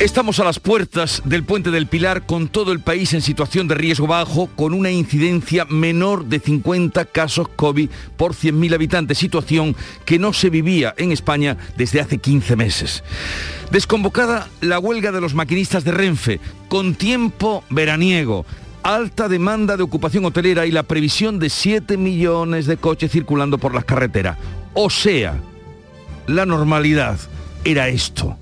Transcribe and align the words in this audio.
Estamos 0.00 0.40
a 0.40 0.44
las 0.44 0.58
puertas 0.58 1.20
del 1.26 1.44
puente 1.44 1.70
del 1.70 1.86
Pilar 1.86 2.24
con 2.24 2.48
todo 2.48 2.72
el 2.72 2.80
país 2.80 3.12
en 3.12 3.20
situación 3.20 3.68
de 3.68 3.74
riesgo 3.74 4.06
bajo, 4.06 4.46
con 4.56 4.72
una 4.72 4.90
incidencia 4.90 5.66
menor 5.66 6.24
de 6.24 6.40
50 6.40 7.04
casos 7.04 7.48
COVID 7.48 7.90
por 8.16 8.32
100.000 8.32 8.72
habitantes, 8.72 9.18
situación 9.18 9.76
que 10.06 10.18
no 10.18 10.32
se 10.32 10.48
vivía 10.48 10.94
en 10.96 11.12
España 11.12 11.58
desde 11.76 12.00
hace 12.00 12.16
15 12.16 12.56
meses. 12.56 13.04
Desconvocada 13.72 14.48
la 14.62 14.78
huelga 14.78 15.12
de 15.12 15.20
los 15.20 15.34
maquinistas 15.34 15.84
de 15.84 15.92
Renfe, 15.92 16.40
con 16.70 16.94
tiempo 16.94 17.62
veraniego, 17.68 18.46
alta 18.82 19.28
demanda 19.28 19.76
de 19.76 19.82
ocupación 19.82 20.24
hotelera 20.24 20.64
y 20.64 20.70
la 20.70 20.84
previsión 20.84 21.38
de 21.38 21.50
7 21.50 21.98
millones 21.98 22.64
de 22.64 22.78
coches 22.78 23.12
circulando 23.12 23.58
por 23.58 23.74
las 23.74 23.84
carreteras. 23.84 24.38
O 24.72 24.88
sea, 24.88 25.38
la 26.26 26.46
normalidad 26.46 27.18
era 27.64 27.88
esto 27.88 28.38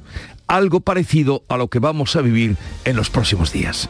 algo 0.49 0.81
parecido 0.81 1.45
a 1.49 1.57
lo 1.57 1.69
que 1.69 1.79
vamos 1.79 2.17
a 2.17 2.23
vivir 2.23 2.57
en 2.85 2.97
los 2.97 3.11
próximos 3.11 3.53
días. 3.53 3.89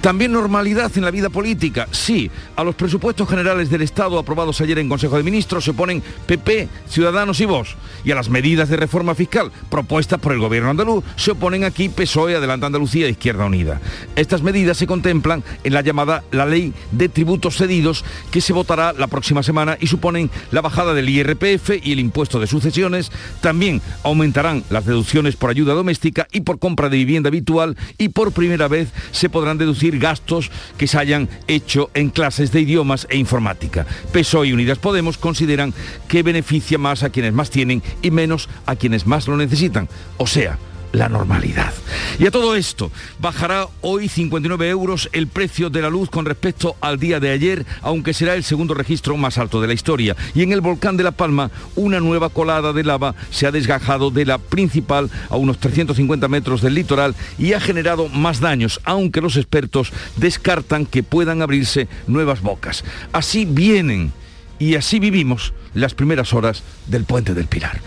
También 0.00 0.32
normalidad 0.32 0.90
en 0.96 1.04
la 1.04 1.10
vida 1.10 1.28
política. 1.28 1.86
Sí, 1.92 2.30
a 2.56 2.64
los 2.64 2.74
presupuestos 2.74 3.28
generales 3.28 3.70
del 3.70 3.82
Estado 3.82 4.18
aprobados 4.18 4.60
ayer 4.62 4.78
en 4.78 4.88
Consejo 4.88 5.18
de 5.18 5.22
Ministros 5.22 5.64
se 5.64 5.72
oponen 5.72 6.02
PP, 6.26 6.68
Ciudadanos 6.88 7.40
y 7.40 7.44
Vox. 7.44 7.76
Y 8.04 8.10
a 8.10 8.14
las 8.14 8.30
medidas 8.30 8.70
de 8.70 8.78
reforma 8.78 9.14
fiscal 9.14 9.52
propuestas 9.68 10.18
por 10.18 10.32
el 10.32 10.38
gobierno 10.38 10.70
andaluz 10.70 11.04
se 11.16 11.32
oponen 11.32 11.64
aquí 11.64 11.90
PSOE, 11.90 12.36
Adelante 12.36 12.66
Andalucía 12.66 13.06
e 13.06 13.10
Izquierda 13.10 13.44
Unida. 13.44 13.80
Estas 14.16 14.42
medidas 14.42 14.78
se 14.78 14.86
contemplan 14.86 15.44
en 15.62 15.74
la 15.74 15.82
llamada 15.82 16.24
la 16.32 16.46
ley 16.46 16.72
de 16.90 17.10
tributos 17.10 17.56
cedidos 17.56 18.04
que 18.30 18.40
se 18.40 18.54
votará 18.54 18.94
la 18.94 19.08
próxima 19.08 19.42
semana 19.42 19.76
y 19.78 19.88
suponen 19.88 20.30
la 20.52 20.62
bajada 20.62 20.94
del 20.94 21.08
IRPF 21.10 21.84
y 21.84 21.92
el 21.92 22.00
impuesto 22.00 22.40
de 22.40 22.46
sucesiones. 22.46 23.12
También 23.42 23.82
aumentarán 24.04 24.64
las 24.70 24.86
deducciones 24.86 25.36
por 25.36 25.50
ayuda 25.50 25.74
doméstica 25.74 25.97
y 26.32 26.40
por 26.40 26.58
compra 26.58 26.88
de 26.88 26.96
vivienda 26.96 27.28
habitual 27.28 27.76
y 27.98 28.10
por 28.10 28.32
primera 28.32 28.68
vez 28.68 28.88
se 29.10 29.28
podrán 29.28 29.58
deducir 29.58 29.98
gastos 29.98 30.50
que 30.76 30.86
se 30.86 30.98
hayan 30.98 31.28
hecho 31.46 31.90
en 31.94 32.10
clases 32.10 32.52
de 32.52 32.60
idiomas 32.60 33.06
e 33.10 33.16
informática. 33.16 33.86
PSOE 34.12 34.48
y 34.48 34.52
Unidas 34.52 34.78
Podemos 34.78 35.18
consideran 35.18 35.74
que 36.08 36.22
beneficia 36.22 36.78
más 36.78 37.02
a 37.02 37.10
quienes 37.10 37.32
más 37.32 37.50
tienen 37.50 37.82
y 38.02 38.10
menos 38.10 38.48
a 38.66 38.76
quienes 38.76 39.06
más 39.06 39.28
lo 39.28 39.36
necesitan. 39.36 39.88
O 40.16 40.26
sea, 40.26 40.58
la 40.92 41.08
normalidad. 41.08 41.72
Y 42.18 42.26
a 42.26 42.30
todo 42.30 42.56
esto, 42.56 42.90
bajará 43.18 43.68
hoy 43.80 44.08
59 44.08 44.68
euros 44.68 45.08
el 45.12 45.26
precio 45.28 45.70
de 45.70 45.82
la 45.82 45.90
luz 45.90 46.10
con 46.10 46.24
respecto 46.24 46.76
al 46.80 46.98
día 46.98 47.20
de 47.20 47.30
ayer, 47.30 47.66
aunque 47.82 48.14
será 48.14 48.34
el 48.34 48.44
segundo 48.44 48.74
registro 48.74 49.16
más 49.16 49.38
alto 49.38 49.60
de 49.60 49.68
la 49.68 49.74
historia. 49.74 50.16
Y 50.34 50.42
en 50.42 50.52
el 50.52 50.60
volcán 50.60 50.96
de 50.96 51.04
La 51.04 51.12
Palma, 51.12 51.50
una 51.76 52.00
nueva 52.00 52.28
colada 52.28 52.72
de 52.72 52.84
lava 52.84 53.14
se 53.30 53.46
ha 53.46 53.52
desgajado 53.52 54.10
de 54.10 54.26
la 54.26 54.38
principal 54.38 55.10
a 55.30 55.36
unos 55.36 55.58
350 55.58 56.28
metros 56.28 56.62
del 56.62 56.74
litoral 56.74 57.14
y 57.38 57.52
ha 57.52 57.60
generado 57.60 58.08
más 58.08 58.40
daños, 58.40 58.80
aunque 58.84 59.20
los 59.20 59.36
expertos 59.36 59.92
descartan 60.16 60.86
que 60.86 61.02
puedan 61.02 61.42
abrirse 61.42 61.88
nuevas 62.06 62.40
bocas. 62.40 62.84
Así 63.12 63.44
vienen 63.44 64.12
y 64.58 64.74
así 64.74 64.98
vivimos 64.98 65.52
las 65.74 65.94
primeras 65.94 66.32
horas 66.32 66.62
del 66.86 67.04
puente 67.04 67.34
del 67.34 67.46
Pilar. 67.46 67.80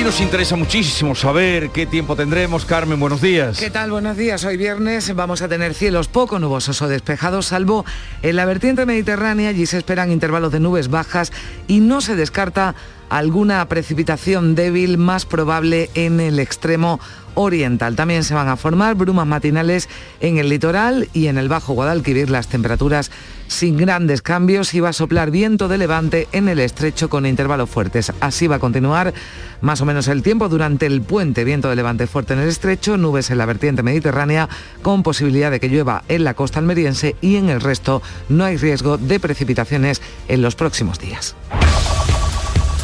Y 0.00 0.02
nos 0.02 0.22
interesa 0.22 0.56
muchísimo 0.56 1.14
saber 1.14 1.68
qué 1.68 1.84
tiempo 1.84 2.16
tendremos. 2.16 2.64
Carmen, 2.64 2.98
buenos 2.98 3.20
días. 3.20 3.58
¿Qué 3.58 3.68
tal? 3.68 3.90
Buenos 3.90 4.16
días. 4.16 4.42
Hoy 4.46 4.56
viernes 4.56 5.14
vamos 5.14 5.42
a 5.42 5.48
tener 5.48 5.74
cielos 5.74 6.08
poco 6.08 6.38
nubosos 6.38 6.80
o 6.80 6.88
despejados, 6.88 7.44
salvo 7.44 7.84
en 8.22 8.36
la 8.36 8.46
vertiente 8.46 8.86
mediterránea. 8.86 9.50
Allí 9.50 9.66
se 9.66 9.76
esperan 9.76 10.10
intervalos 10.10 10.52
de 10.52 10.60
nubes 10.60 10.88
bajas 10.88 11.32
y 11.68 11.80
no 11.80 12.00
se 12.00 12.16
descarta 12.16 12.74
alguna 13.10 13.68
precipitación 13.68 14.54
débil 14.54 14.96
más 14.96 15.26
probable 15.26 15.90
en 15.94 16.20
el 16.20 16.38
extremo 16.38 16.98
oriental. 17.34 17.94
También 17.94 18.24
se 18.24 18.32
van 18.32 18.48
a 18.48 18.56
formar 18.56 18.94
brumas 18.94 19.26
matinales 19.26 19.86
en 20.20 20.38
el 20.38 20.48
litoral 20.48 21.10
y 21.12 21.26
en 21.26 21.36
el 21.36 21.50
Bajo 21.50 21.74
Guadalquivir 21.74 22.30
las 22.30 22.48
temperaturas 22.48 23.10
sin 23.50 23.76
grandes 23.76 24.22
cambios 24.22 24.72
y 24.74 24.80
va 24.80 24.90
a 24.90 24.92
soplar 24.92 25.32
viento 25.32 25.66
de 25.66 25.76
levante 25.76 26.28
en 26.30 26.48
el 26.48 26.60
estrecho 26.60 27.10
con 27.10 27.26
intervalos 27.26 27.68
fuertes. 27.68 28.12
Así 28.20 28.46
va 28.46 28.56
a 28.56 28.60
continuar 28.60 29.12
más 29.60 29.80
o 29.80 29.84
menos 29.84 30.06
el 30.06 30.22
tiempo 30.22 30.48
durante 30.48 30.86
el 30.86 31.02
puente, 31.02 31.42
viento 31.42 31.68
de 31.68 31.74
levante 31.74 32.06
fuerte 32.06 32.34
en 32.34 32.38
el 32.38 32.48
estrecho, 32.48 32.96
nubes 32.96 33.30
en 33.30 33.38
la 33.38 33.46
vertiente 33.46 33.82
mediterránea 33.82 34.48
con 34.82 35.02
posibilidad 35.02 35.50
de 35.50 35.58
que 35.58 35.68
llueva 35.68 36.04
en 36.08 36.22
la 36.22 36.34
costa 36.34 36.60
almeriense 36.60 37.16
y 37.20 37.36
en 37.36 37.50
el 37.50 37.60
resto 37.60 38.02
no 38.28 38.44
hay 38.44 38.56
riesgo 38.56 38.98
de 38.98 39.18
precipitaciones 39.18 40.00
en 40.28 40.42
los 40.42 40.54
próximos 40.54 41.00
días. 41.00 41.34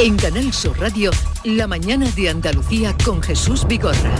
En 0.00 0.16
Canal 0.16 0.52
Sur 0.52 0.78
Radio, 0.80 1.12
la 1.44 1.68
mañana 1.68 2.10
de 2.10 2.28
Andalucía 2.28 2.94
con 3.04 3.22
Jesús 3.22 3.66
Vigorra. 3.68 4.12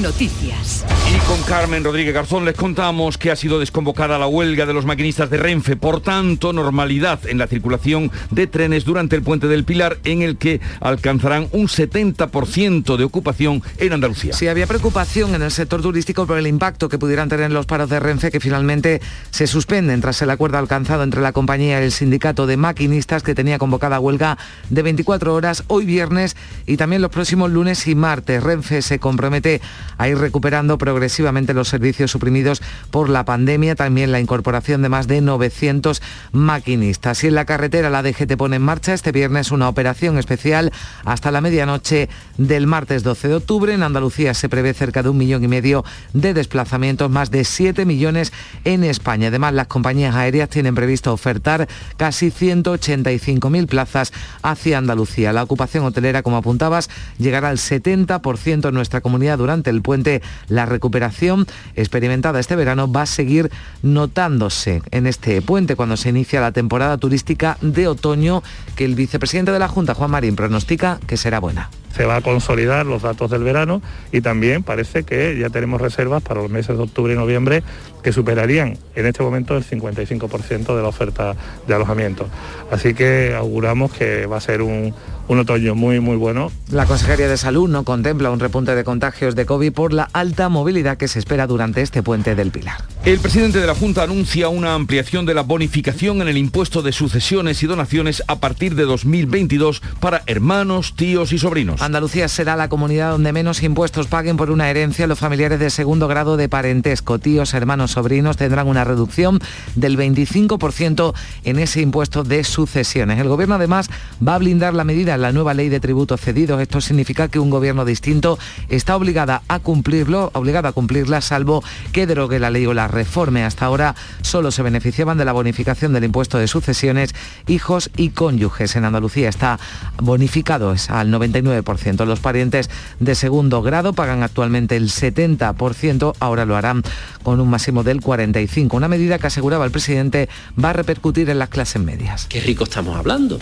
Noticias. 0.00 0.86
Y 1.14 1.18
con 1.26 1.42
Carmen 1.42 1.84
Rodríguez 1.84 2.14
Garzón 2.14 2.46
les 2.46 2.54
contamos 2.54 3.18
que 3.18 3.30
ha 3.30 3.36
sido 3.36 3.58
desconvocada 3.58 4.18
la 4.18 4.26
huelga 4.26 4.64
de 4.64 4.72
los 4.72 4.86
maquinistas 4.86 5.28
de 5.28 5.36
Renfe. 5.36 5.76
Por 5.76 6.00
tanto, 6.00 6.54
normalidad 6.54 7.26
en 7.26 7.36
la 7.36 7.46
circulación 7.46 8.10
de 8.30 8.46
trenes 8.46 8.84
durante 8.86 9.16
el 9.16 9.22
puente 9.22 9.48
del 9.48 9.64
Pilar, 9.64 9.98
en 10.04 10.22
el 10.22 10.38
que 10.38 10.60
alcanzarán 10.80 11.48
un 11.52 11.68
70% 11.68 12.96
de 12.96 13.04
ocupación 13.04 13.62
en 13.78 13.92
Andalucía. 13.92 14.32
Sí, 14.32 14.48
había 14.48 14.66
preocupación 14.66 15.34
en 15.34 15.42
el 15.42 15.50
sector 15.50 15.82
turístico 15.82 16.26
por 16.26 16.38
el 16.38 16.46
impacto 16.46 16.88
que 16.88 16.98
pudieran 16.98 17.28
tener 17.28 17.50
los 17.50 17.66
paros 17.66 17.90
de 17.90 18.00
Renfe, 18.00 18.30
que 18.30 18.40
finalmente 18.40 19.02
se 19.30 19.46
suspenden 19.46 20.00
tras 20.00 20.22
el 20.22 20.30
acuerdo 20.30 20.56
alcanzado 20.56 21.02
entre 21.02 21.20
la 21.20 21.32
compañía 21.32 21.80
y 21.80 21.84
el 21.84 21.92
sindicato 21.92 22.46
de 22.46 22.56
maquinistas 22.56 23.22
que 23.22 23.34
tenía 23.34 23.58
convocada 23.58 24.00
huelga 24.00 24.38
de 24.70 24.82
24 24.82 25.34
horas 25.34 25.64
hoy 25.66 25.84
viernes 25.84 26.36
y 26.66 26.78
también 26.78 27.02
los 27.02 27.10
próximos 27.10 27.50
lunes 27.50 27.86
y 27.86 27.94
martes. 27.94 28.42
Renfe 28.42 28.80
se 28.80 28.98
compromete 28.98 29.60
a 29.98 30.08
ir 30.08 30.18
recuperando 30.18 30.78
progresivamente 30.78 31.54
los 31.54 31.68
servicios 31.68 32.10
suprimidos 32.10 32.62
por 32.90 33.08
la 33.08 33.24
pandemia, 33.24 33.74
también 33.74 34.12
la 34.12 34.20
incorporación 34.20 34.82
de 34.82 34.88
más 34.88 35.06
de 35.06 35.20
900 35.20 36.02
maquinistas. 36.32 37.24
Y 37.24 37.28
en 37.28 37.34
la 37.34 37.44
carretera 37.44 37.90
la 37.90 38.02
DGT 38.02 38.36
pone 38.36 38.56
en 38.56 38.62
marcha 38.62 38.94
este 38.94 39.12
viernes 39.12 39.50
una 39.50 39.68
operación 39.68 40.18
especial 40.18 40.72
hasta 41.04 41.30
la 41.30 41.40
medianoche 41.40 42.08
del 42.38 42.66
martes 42.66 43.02
12 43.02 43.28
de 43.28 43.34
octubre. 43.34 43.74
En 43.74 43.82
Andalucía 43.82 44.34
se 44.34 44.48
prevé 44.48 44.74
cerca 44.74 45.02
de 45.02 45.08
un 45.08 45.18
millón 45.18 45.44
y 45.44 45.48
medio 45.48 45.84
de 46.12 46.34
desplazamientos, 46.34 47.10
más 47.10 47.30
de 47.30 47.44
7 47.44 47.84
millones 47.84 48.32
en 48.64 48.84
España. 48.84 49.28
Además, 49.28 49.54
las 49.54 49.66
compañías 49.66 50.14
aéreas 50.14 50.48
tienen 50.48 50.74
previsto 50.74 51.12
ofertar 51.12 51.68
casi 51.96 52.30
185.000 52.30 53.66
plazas 53.66 54.12
hacia 54.42 54.78
Andalucía. 54.78 55.32
La 55.32 55.42
ocupación 55.42 55.84
hotelera, 55.84 56.22
como 56.22 56.36
apuntabas, 56.36 56.90
llegará 57.18 57.48
al 57.48 57.58
70% 57.58 58.68
en 58.68 58.74
nuestra 58.74 59.00
comunidad 59.00 59.38
durante 59.38 59.61
el 59.70 59.82
puente, 59.82 60.22
la 60.48 60.66
recuperación 60.66 61.46
experimentada 61.74 62.40
este 62.40 62.56
verano 62.56 62.90
va 62.90 63.02
a 63.02 63.06
seguir 63.06 63.50
notándose 63.82 64.82
en 64.90 65.06
este 65.06 65.42
puente 65.42 65.76
cuando 65.76 65.96
se 65.96 66.10
inicia 66.10 66.40
la 66.40 66.52
temporada 66.52 66.98
turística 66.98 67.58
de 67.60 67.88
otoño 67.88 68.42
que 68.76 68.84
el 68.84 68.94
vicepresidente 68.94 69.52
de 69.52 69.58
la 69.58 69.68
Junta, 69.68 69.94
Juan 69.94 70.10
Marín, 70.10 70.36
pronostica 70.36 70.98
que 71.06 71.16
será 71.16 71.40
buena 71.40 71.70
se 71.94 72.04
va 72.04 72.16
a 72.16 72.20
consolidar 72.20 72.86
los 72.86 73.02
datos 73.02 73.30
del 73.30 73.42
verano 73.42 73.82
y 74.12 74.20
también 74.20 74.62
parece 74.62 75.04
que 75.04 75.38
ya 75.38 75.50
tenemos 75.50 75.80
reservas 75.80 76.22
para 76.22 76.40
los 76.40 76.50
meses 76.50 76.76
de 76.76 76.82
octubre 76.82 77.12
y 77.12 77.16
noviembre 77.16 77.62
que 78.02 78.12
superarían 78.12 78.76
en 78.94 79.06
este 79.06 79.22
momento 79.22 79.56
el 79.56 79.64
55% 79.64 80.76
de 80.76 80.82
la 80.82 80.88
oferta 80.88 81.36
de 81.66 81.74
alojamiento. 81.74 82.26
Así 82.70 82.94
que 82.94 83.34
auguramos 83.34 83.92
que 83.92 84.26
va 84.26 84.38
a 84.38 84.40
ser 84.40 84.62
un, 84.62 84.94
un 85.28 85.38
otoño 85.38 85.74
muy, 85.74 86.00
muy 86.00 86.16
bueno. 86.16 86.50
La 86.70 86.86
Consejería 86.86 87.28
de 87.28 87.36
Salud 87.36 87.68
no 87.68 87.84
contempla 87.84 88.30
un 88.30 88.40
repunte 88.40 88.74
de 88.74 88.84
contagios 88.84 89.34
de 89.34 89.46
COVID 89.46 89.72
por 89.72 89.92
la 89.92 90.08
alta 90.12 90.48
movilidad 90.48 90.96
que 90.96 91.08
se 91.08 91.18
espera 91.18 91.46
durante 91.46 91.82
este 91.82 92.02
puente 92.02 92.34
del 92.34 92.50
Pilar. 92.50 92.76
El 93.04 93.18
presidente 93.18 93.60
de 93.60 93.66
la 93.66 93.74
Junta 93.74 94.02
anuncia 94.02 94.48
una 94.48 94.74
ampliación 94.74 95.26
de 95.26 95.34
la 95.34 95.42
bonificación 95.42 96.22
en 96.22 96.28
el 96.28 96.36
impuesto 96.36 96.82
de 96.82 96.92
sucesiones 96.92 97.62
y 97.62 97.66
donaciones 97.66 98.22
a 98.26 98.36
partir 98.36 98.74
de 98.74 98.84
2022 98.84 99.82
para 100.00 100.22
hermanos, 100.26 100.94
tíos 100.96 101.32
y 101.32 101.38
sobrinos. 101.38 101.81
Andalucía 101.82 102.28
será 102.28 102.54
la 102.54 102.68
comunidad 102.68 103.10
donde 103.10 103.32
menos 103.32 103.60
impuestos 103.60 104.06
paguen 104.06 104.36
por 104.36 104.52
una 104.52 104.70
herencia 104.70 105.08
los 105.08 105.18
familiares 105.18 105.58
de 105.58 105.68
segundo 105.68 106.06
grado 106.06 106.36
de 106.36 106.48
parentesco, 106.48 107.18
tíos, 107.18 107.54
hermanos 107.54 107.90
sobrinos 107.90 108.36
tendrán 108.36 108.68
una 108.68 108.84
reducción 108.84 109.40
del 109.74 109.98
25% 109.98 111.12
en 111.42 111.58
ese 111.58 111.80
impuesto 111.80 112.22
de 112.22 112.44
sucesiones. 112.44 113.18
El 113.18 113.26
gobierno 113.26 113.56
además 113.56 113.90
va 114.24 114.36
a 114.36 114.38
blindar 114.38 114.74
la 114.74 114.84
medida 114.84 115.16
en 115.16 115.22
la 115.22 115.32
nueva 115.32 115.54
ley 115.54 115.70
de 115.70 115.80
tributos 115.80 116.20
cedidos. 116.20 116.60
Esto 116.60 116.80
significa 116.80 117.26
que 117.26 117.40
un 117.40 117.50
gobierno 117.50 117.84
distinto 117.84 118.38
está 118.68 118.94
obligada 118.94 119.42
a 119.48 119.58
cumplirlo, 119.58 120.30
obligado 120.34 120.68
a 120.68 120.72
cumplirla, 120.72 121.20
salvo 121.20 121.64
que 121.90 122.06
derogue 122.06 122.38
la 122.38 122.50
ley 122.50 122.64
o 122.64 122.74
la 122.74 122.86
reforme. 122.86 123.42
Hasta 123.42 123.66
ahora 123.66 123.96
solo 124.20 124.52
se 124.52 124.62
beneficiaban 124.62 125.18
de 125.18 125.24
la 125.24 125.32
bonificación 125.32 125.92
del 125.92 126.04
impuesto 126.04 126.38
de 126.38 126.46
sucesiones 126.46 127.12
hijos 127.48 127.90
y 127.96 128.10
cónyuges. 128.10 128.76
En 128.76 128.84
Andalucía 128.84 129.28
está 129.28 129.58
bonificado 130.00 130.70
al 130.70 131.10
99%. 131.10 131.71
Los 132.06 132.20
parientes 132.20 132.70
de 133.00 133.14
segundo 133.14 133.62
grado 133.62 133.92
pagan 133.92 134.22
actualmente 134.22 134.76
el 134.76 134.90
70%, 134.90 136.14
ahora 136.20 136.44
lo 136.44 136.56
harán 136.56 136.82
con 137.22 137.40
un 137.40 137.48
máximo 137.48 137.82
del 137.82 138.00
45%. 138.00 138.74
Una 138.74 138.88
medida 138.88 139.18
que 139.18 139.26
aseguraba 139.26 139.64
el 139.64 139.70
presidente 139.70 140.28
va 140.62 140.70
a 140.70 140.72
repercutir 140.72 141.30
en 141.30 141.38
las 141.38 141.48
clases 141.48 141.82
medias. 141.82 142.26
¿Qué 142.26 142.40
rico 142.40 142.64
estamos 142.64 142.96
hablando? 142.96 143.38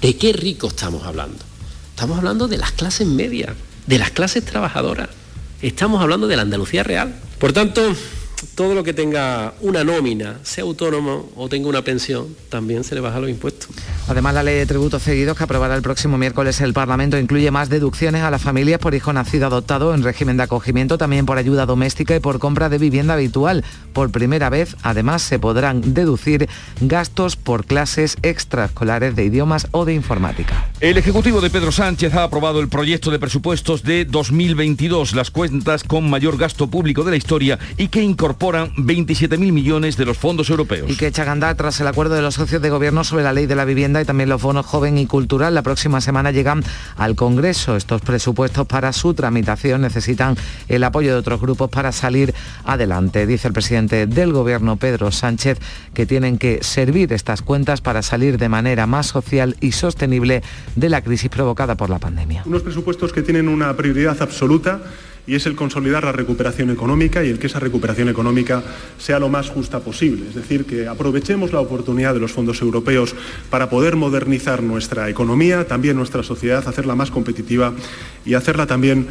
¿De 0.00 0.16
qué 0.16 0.32
rico 0.32 0.68
estamos 0.68 1.04
hablando? 1.04 1.38
Estamos 1.90 2.18
hablando 2.18 2.46
de 2.46 2.58
las 2.58 2.72
clases 2.72 3.06
medias, 3.06 3.50
de 3.86 3.98
las 3.98 4.10
clases 4.10 4.44
trabajadoras. 4.44 5.08
Estamos 5.60 6.00
hablando 6.00 6.28
de 6.28 6.36
la 6.36 6.42
Andalucía 6.42 6.84
real. 6.84 7.16
Por 7.38 7.52
tanto, 7.52 7.82
todo 8.54 8.74
lo 8.74 8.84
que 8.84 8.92
tenga 8.92 9.54
una 9.60 9.84
nómina, 9.84 10.38
sea 10.42 10.64
autónomo 10.64 11.30
o 11.36 11.48
tenga 11.48 11.68
una 11.68 11.82
pensión, 11.82 12.36
también 12.48 12.84
se 12.84 12.94
le 12.94 13.00
baja 13.00 13.18
los 13.20 13.30
impuestos. 13.30 13.68
Además, 14.06 14.34
la 14.34 14.42
ley 14.42 14.56
de 14.56 14.66
tributos 14.66 15.02
seguidos 15.02 15.36
que 15.36 15.44
aprobará 15.44 15.74
el 15.74 15.82
próximo 15.82 16.18
miércoles 16.18 16.60
el 16.60 16.72
Parlamento 16.72 17.18
incluye 17.18 17.50
más 17.50 17.68
deducciones 17.68 18.22
a 18.22 18.30
las 18.30 18.42
familias 18.42 18.78
por 18.78 18.94
hijo 18.94 19.12
nacido 19.12 19.46
adoptado 19.46 19.94
en 19.94 20.02
régimen 20.02 20.36
de 20.36 20.44
acogimiento, 20.44 20.98
también 20.98 21.26
por 21.26 21.38
ayuda 21.38 21.66
doméstica 21.66 22.14
y 22.14 22.20
por 22.20 22.38
compra 22.38 22.68
de 22.68 22.78
vivienda 22.78 23.14
habitual. 23.14 23.64
Por 23.92 24.10
primera 24.10 24.50
vez, 24.50 24.76
además, 24.82 25.22
se 25.22 25.38
podrán 25.38 25.94
deducir 25.94 26.48
gastos 26.80 27.36
por 27.36 27.66
clases 27.66 28.16
extraescolares 28.22 29.16
de 29.16 29.24
idiomas 29.24 29.66
o 29.72 29.84
de 29.84 29.94
informática. 29.94 30.70
El 30.80 30.96
Ejecutivo 30.96 31.40
de 31.40 31.50
Pedro 31.50 31.72
Sánchez 31.72 32.14
ha 32.14 32.22
aprobado 32.22 32.60
el 32.60 32.68
proyecto 32.68 33.10
de 33.10 33.18
presupuestos 33.18 33.82
de 33.82 34.04
2022, 34.04 35.14
las 35.14 35.30
cuentas 35.30 35.82
con 35.82 36.08
mayor 36.08 36.36
gasto 36.38 36.68
público 36.68 37.04
de 37.04 37.10
la 37.10 37.16
historia 37.16 37.58
y 37.76 37.88
que 37.88 38.00
incorpora 38.02 38.27
incorporan 38.28 38.74
27.000 38.74 39.38
millones 39.52 39.96
de 39.96 40.04
los 40.04 40.18
fondos 40.18 40.50
europeos. 40.50 40.90
Y 40.90 40.96
que 40.96 41.06
echa 41.06 41.24
tras 41.56 41.80
el 41.80 41.86
acuerdo 41.86 42.14
de 42.14 42.20
los 42.20 42.34
socios 42.34 42.60
de 42.60 42.68
gobierno 42.68 43.02
sobre 43.02 43.24
la 43.24 43.32
ley 43.32 43.46
de 43.46 43.54
la 43.54 43.64
vivienda 43.64 44.02
y 44.02 44.04
también 44.04 44.28
los 44.28 44.42
bonos 44.42 44.66
joven 44.66 44.98
y 44.98 45.06
cultural. 45.06 45.54
La 45.54 45.62
próxima 45.62 46.02
semana 46.02 46.30
llegan 46.30 46.62
al 46.98 47.14
Congreso. 47.14 47.74
Estos 47.74 48.02
presupuestos 48.02 48.66
para 48.66 48.92
su 48.92 49.14
tramitación 49.14 49.80
necesitan 49.80 50.36
el 50.68 50.84
apoyo 50.84 51.12
de 51.12 51.18
otros 51.18 51.40
grupos 51.40 51.70
para 51.70 51.90
salir 51.90 52.34
adelante. 52.64 53.26
Dice 53.26 53.48
el 53.48 53.54
presidente 53.54 54.06
del 54.06 54.34
gobierno, 54.34 54.76
Pedro 54.76 55.10
Sánchez, 55.10 55.58
que 55.94 56.04
tienen 56.04 56.36
que 56.36 56.58
servir 56.62 57.14
estas 57.14 57.40
cuentas 57.40 57.80
para 57.80 58.02
salir 58.02 58.36
de 58.36 58.50
manera 58.50 58.86
más 58.86 59.06
social 59.06 59.56
y 59.62 59.72
sostenible 59.72 60.42
de 60.76 60.88
la 60.90 61.00
crisis 61.00 61.30
provocada 61.30 61.76
por 61.76 61.88
la 61.88 61.98
pandemia. 61.98 62.42
Unos 62.44 62.60
presupuestos 62.60 63.10
que 63.10 63.22
tienen 63.22 63.48
una 63.48 63.74
prioridad 63.74 64.20
absoluta 64.20 64.82
y 65.28 65.34
es 65.34 65.44
el 65.44 65.54
consolidar 65.54 66.04
la 66.04 66.12
recuperación 66.12 66.70
económica 66.70 67.22
y 67.22 67.28
el 67.28 67.38
que 67.38 67.48
esa 67.48 67.60
recuperación 67.60 68.08
económica 68.08 68.62
sea 68.96 69.18
lo 69.18 69.28
más 69.28 69.50
justa 69.50 69.80
posible. 69.80 70.26
Es 70.26 70.34
decir, 70.34 70.64
que 70.64 70.88
aprovechemos 70.88 71.52
la 71.52 71.60
oportunidad 71.60 72.14
de 72.14 72.20
los 72.20 72.32
fondos 72.32 72.62
europeos 72.62 73.14
para 73.50 73.68
poder 73.68 73.94
modernizar 73.94 74.62
nuestra 74.62 75.10
economía, 75.10 75.66
también 75.66 75.96
nuestra 75.96 76.22
sociedad, 76.22 76.66
hacerla 76.66 76.94
más 76.94 77.10
competitiva 77.10 77.74
y 78.24 78.34
hacerla 78.34 78.66
también 78.66 79.06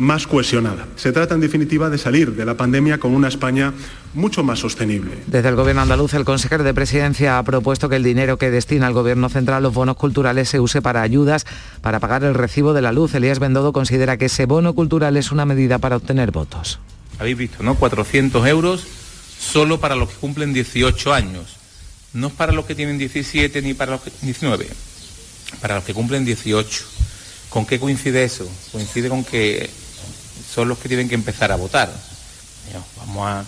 más 0.00 0.26
cohesionada. 0.26 0.86
Se 0.96 1.12
trata, 1.12 1.34
en 1.34 1.40
definitiva, 1.40 1.90
de 1.90 1.98
salir 1.98 2.34
de 2.34 2.44
la 2.44 2.56
pandemia 2.56 2.98
con 2.98 3.14
una 3.14 3.28
España 3.28 3.72
mucho 4.14 4.42
más 4.42 4.58
sostenible. 4.58 5.12
Desde 5.26 5.48
el 5.48 5.56
Gobierno 5.56 5.82
andaluz, 5.82 6.14
el 6.14 6.24
consejero 6.24 6.64
de 6.64 6.74
Presidencia 6.74 7.38
ha 7.38 7.42
propuesto 7.42 7.88
que 7.88 7.96
el 7.96 8.02
dinero 8.02 8.38
que 8.38 8.50
destina 8.50 8.88
el 8.88 8.94
Gobierno 8.94 9.28
central 9.28 9.62
los 9.62 9.74
bonos 9.74 9.96
culturales 9.96 10.48
se 10.48 10.58
use 10.58 10.82
para 10.82 11.02
ayudas 11.02 11.46
para 11.80 12.00
pagar 12.00 12.24
el 12.24 12.34
recibo 12.34 12.72
de 12.72 12.82
la 12.82 12.92
luz. 12.92 13.14
Elías 13.14 13.38
Bendodo 13.38 13.72
considera 13.72 14.16
que 14.16 14.26
ese 14.26 14.46
bono 14.46 14.74
cultural 14.74 15.16
es 15.16 15.30
una 15.30 15.44
medida 15.44 15.78
para 15.78 15.96
obtener 15.96 16.30
votos. 16.30 16.80
Habéis 17.18 17.36
visto, 17.36 17.62
¿no? 17.62 17.74
400 17.74 18.46
euros 18.46 18.86
solo 19.38 19.80
para 19.80 19.96
los 19.96 20.08
que 20.08 20.16
cumplen 20.16 20.52
18 20.52 21.12
años. 21.12 21.56
No 22.12 22.28
es 22.28 22.32
para 22.32 22.52
los 22.52 22.64
que 22.64 22.74
tienen 22.74 22.98
17 22.98 23.62
ni 23.62 23.74
para 23.74 23.92
los 23.92 24.00
que 24.00 24.10
19, 24.22 24.68
para 25.60 25.76
los 25.76 25.84
que 25.84 25.94
cumplen 25.94 26.24
18. 26.24 26.84
¿Con 27.50 27.66
qué 27.66 27.78
coincide 27.78 28.24
eso? 28.24 28.48
Coincide 28.72 29.08
con 29.08 29.24
que 29.24 29.68
son 30.52 30.68
los 30.68 30.78
que 30.78 30.88
tienen 30.88 31.08
que 31.08 31.14
empezar 31.14 31.52
a 31.52 31.56
votar. 31.56 31.90
Vamos 32.96 33.28
a, 33.28 33.44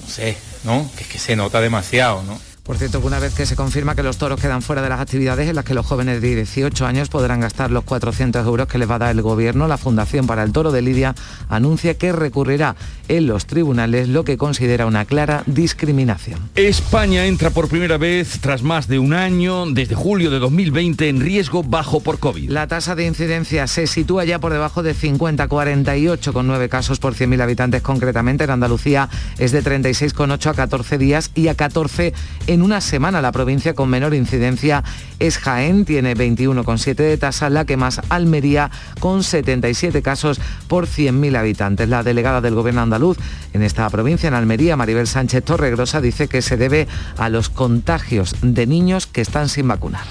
no 0.00 0.08
sé, 0.08 0.36
¿no? 0.64 0.90
Que 0.96 1.04
es 1.04 1.08
que 1.08 1.18
se 1.18 1.36
nota 1.36 1.60
demasiado, 1.60 2.22
¿no? 2.22 2.38
Por 2.70 2.78
cierto, 2.78 3.00
que 3.00 3.08
una 3.08 3.18
vez 3.18 3.34
que 3.34 3.46
se 3.46 3.56
confirma 3.56 3.96
que 3.96 4.04
los 4.04 4.16
toros 4.16 4.40
quedan 4.40 4.62
fuera 4.62 4.80
de 4.80 4.88
las 4.88 5.00
actividades 5.00 5.48
en 5.48 5.56
las 5.56 5.64
que 5.64 5.74
los 5.74 5.84
jóvenes 5.84 6.22
de 6.22 6.36
18 6.36 6.86
años 6.86 7.08
podrán 7.08 7.40
gastar 7.40 7.72
los 7.72 7.82
400 7.82 8.46
euros 8.46 8.68
que 8.68 8.78
les 8.78 8.88
va 8.88 8.94
a 8.94 8.98
dar 9.00 9.10
el 9.10 9.22
Gobierno, 9.22 9.66
la 9.66 9.76
Fundación 9.76 10.28
para 10.28 10.44
el 10.44 10.52
Toro 10.52 10.70
de 10.70 10.80
Lidia 10.80 11.16
anuncia 11.48 11.98
que 11.98 12.12
recurrirá 12.12 12.76
en 13.08 13.26
los 13.26 13.46
tribunales 13.46 14.08
lo 14.08 14.22
que 14.22 14.36
considera 14.36 14.86
una 14.86 15.04
clara 15.04 15.42
discriminación. 15.46 16.38
España 16.54 17.26
entra 17.26 17.50
por 17.50 17.66
primera 17.66 17.98
vez, 17.98 18.38
tras 18.40 18.62
más 18.62 18.86
de 18.86 19.00
un 19.00 19.14
año, 19.14 19.66
desde 19.66 19.96
julio 19.96 20.30
de 20.30 20.38
2020, 20.38 21.08
en 21.08 21.20
riesgo 21.20 21.64
bajo 21.64 21.98
por 21.98 22.20
COVID. 22.20 22.50
La 22.50 22.68
tasa 22.68 22.94
de 22.94 23.04
incidencia 23.04 23.66
se 23.66 23.88
sitúa 23.88 24.24
ya 24.24 24.38
por 24.38 24.52
debajo 24.52 24.84
de 24.84 24.94
50, 24.94 25.48
48,9 25.48 26.68
casos 26.68 27.00
por 27.00 27.16
100.000 27.16 27.42
habitantes 27.42 27.82
concretamente. 27.82 28.44
En 28.44 28.50
Andalucía 28.50 29.08
es 29.38 29.50
de 29.50 29.64
36,8 29.64 30.50
a 30.50 30.54
14 30.54 30.98
días 30.98 31.32
y 31.34 31.48
a 31.48 31.56
14 31.56 32.14
en 32.46 32.59
una 32.62 32.80
semana. 32.80 33.20
La 33.20 33.32
provincia 33.32 33.74
con 33.74 33.88
menor 33.88 34.14
incidencia 34.14 34.84
es 35.18 35.38
Jaén, 35.38 35.84
tiene 35.84 36.14
21,7 36.16 36.94
de 36.94 37.16
tasa, 37.16 37.50
la 37.50 37.64
que 37.64 37.76
más 37.76 38.00
Almería 38.08 38.70
con 39.00 39.22
77 39.22 40.02
casos 40.02 40.40
por 40.68 40.86
100.000 40.86 41.36
habitantes. 41.36 41.88
La 41.88 42.02
delegada 42.02 42.40
del 42.40 42.54
gobierno 42.54 42.82
andaluz 42.82 43.18
en 43.52 43.62
esta 43.62 43.88
provincia, 43.90 44.28
en 44.28 44.34
Almería, 44.34 44.76
Maribel 44.76 45.06
Sánchez 45.06 45.44
Torregrosa, 45.44 46.00
dice 46.00 46.28
que 46.28 46.42
se 46.42 46.56
debe 46.56 46.86
a 47.18 47.28
los 47.28 47.48
contagios 47.48 48.34
de 48.42 48.66
niños 48.66 49.06
que 49.06 49.20
están 49.20 49.48
sin 49.48 49.68
vacunar. 49.68 50.02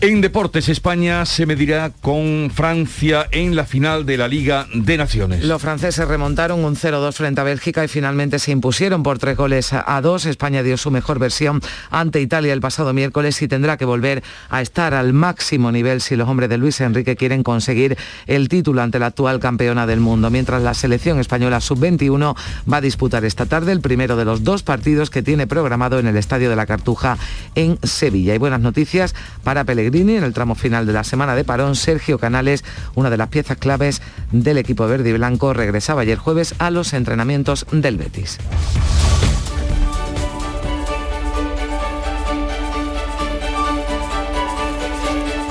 En 0.00 0.20
deportes, 0.20 0.68
España 0.68 1.24
se 1.26 1.46
medirá 1.46 1.90
con 1.90 2.50
Francia 2.54 3.26
en 3.30 3.56
la 3.56 3.64
final 3.64 4.06
de 4.06 4.16
la 4.16 4.28
Liga 4.28 4.66
de 4.74 4.96
Naciones. 4.96 5.44
Los 5.44 5.62
franceses 5.62 6.06
remontaron 6.06 6.64
un 6.64 6.76
0-2 6.76 7.12
frente 7.14 7.40
a 7.40 7.44
Bélgica 7.44 7.84
y 7.84 7.88
finalmente 7.88 8.38
se 8.38 8.50
impusieron 8.50 9.02
por 9.02 9.18
tres 9.18 9.36
goles 9.36 9.72
a 9.72 10.00
dos. 10.00 10.26
España 10.26 10.62
dio 10.62 10.76
su 10.76 10.90
mejor 10.90 11.18
versión 11.18 11.60
ante 12.00 12.20
Italia 12.20 12.52
el 12.52 12.60
pasado 12.60 12.92
miércoles 12.92 13.40
y 13.42 13.48
tendrá 13.48 13.76
que 13.76 13.84
volver 13.84 14.22
a 14.50 14.62
estar 14.62 14.94
al 14.94 15.12
máximo 15.12 15.72
nivel 15.72 16.00
si 16.00 16.16
los 16.16 16.28
hombres 16.28 16.48
de 16.48 16.58
Luis 16.58 16.80
Enrique 16.80 17.16
quieren 17.16 17.42
conseguir 17.42 17.96
el 18.26 18.48
título 18.48 18.82
ante 18.82 18.98
la 18.98 19.06
actual 19.06 19.40
campeona 19.40 19.86
del 19.86 20.00
mundo. 20.00 20.30
Mientras 20.30 20.62
la 20.62 20.74
selección 20.74 21.18
española 21.18 21.60
sub-21 21.60 22.36
va 22.70 22.76
a 22.76 22.80
disputar 22.80 23.24
esta 23.24 23.46
tarde 23.46 23.72
el 23.72 23.80
primero 23.80 24.16
de 24.16 24.24
los 24.24 24.44
dos 24.44 24.62
partidos 24.62 25.10
que 25.10 25.22
tiene 25.22 25.46
programado 25.46 25.98
en 25.98 26.06
el 26.06 26.16
Estadio 26.16 26.50
de 26.50 26.56
la 26.56 26.66
Cartuja 26.66 27.18
en 27.54 27.78
Sevilla. 27.82 28.34
Y 28.34 28.38
buenas 28.38 28.60
noticias 28.60 29.14
para 29.42 29.64
Pellegrini 29.64 30.16
en 30.16 30.24
el 30.24 30.32
tramo 30.32 30.54
final 30.54 30.86
de 30.86 30.92
la 30.92 31.04
semana 31.04 31.34
de 31.34 31.44
parón. 31.44 31.76
Sergio 31.76 32.18
Canales, 32.18 32.64
una 32.94 33.10
de 33.10 33.16
las 33.16 33.28
piezas 33.28 33.58
claves 33.58 34.02
del 34.32 34.58
equipo 34.58 34.86
verde 34.86 35.10
y 35.10 35.12
blanco, 35.14 35.52
regresaba 35.52 36.02
ayer 36.02 36.18
jueves 36.18 36.54
a 36.58 36.70
los 36.70 36.92
entrenamientos 36.92 37.66
del 37.72 37.96
Betis. 37.96 38.38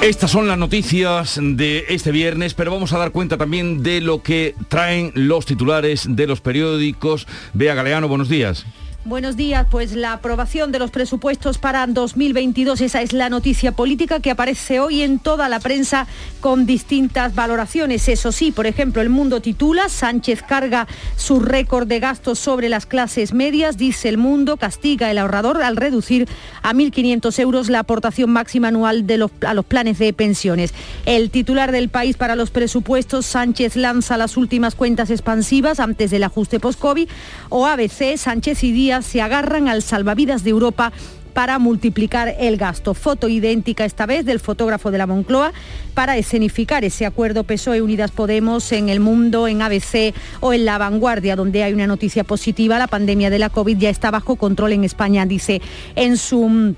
Estas 0.02 0.32
son 0.32 0.48
las 0.48 0.58
noticias 0.58 1.40
de 1.42 1.86
este 1.90 2.12
viernes, 2.12 2.54
pero 2.54 2.72
vamos 2.72 2.94
a 2.94 2.98
dar 2.98 3.12
cuenta 3.12 3.38
también 3.38 3.84
de 3.84 4.00
lo 4.00 4.22
que 4.22 4.56
traen 4.70 5.12
los 5.16 5.46
titulares 5.46 6.06
de 6.08 6.28
los 6.28 6.40
periódicos. 6.40 7.28
Bea 7.54 7.74
Galeano, 7.74 8.08
buenos 8.08 8.30
días. 8.30 8.66
Buenos 9.08 9.38
días. 9.38 9.66
Pues 9.72 9.94
la 9.94 10.12
aprobación 10.12 10.74
de 10.74 10.80
los 10.80 10.92
presupuestos 10.92 11.58
para 11.58 11.88
2022, 11.88 12.82
esa 12.82 13.02
es 13.02 13.14
la 13.14 13.30
noticia 13.30 13.72
política 13.72 14.20
que 14.20 14.32
aparece 14.32 14.82
hoy 14.82 15.02
en 15.02 15.20
toda 15.20 15.48
la 15.48 15.62
prensa 15.62 16.08
con 16.42 16.66
distintas 16.66 17.34
valoraciones. 17.34 18.10
Eso 18.10 18.34
sí, 18.34 18.52
por 18.52 18.68
ejemplo, 18.68 19.02
el 19.02 19.08
mundo 19.08 19.40
titula, 19.40 19.88
Sánchez 19.88 20.44
carga 20.44 20.90
su 21.16 21.40
récord 21.40 21.88
de 21.88 22.02
gastos 22.02 22.38
sobre 22.38 22.68
las 22.68 22.86
clases 22.86 23.34
medias, 23.34 23.78
dice 23.78 24.10
el 24.10 24.18
mundo, 24.18 24.58
castiga 24.58 25.10
el 25.10 25.20
ahorrador 25.20 25.64
al 25.64 25.78
reducir 25.78 26.28
a 26.62 26.74
1.500 26.74 27.40
euros 27.40 27.70
la 27.70 27.80
aportación 27.80 28.30
máxima 28.30 28.68
anual 28.68 29.08
de 29.08 29.20
los, 29.20 29.32
a 29.48 29.54
los 29.54 29.64
planes 29.64 30.00
de 30.00 30.12
pensiones. 30.12 30.74
El 31.06 31.30
titular 31.30 31.72
del 31.72 31.88
país 31.88 32.18
para 32.18 32.36
los 32.36 32.52
presupuestos, 32.52 33.26
Sánchez 33.26 33.78
lanza 33.78 34.18
las 34.18 34.36
últimas 34.36 34.76
cuentas 34.76 35.10
expansivas 35.12 35.80
antes 35.80 36.12
del 36.12 36.26
ajuste 36.26 36.60
post-COVID, 36.60 37.08
o 37.48 37.68
ABC, 37.68 38.18
Sánchez 38.18 38.66
y 38.66 38.74
Díaz 38.74 38.97
se 39.02 39.22
agarran 39.22 39.68
al 39.68 39.82
salvavidas 39.82 40.44
de 40.44 40.52
Europa 40.52 40.92
para 41.38 41.60
multiplicar 41.60 42.34
el 42.40 42.58
gasto. 42.58 42.96
Foto 42.96 43.30
idéntica 43.30 43.86
esta 43.86 44.08
vez 44.08 44.26
del 44.26 44.40
fotógrafo 44.40 44.90
de 44.90 44.98
la 44.98 45.06
Moncloa 45.06 45.54
para 45.94 46.18
escenificar 46.18 46.84
ese 46.84 47.06
acuerdo 47.06 47.44
PSOE 47.44 47.84
Unidas 47.84 48.10
Podemos 48.10 48.72
en 48.72 48.90
el 48.90 49.00
mundo, 49.00 49.48
en 49.48 49.62
ABC 49.62 50.16
o 50.40 50.52
en 50.54 50.66
La 50.66 50.80
Vanguardia, 50.80 51.36
donde 51.36 51.62
hay 51.64 51.74
una 51.74 51.86
noticia 51.86 52.24
positiva. 52.24 52.80
La 52.80 52.88
pandemia 52.88 53.30
de 53.30 53.38
la 53.38 53.50
COVID 53.50 53.78
ya 53.78 53.92
está 53.92 54.10
bajo 54.10 54.36
control 54.36 54.72
en 54.72 54.84
España, 54.84 55.28
dice 55.28 55.62
en 55.96 56.18
su 56.18 56.76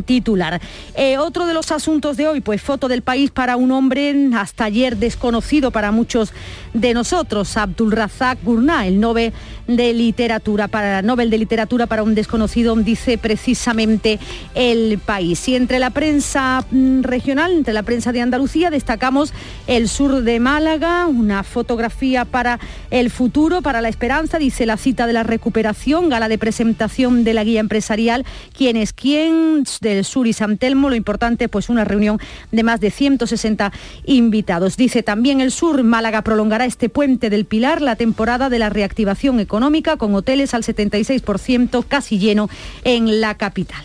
titular. 0.00 0.60
Eh, 0.94 1.18
otro 1.18 1.46
de 1.46 1.52
los 1.52 1.70
asuntos 1.70 2.16
de 2.16 2.26
hoy, 2.26 2.40
pues 2.40 2.62
foto 2.62 2.88
del 2.88 3.02
país 3.02 3.30
para 3.30 3.56
un 3.56 3.70
hombre 3.72 4.30
hasta 4.34 4.64
ayer 4.64 4.96
desconocido 4.96 5.70
para 5.70 5.92
muchos 5.92 6.32
de 6.72 6.94
nosotros, 6.94 7.56
Abdul 7.58 7.92
Razak 7.92 8.42
Gurnah, 8.42 8.86
el 8.86 8.98
Nobel 8.98 9.34
de 9.76 9.92
Literatura 9.92 10.68
para 10.68 11.02
Nobel 11.02 11.30
de 11.30 11.38
Literatura 11.38 11.86
para 11.86 12.02
un 12.02 12.14
desconocido, 12.14 12.74
dice 12.76 13.16
precisamente 13.16 14.18
el 14.54 14.98
país. 14.98 15.48
Y 15.48 15.56
entre 15.56 15.78
la 15.78 15.90
prensa 15.90 16.64
mm, 16.70 17.02
regional, 17.02 17.52
entre 17.52 17.72
la 17.72 17.82
prensa 17.82 18.12
de 18.12 18.20
Andalucía, 18.20 18.70
destacamos 18.70 19.32
el 19.66 19.88
sur 19.88 20.22
de 20.22 20.40
Málaga, 20.40 21.06
una 21.06 21.42
fotografía 21.42 22.24
para 22.24 22.58
el 22.90 23.10
futuro, 23.10 23.62
para 23.62 23.80
la 23.80 23.88
esperanza, 23.88 24.38
dice 24.38 24.66
la 24.66 24.76
cita 24.76 25.06
de 25.06 25.12
la 25.12 25.22
recuperación, 25.22 26.08
gala 26.08 26.28
de 26.28 26.38
presentación 26.38 27.24
de 27.24 27.34
la 27.34 27.44
guía 27.44 27.60
empresarial, 27.60 28.24
quién 28.56 28.76
es 28.76 28.92
quién, 28.92 29.64
del 29.80 30.04
Sur 30.04 30.26
y 30.26 30.32
San 30.32 30.58
Telmo. 30.58 30.90
Lo 30.90 30.96
importante, 30.96 31.48
pues 31.48 31.68
una 31.68 31.84
reunión 31.84 32.18
de 32.50 32.62
más 32.62 32.80
de 32.80 32.90
160 32.90 33.72
invitados. 34.06 34.76
Dice 34.76 35.02
también 35.02 35.40
el 35.40 35.50
Sur, 35.50 35.82
Málaga 35.82 36.22
prolongará 36.22 36.66
este 36.66 36.88
puente 36.88 37.30
del 37.30 37.44
Pilar 37.44 37.80
la 37.80 37.96
temporada 37.96 38.50
de 38.50 38.58
la 38.58 38.68
reactivación 38.68 39.40
económica 39.40 39.61
con 39.96 40.14
hoteles 40.14 40.54
al 40.54 40.62
76% 40.62 41.84
casi 41.86 42.18
lleno 42.18 42.48
en 42.84 43.20
la 43.20 43.36
capital. 43.36 43.84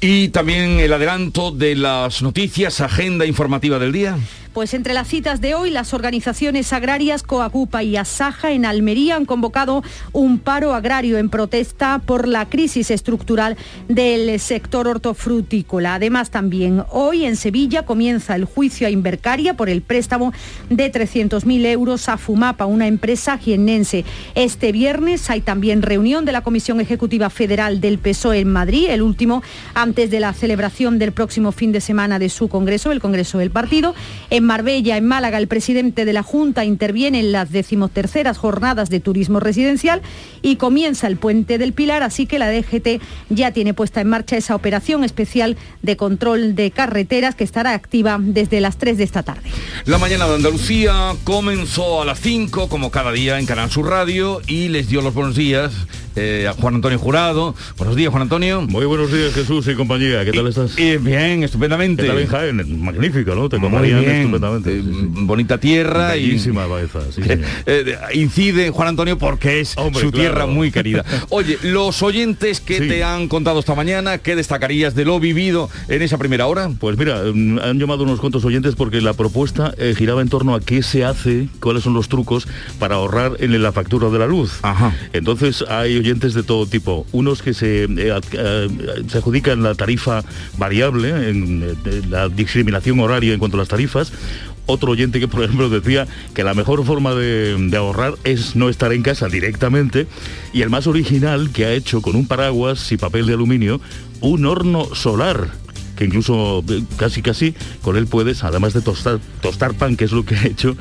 Y 0.00 0.28
también 0.28 0.80
el 0.80 0.92
adelanto 0.92 1.50
de 1.50 1.74
las 1.74 2.22
noticias, 2.22 2.80
agenda 2.80 3.26
informativa 3.26 3.78
del 3.78 3.92
día. 3.92 4.18
Pues 4.52 4.74
entre 4.74 4.94
las 4.94 5.06
citas 5.06 5.40
de 5.40 5.54
hoy, 5.54 5.70
las 5.70 5.94
organizaciones 5.94 6.72
agrarias 6.72 7.22
Coacupa 7.22 7.84
y 7.84 7.96
Asaja 7.96 8.50
en 8.50 8.64
Almería 8.66 9.14
han 9.14 9.24
convocado 9.24 9.84
un 10.12 10.40
paro 10.40 10.74
agrario 10.74 11.18
en 11.18 11.30
protesta 11.30 12.00
por 12.04 12.26
la 12.26 12.48
crisis 12.48 12.90
estructural 12.90 13.56
del 13.86 14.40
sector 14.40 14.88
hortofrutícola. 14.88 15.94
Además, 15.94 16.30
también 16.30 16.82
hoy 16.90 17.26
en 17.26 17.36
Sevilla 17.36 17.84
comienza 17.84 18.34
el 18.34 18.44
juicio 18.44 18.88
a 18.88 18.90
Invercaria 18.90 19.54
por 19.54 19.68
el 19.68 19.82
préstamo 19.82 20.32
de 20.68 20.90
300.000 20.90 21.66
euros 21.66 22.08
a 22.08 22.18
Fumapa, 22.18 22.66
una 22.66 22.88
empresa 22.88 23.38
jiennense. 23.38 24.04
Este 24.34 24.72
viernes 24.72 25.30
hay 25.30 25.42
también 25.42 25.80
reunión 25.80 26.24
de 26.24 26.32
la 26.32 26.40
Comisión 26.40 26.80
Ejecutiva 26.80 27.30
Federal 27.30 27.80
del 27.80 27.98
PSOE 27.98 28.40
en 28.40 28.52
Madrid, 28.52 28.88
el 28.90 29.02
último 29.02 29.44
antes 29.74 30.10
de 30.10 30.18
la 30.18 30.32
celebración 30.32 30.98
del 30.98 31.12
próximo 31.12 31.52
fin 31.52 31.70
de 31.70 31.80
semana 31.80 32.18
de 32.18 32.28
su 32.28 32.48
Congreso, 32.48 32.90
el 32.90 33.00
Congreso 33.00 33.38
del 33.38 33.52
Partido. 33.52 33.94
Marbella, 34.42 34.96
en 34.96 35.06
Málaga, 35.06 35.38
el 35.38 35.48
presidente 35.48 36.04
de 36.04 36.12
la 36.12 36.22
Junta 36.22 36.64
interviene 36.64 37.20
en 37.20 37.32
las 37.32 37.50
decimoterceras 37.50 38.38
jornadas 38.38 38.90
de 38.90 39.00
turismo 39.00 39.40
residencial 39.40 40.02
y 40.42 40.56
comienza 40.56 41.06
el 41.06 41.16
puente 41.16 41.58
del 41.58 41.72
Pilar, 41.72 42.02
así 42.02 42.26
que 42.26 42.38
la 42.38 42.50
DGT 42.50 43.00
ya 43.28 43.52
tiene 43.52 43.74
puesta 43.74 44.00
en 44.00 44.08
marcha 44.08 44.36
esa 44.36 44.54
operación 44.54 45.04
especial 45.04 45.56
de 45.82 45.96
control 45.96 46.54
de 46.54 46.70
carreteras 46.70 47.34
que 47.34 47.44
estará 47.44 47.74
activa 47.74 48.18
desde 48.20 48.60
las 48.60 48.76
3 48.78 48.98
de 48.98 49.04
esta 49.04 49.22
tarde. 49.22 49.50
La 49.84 49.98
mañana 49.98 50.26
de 50.26 50.36
Andalucía 50.36 51.14
comenzó 51.24 52.02
a 52.02 52.04
las 52.04 52.20
5, 52.20 52.68
como 52.68 52.90
cada 52.90 53.12
día 53.12 53.38
en 53.38 53.46
Canal 53.46 53.70
Sur 53.70 53.88
Radio, 53.88 54.40
y 54.46 54.68
les 54.68 54.88
dio 54.88 55.02
los 55.02 55.14
buenos 55.14 55.36
días 55.36 55.72
eh, 56.16 56.46
a 56.48 56.52
Juan 56.54 56.76
Antonio 56.76 56.98
Jurado. 56.98 57.54
Buenos 57.76 57.96
días, 57.96 58.10
Juan 58.10 58.22
Antonio. 58.22 58.62
Muy 58.62 58.84
buenos 58.84 59.12
días, 59.12 59.32
Jesús 59.32 59.66
y 59.68 59.74
compañía. 59.74 60.24
¿Qué 60.24 60.32
tal 60.32 60.46
estás? 60.48 60.74
bien, 60.76 61.44
estupendamente. 61.44 62.02
¿Qué 62.02 62.26
Jaén? 62.26 62.82
Magnífico, 62.82 63.34
¿no? 63.34 63.48
Te 63.48 63.58
Muy 63.58 63.92
estupendamente. 64.36 64.78
Eh, 64.78 64.82
bonita 65.24 65.58
tierra. 65.58 66.08
Bellísima 66.12 66.66
y, 66.66 66.68
Baeza, 66.68 67.00
sí, 67.12 67.22
eh, 67.66 67.96
incide 68.14 68.70
Juan 68.70 68.88
Antonio 68.88 69.18
porque 69.18 69.60
es 69.60 69.76
su 70.00 70.12
tierra 70.12 70.46
muy 70.46 70.70
querida. 70.70 71.04
Oye, 71.28 71.58
los 71.62 72.02
oyentes 72.02 72.60
que 72.60 72.80
te 72.80 73.04
han 73.04 73.28
contado 73.28 73.60
esta 73.60 73.74
mañana, 73.74 74.18
¿qué 74.18 74.36
destacarías 74.36 74.94
de 74.94 75.04
lo 75.04 75.20
vivido 75.20 75.70
en 75.88 76.02
esa 76.02 76.18
primera 76.18 76.46
hora? 76.46 76.70
Pues 76.78 76.96
mira, 76.96 77.22
mm, 77.32 77.58
han 77.58 77.78
llamado 77.78 78.04
unos 78.04 78.20
cuantos 78.20 78.44
oyentes 78.44 78.74
porque 78.74 79.00
la 79.00 79.12
propuesta 79.12 79.74
giraba 79.96 80.22
en 80.22 80.28
torno 80.28 80.54
a 80.54 80.60
qué 80.60 80.82
se 80.82 81.04
hace, 81.04 81.48
cuáles 81.60 81.82
son 81.82 81.94
los 81.94 82.08
trucos 82.08 82.46
para 82.78 82.96
ahorrar 82.96 83.36
en 83.40 83.60
la 83.62 83.72
factura 83.72 84.08
de 84.08 84.18
la 84.18 84.26
luz. 84.26 84.58
Ajá. 84.62 84.94
Entonces 85.12 85.64
hay 85.68 85.96
oyentes 85.96 86.34
de 86.34 86.42
todo 86.42 86.66
tipo. 86.66 87.06
Unos 87.12 87.42
que 87.42 87.54
se, 87.54 87.84
eh, 87.84 88.20
eh, 88.32 88.68
se 89.08 89.18
adjudican 89.18 89.62
la 89.62 89.74
tarifa 89.74 90.22
variable, 90.58 91.30
en, 91.30 91.76
eh, 91.84 92.02
la 92.08 92.28
discriminación 92.28 93.00
horaria 93.00 93.32
en 93.32 93.38
cuanto 93.38 93.56
a 93.56 93.60
las 93.60 93.68
tarifas. 93.68 94.12
Otro 94.66 94.92
oyente 94.92 95.18
que, 95.18 95.26
por 95.26 95.42
ejemplo, 95.42 95.68
decía 95.68 96.06
que 96.32 96.44
la 96.44 96.54
mejor 96.54 96.84
forma 96.84 97.14
de, 97.14 97.70
ahorrar 97.76 98.14
es 98.22 98.54
no 98.54 98.68
estar 98.68 98.92
en 98.92 99.02
casa 99.02 99.28
directamente. 99.28 100.06
Y 100.52 100.62
el 100.62 100.70
más 100.70 100.86
original 100.86 101.50
que 101.50 101.64
ha 101.64 101.72
hecho 101.72 102.00
con 102.02 102.14
un 102.14 102.26
paraguas 102.26 102.92
y 102.92 102.96
papel 102.96 103.26
de 103.26 103.34
aluminio, 103.34 103.80
un 104.20 104.46
horno 104.46 104.94
solar 104.94 105.48
que 105.96 106.06
incluso 106.06 106.64
casi 106.96 107.20
casi 107.20 107.54
con 107.82 107.98
él 107.98 108.06
puedes, 108.06 108.42
además 108.42 108.72
de 108.72 108.80
tostar, 108.80 109.18
tostar 109.42 109.74
pan, 109.74 109.98
que 109.98 110.06
es 110.06 110.12
lo 110.12 110.24
que 110.24 110.34
ha 110.34 110.46
hecho, 110.46 110.74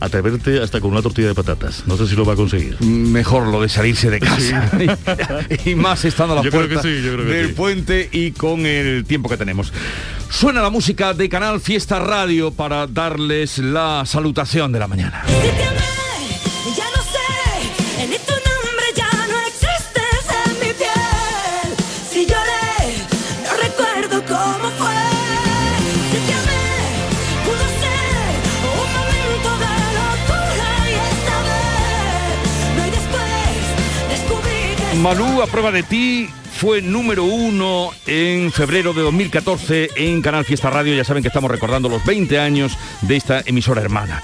atreverte 0.00 0.62
hasta 0.62 0.80
con 0.80 0.92
una 0.92 1.02
tortilla 1.02 1.28
de 1.28 1.34
patatas. 1.34 1.84
No 1.86 1.96
sé 1.96 2.06
si 2.06 2.16
lo 2.16 2.24
va 2.24 2.34
a 2.34 2.36
conseguir. 2.36 2.80
Mejor 2.80 3.46
lo 3.48 3.62
de 3.62 3.68
salirse 3.68 4.10
de 4.10 4.20
casa. 4.20 4.70
y, 5.64 5.74
más 5.74 6.04
estando 6.04 6.38
a 6.38 6.42
la 6.42 6.50
puerta 6.50 6.82
del 6.82 7.54
puente 7.54 8.08
y 8.12 8.32
con 8.32 8.66
el 8.66 9.04
tiempo 9.04 9.28
que 9.28 9.36
tenemos. 9.36 9.72
Suena 10.30 10.62
la 10.62 10.70
música 10.70 11.14
de 11.14 11.28
Canal 11.28 11.60
Fiesta 11.60 11.98
Radio 11.98 12.50
para 12.50 12.86
darles 12.86 13.58
la 13.58 14.04
salutación 14.04 14.72
de 14.72 14.78
la 14.78 14.88
mañana. 14.88 15.24
Malú, 35.06 35.40
a 35.40 35.46
prueba 35.46 35.70
de 35.70 35.84
ti, 35.84 36.28
fue 36.56 36.80
número 36.80 37.24
uno 37.24 37.90
en 38.06 38.50
febrero 38.50 38.94
de 38.94 39.02
2014 39.02 39.90
en 39.94 40.22
Canal 40.22 40.42
Fiesta 40.42 40.70
Radio. 40.70 40.94
Ya 40.94 41.04
saben 41.04 41.22
que 41.22 41.28
estamos 41.28 41.50
recordando 41.50 41.90
los 41.90 42.02
20 42.06 42.38
años 42.38 42.78
de 43.02 43.16
esta 43.16 43.42
emisora 43.44 43.82
hermana. 43.82 44.22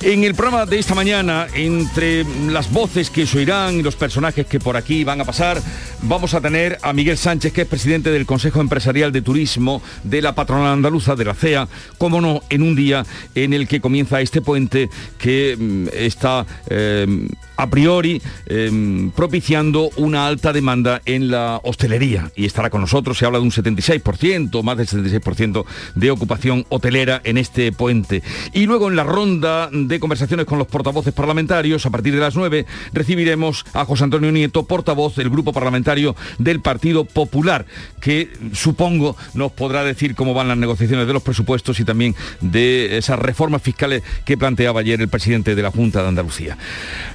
En 0.00 0.24
el 0.24 0.34
programa 0.34 0.64
de 0.64 0.78
esta 0.78 0.94
mañana, 0.94 1.46
entre 1.54 2.24
las 2.46 2.72
voces 2.72 3.10
que 3.10 3.26
se 3.26 3.36
oirán 3.36 3.80
y 3.80 3.82
los 3.82 3.96
personajes 3.96 4.46
que 4.46 4.60
por 4.60 4.78
aquí 4.78 5.04
van 5.04 5.20
a 5.20 5.26
pasar, 5.26 5.60
vamos 6.02 6.32
a 6.32 6.40
tener 6.40 6.78
a 6.80 6.94
Miguel 6.94 7.18
Sánchez, 7.18 7.52
que 7.52 7.62
es 7.62 7.68
presidente 7.68 8.10
del 8.10 8.24
Consejo 8.24 8.62
Empresarial 8.62 9.12
de 9.12 9.20
Turismo 9.20 9.82
de 10.04 10.22
la 10.22 10.34
patronal 10.34 10.72
andaluza 10.72 11.16
de 11.16 11.24
la 11.26 11.34
CEA, 11.34 11.68
como 11.98 12.22
no, 12.22 12.40
en 12.48 12.62
un 12.62 12.76
día 12.76 13.04
en 13.34 13.52
el 13.52 13.68
que 13.68 13.82
comienza 13.82 14.22
este 14.22 14.40
puente 14.40 14.88
que 15.18 15.54
mm, 15.58 15.88
está 15.92 16.46
eh, 16.70 17.28
a 17.56 17.68
priori 17.68 18.20
eh, 18.46 19.10
propiciando 19.14 19.90
una 19.96 20.26
alta 20.26 20.52
demanda 20.52 21.02
en 21.04 21.30
la 21.30 21.60
hostelería 21.74 22.30
y 22.36 22.46
estará 22.46 22.70
con 22.70 22.80
nosotros. 22.80 23.18
Se 23.18 23.26
habla 23.26 23.38
de 23.38 23.44
un 23.44 23.50
76%, 23.50 24.62
más 24.62 24.76
del 24.76 24.86
76% 24.86 25.64
de 25.94 26.10
ocupación 26.10 26.64
hotelera 26.68 27.20
en 27.24 27.36
este 27.36 27.72
puente. 27.72 28.22
Y 28.52 28.66
luego 28.66 28.88
en 28.88 28.96
la 28.96 29.04
ronda 29.04 29.68
de 29.72 30.00
conversaciones 30.00 30.46
con 30.46 30.58
los 30.58 30.68
portavoces 30.68 31.12
parlamentarios, 31.12 31.84
a 31.84 31.90
partir 31.90 32.14
de 32.14 32.20
las 32.20 32.36
9, 32.36 32.66
recibiremos 32.92 33.64
a 33.72 33.84
José 33.84 34.04
Antonio 34.04 34.30
Nieto, 34.32 34.64
portavoz 34.64 35.16
del 35.16 35.30
Grupo 35.30 35.52
Parlamentario 35.52 36.14
del 36.38 36.60
Partido 36.60 37.04
Popular, 37.04 37.66
que 38.00 38.30
supongo 38.52 39.16
nos 39.34 39.52
podrá 39.52 39.84
decir 39.84 40.14
cómo 40.14 40.34
van 40.34 40.48
las 40.48 40.56
negociaciones 40.56 41.06
de 41.06 41.12
los 41.12 41.22
presupuestos 41.22 41.80
y 41.80 41.84
también 41.84 42.14
de 42.40 42.96
esas 42.98 43.18
reformas 43.18 43.62
fiscales 43.62 44.02
que 44.24 44.38
planteaba 44.38 44.80
ayer 44.80 45.00
el 45.00 45.08
presidente 45.08 45.54
de 45.54 45.62
la 45.62 45.70
Junta 45.70 46.02
de 46.02 46.08
Andalucía. 46.08 46.56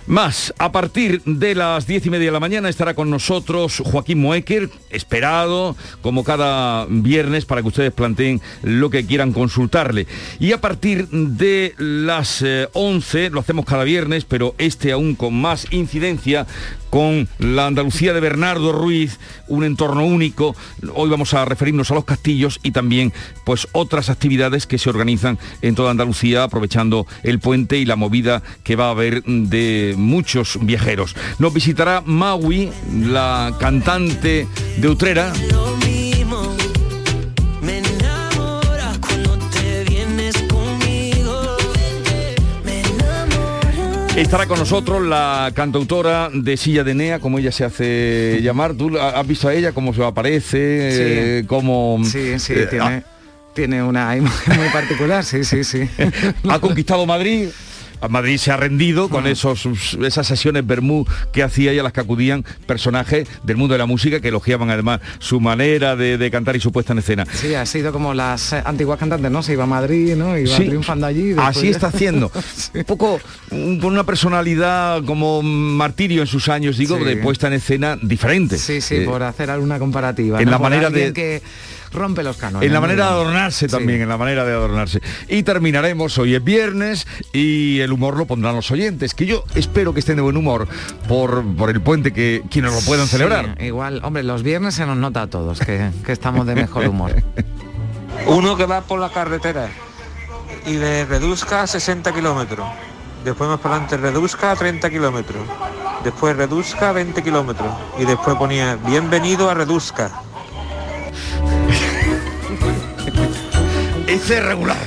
Más, 0.08 0.54
a 0.58 0.72
partir 0.72 1.22
de 1.26 1.56
las 1.56 1.88
diez 1.88 2.06
y 2.06 2.10
media 2.10 2.28
de 2.28 2.32
la 2.32 2.40
mañana 2.40 2.70
estará 2.70 2.94
con 2.94 3.10
nosotros 3.10 3.82
Joaquín 3.86 4.20
Moeque, 4.20 4.49
esperado 4.90 5.76
como 6.02 6.24
cada 6.24 6.86
viernes 6.90 7.46
para 7.46 7.62
que 7.62 7.68
ustedes 7.68 7.94
planteen 7.94 8.42
lo 8.64 8.90
que 8.90 9.06
quieran 9.06 9.34
consultarle. 9.34 10.08
Y 10.40 10.52
a 10.52 10.62
partir 10.62 11.08
de 11.10 11.74
las 11.78 12.44
11, 12.74 13.26
eh, 13.26 13.30
lo 13.30 13.40
hacemos 13.40 13.66
cada 13.66 13.84
viernes, 13.84 14.26
pero 14.26 14.56
este 14.58 14.92
aún 14.92 15.16
con 15.16 15.40
más 15.40 15.68
incidencia, 15.72 16.48
con 16.90 17.28
la 17.38 17.68
Andalucía 17.68 18.14
de 18.14 18.20
Bernardo 18.20 18.72
Ruiz, 18.72 19.20
un 19.48 19.64
entorno 19.64 20.06
único. 20.06 20.56
Hoy 20.94 21.10
vamos 21.10 21.34
a 21.34 21.46
referirnos 21.46 21.92
a 21.92 21.96
los 21.96 22.06
castillos 22.06 22.60
y 22.64 22.72
también 22.72 23.14
pues 23.44 23.68
otras 23.72 24.10
actividades 24.10 24.66
que 24.68 24.78
se 24.78 24.90
organizan 24.90 25.38
en 25.62 25.76
toda 25.76 25.92
Andalucía 25.92 26.44
aprovechando 26.44 27.08
el 27.24 27.40
puente 27.40 27.78
y 27.78 27.86
la 27.86 27.96
movida 27.96 28.44
que 28.64 28.76
va 28.76 28.88
a 28.88 28.92
haber 28.92 29.24
de 29.24 29.96
muchos 29.98 30.58
viajeros. 30.62 31.16
Nos 31.38 31.54
visitará 31.54 32.02
Maui, 32.06 32.72
la 32.94 33.56
cantante 33.60 34.48
de 34.78 34.88
Utrera. 34.88 35.34
Estará 44.20 44.48
con 44.48 44.60
nosotros 44.60 45.02
la 45.02 45.50
cantautora 45.56 46.30
de 46.32 46.58
Silla 46.58 46.84
de 46.84 46.94
Nea, 46.94 47.20
como 47.20 47.40
ella 47.40 47.54
se 47.54 47.64
hace 47.64 48.40
llamar. 48.44 48.74
¿Tú 48.74 48.96
has 49.00 49.26
visto 49.26 49.48
a 49.48 49.54
ella 49.54 49.72
cómo 49.72 49.94
se 49.94 50.04
aparece? 50.04 50.92
Sí. 50.92 51.02
eh, 51.02 51.44
cómo, 51.48 52.00
Sí, 52.04 52.38
sí, 52.38 52.54
eh, 52.54 52.68
tiene, 52.70 53.04
tiene 53.54 53.82
una 53.82 54.16
imagen 54.18 54.58
muy 54.58 54.68
particular, 54.70 55.24
sí, 55.24 55.46
sí, 55.46 55.64
sí. 55.64 55.90
ha 56.50 56.60
conquistado 56.60 57.06
Madrid. 57.06 57.48
A 58.02 58.08
Madrid 58.08 58.38
se 58.38 58.52
ha 58.52 58.58
rendido 58.58 59.10
con 59.10 59.28
esos, 59.28 59.68
esas 60.04 60.26
sesiones 60.28 60.66
Bermú 60.66 61.06
que 61.34 61.44
hacía 61.44 61.74
y 61.74 61.80
a 61.80 61.84
las 61.84 61.92
que 61.94 62.00
acudían 62.00 62.46
personajes 62.66 63.28
del 63.44 63.58
mundo 63.58 63.74
de 63.74 63.80
la 63.80 63.86
música 63.86 64.20
que 64.22 64.30
elogiaban 64.30 64.70
además 64.70 65.02
su 65.20 65.40
manera 65.40 65.96
de, 65.96 66.18
de 66.18 66.32
cantar 66.32 66.56
y 66.56 66.60
su 66.60 66.72
puesta 66.72 66.94
en 66.94 67.00
escena. 67.00 67.26
Sí, 67.32 67.54
ha 67.56 67.66
sido 67.66 67.92
como 67.92 68.14
las 68.14 68.54
eh, 68.54 68.62
antiguas 68.66 69.00
cantantes, 69.00 69.30
¿no? 69.32 69.44
Se 69.44 69.54
iba 69.54 69.64
a 69.64 69.68
Madrid, 69.68 70.16
¿no? 70.16 70.38
Iba 70.38 70.56
Sí. 70.56 70.66
triunfando 70.66 71.08
allí. 71.08 71.34
Así 71.38 71.66
ya- 71.66 71.72
está 71.72 71.88
haciendo. 71.88 72.32
Un 72.74 72.84
poco 72.86 73.20
un- 73.52 73.80
con 73.80 73.92
una 73.94 74.04
personalidad 74.06 75.04
como 75.04 75.42
martirio 75.42 76.22
en 76.22 76.28
sus 76.28 76.48
años, 76.50 76.78
digo, 76.78 76.98
Sí. 76.98 77.04
de 77.04 77.18
puesta 77.18 77.48
en 77.48 77.54
escena 77.54 77.98
diferente. 78.02 78.58
Sí, 78.58 78.80
sí, 78.82 78.96
Eh, 78.96 79.06
por 79.06 79.24
hacer 79.24 79.50
alguna 79.50 79.78
comparativa. 79.80 80.40
en 80.40 80.46
¿no? 80.46 80.52
la 80.52 80.58
Por 80.58 80.70
manera 80.70 80.90
de- 80.90 81.14
que 81.14 81.42
rompe 81.92 82.24
los 82.24 82.38
cánones. 82.38 82.68
En 82.68 82.74
la 82.74 82.80
manera 82.82 83.06
de 83.06 83.12
adornarse 83.12 83.68
Sí. 83.68 83.72
también, 83.76 84.02
en 84.02 84.10
la 84.10 84.18
manera 84.18 84.46
de 84.46 84.54
adornarse. 84.54 85.02
Y 85.28 85.44
terminaremos, 85.44 86.18
hoy 86.18 86.36
es 86.36 86.44
viernes 86.44 87.08
y 87.34 87.80
el 87.80 87.92
humor 87.92 88.18
lo 88.18 88.26
pondrán 88.26 88.56
los 88.56 88.70
oyentes, 88.72 89.14
que 89.14 89.26
yo 89.26 89.44
espero 89.56 89.94
que 89.94 90.00
estén 90.00 90.16
de 90.18 90.22
buen 90.22 90.38
humor 90.38 90.68
por, 91.08 91.44
por 91.56 91.70
el 91.70 91.82
puente 91.82 92.14
que 92.14 92.44
quienes 92.50 92.74
lo 92.74 92.80
puedan 92.82 93.06
Sí, 93.08 93.12
celebrar. 93.14 93.62
igual, 93.62 94.02
hombre, 94.04 94.24
los 94.24 94.44
viernes 94.44 94.76
se 94.76 94.86
nos 94.86 94.98
nota 94.98 95.24
a 95.24 95.28
todos 95.28 95.60
que, 95.60 95.90
que 96.06 96.12
estamos 96.12 96.46
de 96.46 96.56
mejor 96.56 96.88
humor. 96.88 97.22
Uno 98.28 98.56
que 98.58 98.66
va 98.66 98.82
por 98.82 99.00
la 99.00 99.10
carretera 99.10 99.70
y 100.66 100.74
le 100.74 101.06
reduzca 101.06 101.62
a 101.64 101.68
60 101.68 102.14
kilómetros. 102.14 102.68
Después 103.24 103.50
más 103.50 103.60
para 103.60 103.76
adelante 103.76 103.98
reduzca 103.98 104.52
a 104.52 104.56
30 104.56 104.90
kilómetros. 104.90 105.42
Después 106.04 106.36
reduzca 106.36 106.90
a 106.90 106.94
20 106.94 107.22
kilómetros. 107.22 107.68
Y 108.00 108.06
después 108.06 108.36
ponía 108.38 108.76
bienvenido 108.76 109.50
a 109.50 109.54
reduzca. 109.54 110.10
Este 114.10 114.38
es 114.38 114.44
regular. 114.44 114.78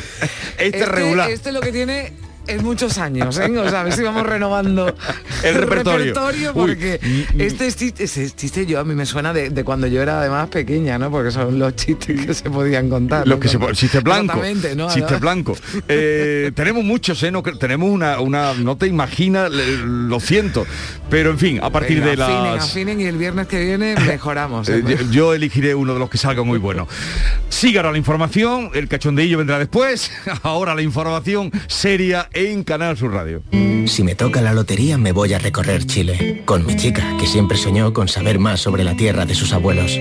Este, 0.59 0.81
es 0.81 0.89
regular. 0.89 1.31
Este 1.31 1.53
lo 1.53 1.61
que 1.61 1.71
tiene 1.71 2.13
es 2.47 2.63
muchos 2.63 2.99
años, 2.99 3.39
¿eh? 3.39 3.59
O 3.59 3.69
sea, 3.69 3.81
a 3.81 3.85
ver 3.85 3.93
si 3.93 4.03
vamos 4.03 4.27
renovando 4.27 4.95
El 5.43 5.55
repertorio. 5.55 6.15
Porque 6.53 7.01
mm, 7.03 7.37
mm. 7.37 7.41
este 7.41 7.73
chiste, 7.73 8.05
ese 8.05 8.31
chiste 8.31 8.67
yo 8.67 8.81
a 8.81 8.85
mí 8.85 8.95
me 8.95 9.07
suena 9.07 9.33
de, 9.33 9.51
de 9.51 9.65
cuando 9.65 9.87
yo 9.87 10.03
era 10.03 10.21
además 10.21 10.49
pequeña, 10.49 10.99
¿no? 10.99 11.11
Porque 11.11 11.31
son 11.31 11.59
los 11.59 11.77
chistes 11.77 12.27
que 12.27 12.35
se 12.35 12.51
podían 12.51 12.89
contar. 12.89 13.27
Los 13.27 13.39
¿no? 13.39 13.41
que 13.41 13.49
se 13.49 13.59
chiste 13.73 14.01
blanco 14.01 14.25
Exactamente, 14.25 14.77
¿no? 14.77 14.89
chiste 14.89 15.17
blanco 15.17 15.57
Eh, 15.89 16.53
tenemos 16.57 16.85
muchos 16.85 17.23
¿eh? 17.23 17.31
No 17.31 17.43
tenemos 17.43 17.91
una 17.91 18.21
una 18.21 18.55
no 18.55 18.77
te 18.77 18.87
imaginas 18.87 19.51
lo 19.51 20.21
siento 20.21 20.67
pero 21.11 21.31
en 21.31 21.39
fin 21.39 21.61
a 21.63 21.71
partir 21.71 22.01
Venga, 22.01 22.17
de 22.17 22.23
afinen, 22.23 22.55
las 22.55 22.71
afinen 22.71 23.01
y 23.01 23.05
el 23.05 23.17
viernes 23.17 23.47
que 23.47 23.63
viene 23.65 23.95
mejoramos. 24.07 24.69
Eh, 24.69 24.83
¿eh? 24.87 24.97
yo, 24.99 25.11
yo 25.11 25.35
elegiré 25.35 25.75
uno 25.75 25.95
de 25.95 25.99
los 25.99 26.11
que 26.11 26.19
salga 26.19 26.43
muy 26.43 26.59
bueno. 26.59 26.87
Ahora 27.77 27.93
la 27.93 27.99
información, 27.99 28.71
el 28.75 28.89
cachondeillo 28.89 29.39
vendrá 29.39 29.57
después. 29.57 30.11
Ahora 30.43 30.75
la 30.75 30.83
información 30.83 31.53
seria 31.69 32.29
en 32.35 32.65
Canal 32.65 32.97
Sur 32.97 33.13
Radio. 33.13 33.43
Si 33.87 34.03
me 34.03 34.15
toca 34.15 34.41
la 34.41 34.53
lotería 34.53 34.99
me 34.99 35.13
voy 35.13 35.33
a 35.33 35.39
recorrer 35.39 35.85
Chile, 35.87 36.43
con 36.45 36.65
mi 36.67 36.77
chica, 36.77 37.17
que 37.19 37.27
siempre 37.27 37.57
soñó 37.57 37.93
con 37.93 38.09
saber 38.09 38.39
más 38.39 38.61
sobre 38.61 38.85
la 38.85 38.97
tierra 38.97 39.27
de 39.27 39.35
sus 39.35 39.53
abuelos. 39.53 39.99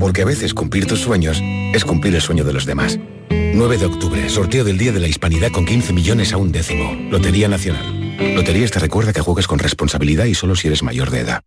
Porque 0.00 0.22
a 0.22 0.26
veces 0.26 0.54
cumplir 0.54 0.86
tus 0.86 1.00
sueños 1.00 1.40
es 1.42 1.84
cumplir 1.84 2.14
el 2.14 2.22
sueño 2.22 2.44
de 2.44 2.52
los 2.52 2.64
demás. 2.66 2.98
9 3.30 3.78
de 3.78 3.86
octubre, 3.86 4.28
sorteo 4.28 4.64
del 4.64 4.78
Día 4.78 4.92
de 4.92 5.00
la 5.00 5.08
Hispanidad 5.08 5.50
con 5.50 5.66
15 5.66 5.92
millones 5.92 6.32
a 6.32 6.36
un 6.36 6.52
décimo. 6.52 6.94
Lotería 7.10 7.48
Nacional. 7.48 8.34
Loterías 8.34 8.70
te 8.70 8.78
recuerda 8.78 9.12
que 9.12 9.20
juegas 9.20 9.46
con 9.46 9.58
responsabilidad 9.58 10.26
y 10.26 10.34
solo 10.34 10.56
si 10.56 10.68
eres 10.68 10.82
mayor 10.82 11.10
de 11.10 11.20
edad. 11.20 11.42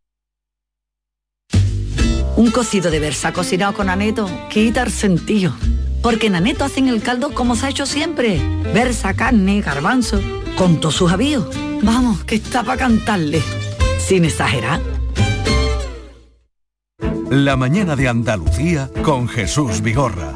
Un 2.35 2.49
cocido 2.51 2.89
de 2.89 2.99
versa 2.99 3.33
cocinado 3.33 3.73
con 3.73 3.89
aneto 3.89 4.29
quita 4.49 4.83
el 4.83 4.91
sentido. 4.91 5.53
Porque 6.01 6.27
en 6.27 6.35
aneto 6.35 6.63
hacen 6.65 6.87
el 6.87 7.01
caldo 7.01 7.33
como 7.33 7.55
se 7.55 7.65
ha 7.65 7.69
hecho 7.69 7.85
siempre. 7.85 8.41
Versa, 8.73 9.13
carne, 9.13 9.61
garbanzo, 9.61 10.19
con 10.57 10.79
todos 10.79 10.95
sus 10.95 11.11
avíos. 11.11 11.47
Vamos, 11.83 12.23
que 12.23 12.35
está 12.35 12.63
para 12.63 12.77
cantarle. 12.77 13.41
Sin 13.99 14.25
exagerar. 14.25 14.81
La 17.29 17.55
mañana 17.55 17.95
de 17.95 18.09
Andalucía 18.09 18.89
con 19.03 19.27
Jesús 19.27 19.81
Vigorra. 19.81 20.35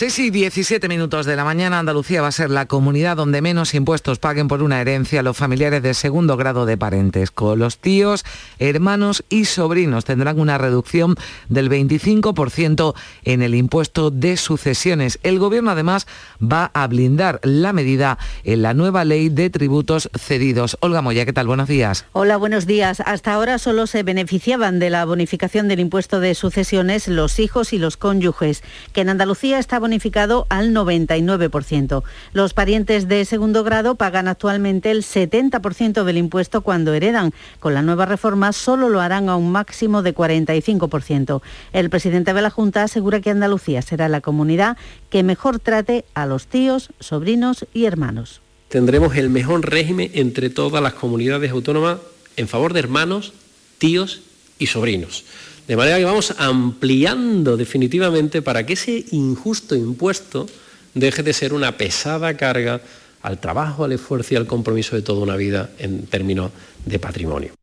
6 0.00 0.18
y 0.18 0.30
17 0.30 0.88
minutos 0.88 1.26
de 1.26 1.36
la 1.36 1.44
mañana, 1.44 1.78
Andalucía 1.78 2.22
va 2.22 2.28
a 2.28 2.32
ser 2.32 2.48
la 2.48 2.64
comunidad 2.64 3.18
donde 3.18 3.42
menos 3.42 3.74
impuestos 3.74 4.18
paguen 4.18 4.48
por 4.48 4.62
una 4.62 4.80
herencia 4.80 5.22
los 5.22 5.36
familiares 5.36 5.82
de 5.82 5.92
segundo 5.92 6.38
grado 6.38 6.64
de 6.64 6.78
parentesco. 6.78 7.54
Los 7.54 7.76
tíos, 7.76 8.24
hermanos 8.58 9.24
y 9.28 9.44
sobrinos 9.44 10.06
tendrán 10.06 10.40
una 10.40 10.56
reducción 10.56 11.16
del 11.50 11.68
25% 11.68 12.94
en 13.24 13.42
el 13.42 13.54
impuesto 13.54 14.10
de 14.10 14.38
sucesiones. 14.38 15.18
El 15.22 15.38
gobierno 15.38 15.70
además 15.70 16.06
va 16.42 16.70
a 16.72 16.86
blindar 16.86 17.38
la 17.42 17.74
medida 17.74 18.16
en 18.44 18.62
la 18.62 18.72
nueva 18.72 19.04
ley 19.04 19.28
de 19.28 19.50
tributos 19.50 20.08
cedidos. 20.18 20.78
Olga 20.80 21.02
Moya, 21.02 21.26
¿qué 21.26 21.34
tal? 21.34 21.46
Buenos 21.46 21.68
días. 21.68 22.06
Hola, 22.12 22.38
buenos 22.38 22.64
días. 22.64 23.02
Hasta 23.04 23.34
ahora 23.34 23.58
solo 23.58 23.86
se 23.86 24.02
beneficiaban 24.02 24.78
de 24.78 24.88
la 24.88 25.04
bonificación 25.04 25.68
del 25.68 25.80
impuesto 25.80 26.20
de 26.20 26.34
sucesiones 26.34 27.06
los 27.06 27.38
hijos 27.38 27.74
y 27.74 27.78
los 27.78 27.98
cónyuges, 27.98 28.62
que 28.94 29.02
en 29.02 29.10
Andalucía 29.10 29.58
está 29.58 29.78
bonificado 29.90 30.46
al 30.50 30.72
99%. 30.72 32.04
Los 32.32 32.54
parientes 32.54 33.08
de 33.08 33.24
segundo 33.24 33.64
grado 33.64 33.96
pagan 33.96 34.28
actualmente 34.28 34.92
el 34.92 35.02
70% 35.02 36.04
del 36.04 36.16
impuesto 36.16 36.60
cuando 36.60 36.94
heredan. 36.94 37.32
Con 37.58 37.74
la 37.74 37.82
nueva 37.82 38.06
reforma 38.06 38.52
solo 38.52 38.88
lo 38.88 39.00
harán 39.00 39.28
a 39.28 39.34
un 39.34 39.50
máximo 39.50 40.02
de 40.02 40.14
45%. 40.14 41.42
El 41.72 41.90
presidente 41.90 42.32
de 42.32 42.40
la 42.40 42.50
Junta 42.50 42.84
asegura 42.84 43.20
que 43.20 43.30
Andalucía 43.30 43.82
será 43.82 44.08
la 44.08 44.20
comunidad 44.20 44.76
que 45.08 45.24
mejor 45.24 45.58
trate 45.58 46.04
a 46.14 46.24
los 46.24 46.46
tíos, 46.46 46.90
sobrinos 47.00 47.66
y 47.74 47.86
hermanos. 47.86 48.42
Tendremos 48.68 49.16
el 49.16 49.28
mejor 49.28 49.68
régimen 49.68 50.12
entre 50.14 50.50
todas 50.50 50.80
las 50.80 50.94
comunidades 50.94 51.50
autónomas 51.50 51.98
en 52.36 52.46
favor 52.46 52.74
de 52.74 52.78
hermanos, 52.78 53.32
tíos 53.78 54.20
y 54.60 54.68
sobrinos. 54.68 55.24
De 55.70 55.76
manera 55.76 55.98
que 55.98 56.04
vamos 56.04 56.34
ampliando 56.36 57.56
definitivamente 57.56 58.42
para 58.42 58.66
que 58.66 58.72
ese 58.72 59.04
injusto 59.12 59.76
impuesto 59.76 60.48
deje 60.94 61.22
de 61.22 61.32
ser 61.32 61.52
una 61.52 61.76
pesada 61.78 62.36
carga 62.36 62.80
al 63.22 63.38
trabajo, 63.38 63.84
al 63.84 63.92
esfuerzo 63.92 64.34
y 64.34 64.36
al 64.36 64.48
compromiso 64.48 64.96
de 64.96 65.02
toda 65.02 65.22
una 65.22 65.36
vida 65.36 65.70
en 65.78 66.06
términos 66.06 66.50
de 66.84 66.98
patrimonio. 66.98 67.59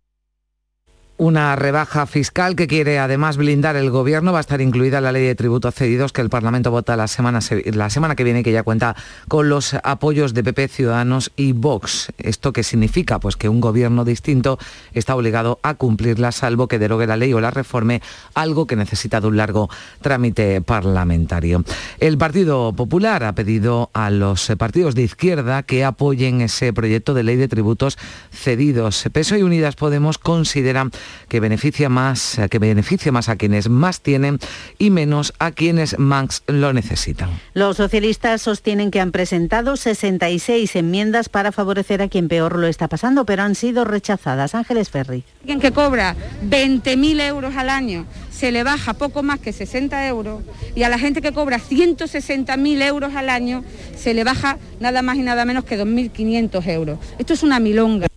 Una 1.19 1.55
rebaja 1.55 2.05
fiscal 2.05 2.55
que 2.55 2.67
quiere 2.67 2.99
además 2.99 3.37
blindar 3.37 3.75
el 3.75 3.89
gobierno 3.89 4.33
va 4.33 4.37
a 4.37 4.41
estar 4.41 4.61
incluida 4.61 5.01
la 5.01 5.11
ley 5.11 5.25
de 5.25 5.33
tributos 5.33 5.73
cedidos 5.73 6.13
que 6.13 6.21
el 6.21 6.29
Parlamento 6.29 6.69
vota 6.69 6.95
la 6.95 7.07
semana, 7.07 7.39
la 7.73 7.89
semana 7.89 8.15
que 8.15 8.23
viene 8.23 8.43
que 8.43 8.51
ya 8.51 8.61
cuenta 8.61 8.95
con 9.27 9.49
los 9.49 9.73
apoyos 9.83 10.35
de 10.35 10.43
PP, 10.43 10.67
Ciudadanos 10.67 11.31
y 11.35 11.53
Vox. 11.53 12.11
¿Esto 12.19 12.53
qué 12.53 12.61
significa? 12.61 13.19
Pues 13.19 13.35
que 13.35 13.49
un 13.49 13.61
gobierno 13.61 14.05
distinto 14.05 14.59
está 14.93 15.15
obligado 15.15 15.59
a 15.63 15.73
cumplirla 15.73 16.31
salvo 16.31 16.67
que 16.67 16.77
derogue 16.77 17.07
la 17.07 17.17
ley 17.17 17.33
o 17.33 17.41
la 17.41 17.49
reforme, 17.49 18.03
algo 18.35 18.67
que 18.67 18.75
necesita 18.75 19.19
de 19.19 19.25
un 19.25 19.37
largo 19.37 19.71
trámite 20.03 20.61
parlamentario. 20.61 21.63
El 21.99 22.19
Partido 22.19 22.73
Popular 22.73 23.23
ha 23.23 23.33
pedido 23.33 23.89
a 23.93 24.11
los 24.11 24.51
partidos 24.59 24.93
de 24.93 25.01
izquierda 25.01 25.63
que 25.63 25.83
apoyen 25.83 26.41
ese 26.41 26.73
proyecto 26.73 27.15
de 27.15 27.23
ley 27.23 27.37
de 27.37 27.47
tributos 27.47 27.97
cedidos. 28.31 29.05
PSOE 29.11 29.39
y 29.39 29.41
Unidas 29.41 29.75
Podemos 29.75 30.19
consideran 30.19 30.91
que 31.27 31.39
beneficia 31.39 31.89
más, 31.89 32.39
que 32.49 32.59
beneficia 32.59 33.11
más 33.11 33.29
a 33.29 33.35
quienes 33.35 33.69
más 33.69 34.01
tienen 34.01 34.39
y 34.77 34.89
menos 34.89 35.33
a 35.39 35.51
quienes 35.51 35.97
más 35.99 36.43
lo 36.47 36.73
necesitan. 36.73 37.29
Los 37.53 37.77
socialistas 37.77 38.41
sostienen 38.41 38.91
que 38.91 38.99
han 38.99 39.11
presentado 39.11 39.75
66 39.77 40.75
enmiendas 40.75 41.29
para 41.29 41.51
favorecer 41.51 42.01
a 42.01 42.07
quien 42.07 42.27
peor 42.27 42.57
lo 42.57 42.67
está 42.67 42.87
pasando, 42.87 43.25
pero 43.25 43.43
han 43.43 43.55
sido 43.55 43.85
rechazadas. 43.85 44.55
Ángeles 44.55 44.89
Ferri. 44.89 45.23
Alguien 45.41 45.59
que 45.59 45.71
cobra 45.71 46.15
20.000 46.49 47.21
euros 47.21 47.55
al 47.55 47.69
año 47.69 48.05
se 48.31 48.51
le 48.51 48.63
baja 48.63 48.93
poco 48.93 49.23
más 49.23 49.39
que 49.39 49.51
60 49.51 50.07
euros 50.07 50.43
y 50.75 50.83
a 50.83 50.89
la 50.89 50.99
gente 50.99 51.21
que 51.21 51.33
cobra 51.33 51.59
160.000 51.59 52.81
euros 52.83 53.15
al 53.15 53.29
año 53.29 53.63
se 53.95 54.13
le 54.13 54.23
baja 54.23 54.57
nada 54.79 55.01
más 55.01 55.17
y 55.17 55.21
nada 55.21 55.45
menos 55.45 55.63
que 55.63 55.79
2.500 55.79 56.67
euros. 56.67 56.99
Esto 57.17 57.33
es 57.33 57.43
una 57.43 57.59
milonga. 57.59 58.07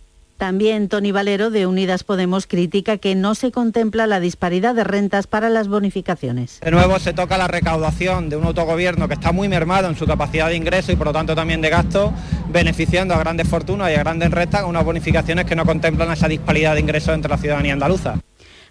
También 0.41 0.89
Tony 0.89 1.11
Valero 1.11 1.51
de 1.51 1.67
Unidas 1.67 2.03
Podemos 2.03 2.47
critica 2.47 2.97
que 2.97 3.13
no 3.13 3.35
se 3.35 3.51
contempla 3.51 4.07
la 4.07 4.19
disparidad 4.19 4.73
de 4.73 4.83
rentas 4.83 5.27
para 5.27 5.49
las 5.49 5.67
bonificaciones. 5.67 6.59
De 6.61 6.71
nuevo 6.71 6.97
se 6.97 7.13
toca 7.13 7.37
la 7.37 7.47
recaudación 7.47 8.27
de 8.27 8.37
un 8.37 8.45
autogobierno 8.45 9.07
que 9.07 9.13
está 9.13 9.31
muy 9.33 9.47
mermado 9.47 9.87
en 9.87 9.95
su 9.95 10.07
capacidad 10.07 10.47
de 10.47 10.55
ingreso 10.55 10.91
y 10.91 10.95
por 10.95 11.05
lo 11.05 11.13
tanto 11.13 11.35
también 11.35 11.61
de 11.61 11.69
gasto, 11.69 12.11
beneficiando 12.49 13.13
a 13.13 13.19
grandes 13.19 13.47
fortunas 13.47 13.91
y 13.91 13.93
a 13.93 13.99
grandes 13.99 14.31
rentas 14.31 14.61
con 14.61 14.71
unas 14.71 14.83
bonificaciones 14.83 15.45
que 15.45 15.55
no 15.55 15.63
contemplan 15.63 16.11
esa 16.11 16.27
disparidad 16.27 16.73
de 16.73 16.79
ingresos 16.79 17.13
entre 17.13 17.29
la 17.29 17.37
ciudadanía 17.37 17.73
andaluza. 17.73 18.15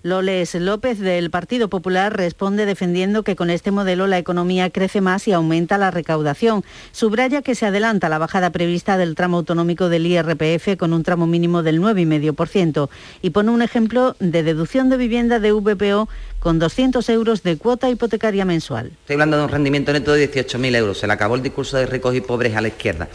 Loles 0.03 0.55
López 0.55 0.99
del 0.99 1.31
Partido 1.31 1.69
Popular 1.69 2.17
responde 2.17 2.65
defendiendo 2.65 3.23
que 3.23 3.37
con 3.37 3.51
este 3.51 3.71
modelo 3.71 4.07
la 4.07 4.17
economía 4.17 4.71
crece 4.71 5.03
más 5.03 5.29
y 5.29 5.33
aumenta 5.33 5.77
la 5.77 5.91
recaudación. 5.91 6.65
Subraya 6.93 7.43
que 7.43 7.55
se 7.55 7.67
adelanta 7.67 8.09
la 8.09 8.17
bajada 8.17 8.51
prevista 8.51 8.97
del 8.97 9.15
tramo 9.15 9.39
autonómico 9.39 9.91
del 9.91 10.07
IRPF 10.07 10.79
con 10.79 10.95
un 10.95 11.03
tramo 11.03 11.27
mínimo 11.27 11.63
del 11.63 11.83
9,5% 11.83 12.89
y 13.21 13.31
pone 13.31 13.51
un 13.51 13.61
ejemplo 13.61 14.17
de 14.21 14.43
deducción 14.43 14.89
de 14.89 14.97
vivienda 14.97 15.39
de 15.39 15.53
VPO 15.53 16.09
con 16.39 16.59
200 16.59 17.07
euros 17.11 17.43
de 17.43 17.59
cuota 17.59 17.91
hipotecaria 17.91 18.47
mensual. 18.47 18.93
Estoy 19.03 19.15
hablando 19.15 19.37
de 19.37 19.45
un 19.45 19.51
rendimiento 19.51 19.93
neto 19.93 20.13
de 20.13 20.31
18.000 20.33 20.77
euros. 20.77 20.99
Se 20.99 21.07
le 21.07 21.13
acabó 21.13 21.35
el 21.35 21.43
discurso 21.43 21.77
de 21.77 21.85
ricos 21.85 22.15
y 22.15 22.23
pobres 22.23 22.57
a 22.57 22.63
la 22.63 22.69
izquierda. 22.69 23.09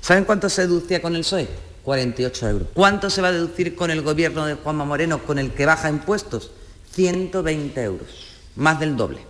¿Saben 0.00 0.24
cuánto 0.24 0.48
se 0.48 0.62
deducía 0.62 1.02
con 1.02 1.14
el 1.14 1.20
PSOE? 1.20 1.69
48 1.84 2.48
euros. 2.48 2.68
¿Cuánto 2.74 3.10
se 3.10 3.22
va 3.22 3.28
a 3.28 3.32
deducir 3.32 3.74
con 3.74 3.90
el 3.90 4.02
gobierno 4.02 4.46
de 4.46 4.54
Juanma 4.54 4.84
Moreno, 4.84 5.22
con 5.24 5.38
el 5.38 5.52
que 5.52 5.66
baja 5.66 5.88
impuestos? 5.88 6.50
120 6.92 7.82
euros, 7.82 8.08
más 8.56 8.80
del 8.80 8.96
doble. 8.96 9.29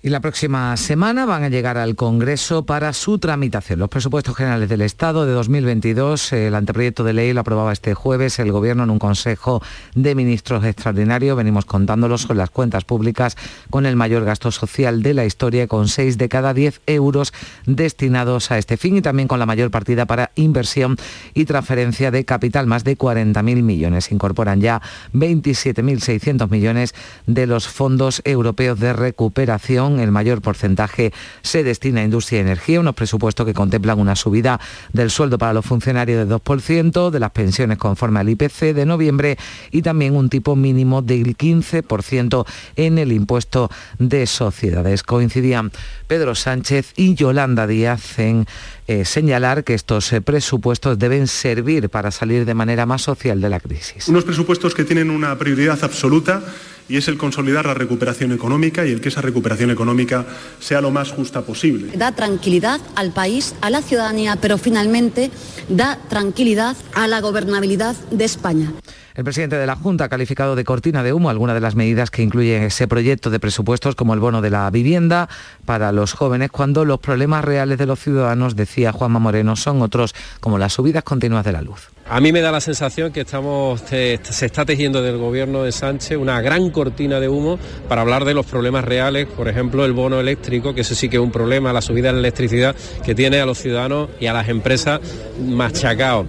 Y 0.00 0.10
la 0.10 0.20
próxima 0.20 0.76
semana 0.76 1.26
van 1.26 1.42
a 1.42 1.48
llegar 1.48 1.76
al 1.76 1.96
Congreso 1.96 2.64
para 2.64 2.92
su 2.92 3.18
tramitación. 3.18 3.80
Los 3.80 3.88
presupuestos 3.88 4.36
generales 4.36 4.68
del 4.68 4.82
Estado 4.82 5.26
de 5.26 5.32
2022, 5.32 6.34
el 6.34 6.54
anteproyecto 6.54 7.02
de 7.02 7.14
ley 7.14 7.32
lo 7.32 7.40
aprobaba 7.40 7.72
este 7.72 7.94
jueves 7.94 8.38
el 8.38 8.52
Gobierno 8.52 8.84
en 8.84 8.90
un 8.90 9.00
Consejo 9.00 9.60
de 9.96 10.14
Ministros 10.14 10.64
extraordinario. 10.64 11.34
Venimos 11.34 11.64
contándolos 11.64 12.26
con 12.26 12.36
las 12.36 12.50
cuentas 12.50 12.84
públicas 12.84 13.36
con 13.70 13.86
el 13.86 13.96
mayor 13.96 14.24
gasto 14.24 14.52
social 14.52 15.02
de 15.02 15.14
la 15.14 15.24
historia, 15.24 15.66
con 15.66 15.88
6 15.88 16.16
de 16.16 16.28
cada 16.28 16.54
10 16.54 16.80
euros 16.86 17.32
destinados 17.66 18.52
a 18.52 18.58
este 18.58 18.76
fin 18.76 18.98
y 18.98 19.02
también 19.02 19.26
con 19.26 19.40
la 19.40 19.46
mayor 19.46 19.72
partida 19.72 20.06
para 20.06 20.30
inversión 20.36 20.96
y 21.34 21.44
transferencia 21.44 22.12
de 22.12 22.24
capital, 22.24 22.68
más 22.68 22.84
de 22.84 22.96
40.000 22.96 23.42
millones. 23.64 24.12
Incorporan 24.12 24.60
ya 24.60 24.80
27.600 25.12 26.48
millones 26.48 26.94
de 27.26 27.48
los 27.48 27.66
fondos 27.66 28.22
europeos 28.24 28.78
de 28.78 28.92
recuperación 28.92 29.87
el 29.98 30.10
mayor 30.12 30.42
porcentaje 30.42 31.12
se 31.42 31.64
destina 31.64 32.00
a 32.00 32.04
industria 32.04 32.38
y 32.38 32.42
energía, 32.42 32.80
unos 32.80 32.94
presupuestos 32.94 33.46
que 33.46 33.54
contemplan 33.54 33.98
una 33.98 34.14
subida 34.16 34.60
del 34.92 35.10
sueldo 35.10 35.38
para 35.38 35.52
los 35.52 35.64
funcionarios 35.64 36.28
del 36.28 36.38
2%, 36.38 37.10
de 37.10 37.20
las 37.20 37.30
pensiones 37.30 37.78
conforme 37.78 38.20
al 38.20 38.28
IPC 38.28 38.74
de 38.74 38.86
noviembre 38.86 39.38
y 39.70 39.82
también 39.82 40.16
un 40.16 40.28
tipo 40.28 40.56
mínimo 40.56 41.02
del 41.02 41.36
15% 41.36 42.46
en 42.76 42.98
el 42.98 43.12
impuesto 43.12 43.70
de 43.98 44.26
sociedades. 44.26 45.02
Coincidían 45.02 45.72
Pedro 46.06 46.34
Sánchez 46.34 46.92
y 46.96 47.14
Yolanda 47.14 47.66
Díaz 47.66 48.18
en 48.18 48.46
eh, 48.88 49.04
señalar 49.04 49.64
que 49.64 49.74
estos 49.74 50.12
eh, 50.14 50.22
presupuestos 50.22 50.98
deben 50.98 51.26
servir 51.26 51.90
para 51.90 52.10
salir 52.10 52.46
de 52.46 52.54
manera 52.54 52.86
más 52.86 53.02
social 53.02 53.38
de 53.40 53.50
la 53.50 53.60
crisis. 53.60 54.08
Unos 54.08 54.24
presupuestos 54.24 54.74
que 54.74 54.82
tienen 54.82 55.10
una 55.10 55.38
prioridad 55.38 55.78
absoluta 55.84 56.42
y 56.88 56.96
es 56.96 57.06
el 57.06 57.18
consolidar 57.18 57.66
la 57.66 57.74
recuperación 57.74 58.32
económica 58.32 58.86
y 58.86 58.92
el 58.92 59.02
que 59.02 59.10
esa 59.10 59.20
recuperación 59.20 59.70
económica 59.70 60.24
sea 60.58 60.80
lo 60.80 60.90
más 60.90 61.10
justa 61.10 61.42
posible. 61.42 61.92
Da 61.98 62.12
tranquilidad 62.12 62.80
al 62.96 63.12
país, 63.12 63.54
a 63.60 63.68
la 63.68 63.82
ciudadanía, 63.82 64.36
pero 64.40 64.56
finalmente 64.56 65.30
da 65.68 65.98
tranquilidad 66.08 66.74
a 66.94 67.06
la 67.08 67.20
gobernabilidad 67.20 67.94
de 68.10 68.24
España. 68.24 68.72
El 69.18 69.24
presidente 69.24 69.56
de 69.56 69.66
la 69.66 69.74
Junta 69.74 70.04
ha 70.04 70.08
calificado 70.08 70.54
de 70.54 70.62
cortina 70.62 71.02
de 71.02 71.12
humo 71.12 71.28
algunas 71.28 71.56
de 71.56 71.60
las 71.60 71.74
medidas 71.74 72.08
que 72.08 72.22
incluyen 72.22 72.62
ese 72.62 72.86
proyecto 72.86 73.30
de 73.30 73.40
presupuestos 73.40 73.96
como 73.96 74.14
el 74.14 74.20
bono 74.20 74.42
de 74.42 74.50
la 74.50 74.70
vivienda 74.70 75.28
para 75.64 75.90
los 75.90 76.12
jóvenes, 76.12 76.52
cuando 76.52 76.84
los 76.84 77.00
problemas 77.00 77.44
reales 77.44 77.78
de 77.78 77.86
los 77.86 77.98
ciudadanos, 77.98 78.54
decía 78.54 78.92
Juanma 78.92 79.18
Moreno, 79.18 79.56
son 79.56 79.82
otros 79.82 80.14
como 80.38 80.56
las 80.56 80.74
subidas 80.74 81.02
continuas 81.02 81.44
de 81.44 81.50
la 81.50 81.62
luz. 81.62 81.88
A 82.08 82.20
mí 82.20 82.30
me 82.30 82.40
da 82.40 82.52
la 82.52 82.60
sensación 82.60 83.10
que 83.10 83.22
estamos, 83.22 83.80
se 83.80 84.20
está 84.22 84.64
tejiendo 84.64 85.02
del 85.02 85.18
gobierno 85.18 85.64
de 85.64 85.72
Sánchez 85.72 86.16
una 86.16 86.40
gran 86.40 86.70
cortina 86.70 87.18
de 87.18 87.28
humo 87.28 87.58
para 87.88 88.02
hablar 88.02 88.24
de 88.24 88.34
los 88.34 88.46
problemas 88.46 88.84
reales, 88.84 89.26
por 89.26 89.48
ejemplo 89.48 89.84
el 89.84 89.94
bono 89.94 90.20
eléctrico, 90.20 90.74
que 90.74 90.82
eso 90.82 90.94
sí 90.94 91.08
que 91.08 91.16
es 91.16 91.22
un 91.22 91.32
problema, 91.32 91.72
la 91.72 91.82
subida 91.82 92.10
de 92.10 92.12
la 92.12 92.20
electricidad 92.20 92.76
que 93.04 93.16
tiene 93.16 93.40
a 93.40 93.46
los 93.46 93.58
ciudadanos 93.58 94.10
y 94.20 94.26
a 94.26 94.32
las 94.32 94.48
empresas 94.48 95.00
machacados. 95.44 96.28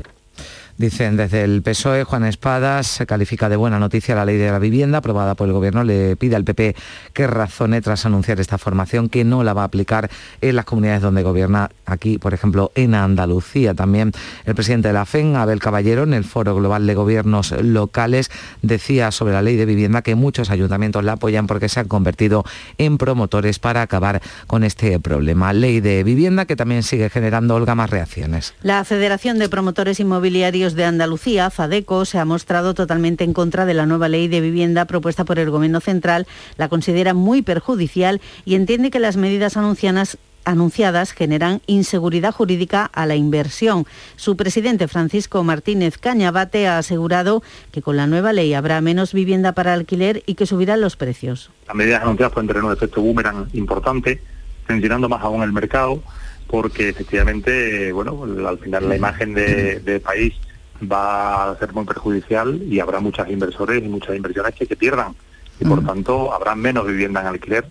Dicen 0.79 1.17
desde 1.17 1.43
el 1.43 1.61
PSOE, 1.61 2.05
Juan 2.05 2.23
Espadas 2.23 2.87
se 2.87 3.05
califica 3.05 3.49
de 3.49 3.57
buena 3.57 3.79
noticia 3.79 4.15
la 4.15 4.23
ley 4.23 4.37
de 4.37 4.49
la 4.49 4.59
vivienda 4.59 4.99
aprobada 4.99 5.35
por 5.35 5.45
el 5.45 5.53
Gobierno. 5.53 5.83
Le 5.83 6.15
pide 6.15 6.37
al 6.37 6.45
PP 6.45 6.73
que 7.11 7.27
razone 7.27 7.81
tras 7.81 8.05
anunciar 8.05 8.39
esta 8.39 8.57
formación 8.57 9.09
que 9.09 9.25
no 9.25 9.43
la 9.43 9.53
va 9.53 9.63
a 9.63 9.65
aplicar 9.65 10.09
en 10.39 10.55
las 10.55 10.63
comunidades 10.63 11.01
donde 11.01 11.21
gobierna 11.21 11.69
aquí, 11.85 12.17
por 12.17 12.33
ejemplo, 12.33 12.71
en 12.75 12.95
Andalucía. 12.95 13.73
También 13.73 14.13
el 14.45 14.55
presidente 14.55 14.87
de 14.87 14.93
la 14.93 15.05
FEN, 15.05 15.35
Abel 15.35 15.59
Caballero, 15.59 16.03
en 16.03 16.13
el 16.13 16.23
Foro 16.23 16.55
Global 16.55 16.87
de 16.87 16.95
Gobiernos 16.95 17.51
Locales, 17.61 18.31
decía 18.61 19.11
sobre 19.11 19.33
la 19.33 19.41
ley 19.41 19.57
de 19.57 19.65
vivienda 19.65 20.01
que 20.01 20.15
muchos 20.15 20.49
ayuntamientos 20.49 21.03
la 21.03 21.11
apoyan 21.11 21.45
porque 21.45 21.67
se 21.67 21.81
han 21.81 21.89
convertido 21.89 22.45
en 22.77 22.97
promotores 22.97 23.59
para 23.59 23.81
acabar 23.81 24.21
con 24.47 24.63
este 24.63 24.97
problema. 25.01 25.51
Ley 25.51 25.81
de 25.81 26.05
vivienda 26.05 26.45
que 26.45 26.55
también 26.55 26.83
sigue 26.83 27.09
generando, 27.09 27.55
Olga, 27.55 27.75
más 27.75 27.89
reacciones. 27.89 28.53
La 28.63 28.85
Federación 28.85 29.39
de 29.39 29.49
Promotores 29.49 29.99
Inmobiliarios 29.99 30.68
de 30.75 30.85
Andalucía, 30.85 31.49
FADECO, 31.49 32.05
se 32.05 32.19
ha 32.19 32.25
mostrado 32.25 32.73
totalmente 32.73 33.23
en 33.23 33.33
contra 33.33 33.65
de 33.65 33.73
la 33.73 33.85
nueva 33.85 34.09
ley 34.09 34.27
de 34.27 34.41
vivienda 34.41 34.85
propuesta 34.85 35.25
por 35.25 35.39
el 35.39 35.49
Gobierno 35.49 35.79
Central, 35.79 36.27
la 36.57 36.69
considera 36.69 37.13
muy 37.13 37.41
perjudicial 37.41 38.21
y 38.45 38.55
entiende 38.55 38.91
que 38.91 38.99
las 38.99 39.17
medidas 39.17 39.57
anunciadas 39.57 41.11
generan 41.11 41.61
inseguridad 41.67 42.33
jurídica 42.33 42.85
a 42.85 43.05
la 43.05 43.15
inversión. 43.15 43.85
Su 44.15 44.35
presidente 44.35 44.87
Francisco 44.87 45.43
Martínez 45.43 45.97
Cañabate 45.97 46.67
ha 46.67 46.77
asegurado 46.77 47.43
que 47.71 47.81
con 47.81 47.97
la 47.97 48.07
nueva 48.07 48.33
ley 48.33 48.53
habrá 48.53 48.81
menos 48.81 49.13
vivienda 49.13 49.51
para 49.53 49.73
alquiler 49.73 50.23
y 50.25 50.35
que 50.35 50.45
subirán 50.45 50.81
los 50.81 50.95
precios. 50.95 51.51
Las 51.67 51.75
medidas 51.75 52.01
anunciadas 52.01 52.33
pueden 52.33 52.47
tener 52.47 52.63
un 52.63 52.73
efecto 52.73 53.01
boomerang 53.01 53.47
importante, 53.53 54.21
tensionando 54.67 55.07
más 55.09 55.21
aún 55.23 55.43
el 55.43 55.51
mercado, 55.51 56.01
porque 56.47 56.89
efectivamente, 56.89 57.91
bueno, 57.91 58.25
al 58.47 58.57
final 58.57 58.89
la 58.89 58.95
imagen 58.95 59.35
de, 59.35 59.79
de 59.81 59.99
país 59.99 60.33
va 60.81 61.51
a 61.51 61.57
ser 61.57 61.73
muy 61.73 61.85
perjudicial 61.85 62.61
y 62.63 62.79
habrá 62.79 62.99
muchos 62.99 63.29
inversores 63.29 63.83
y 63.83 63.87
muchas 63.87 64.15
inversiones 64.15 64.55
que 64.55 64.65
se 64.65 64.75
pierdan 64.75 65.15
y 65.59 65.65
por 65.65 65.85
tanto 65.85 66.33
habrá 66.33 66.55
menos 66.55 66.87
vivienda 66.87 67.21
en 67.21 67.27
alquiler. 67.27 67.65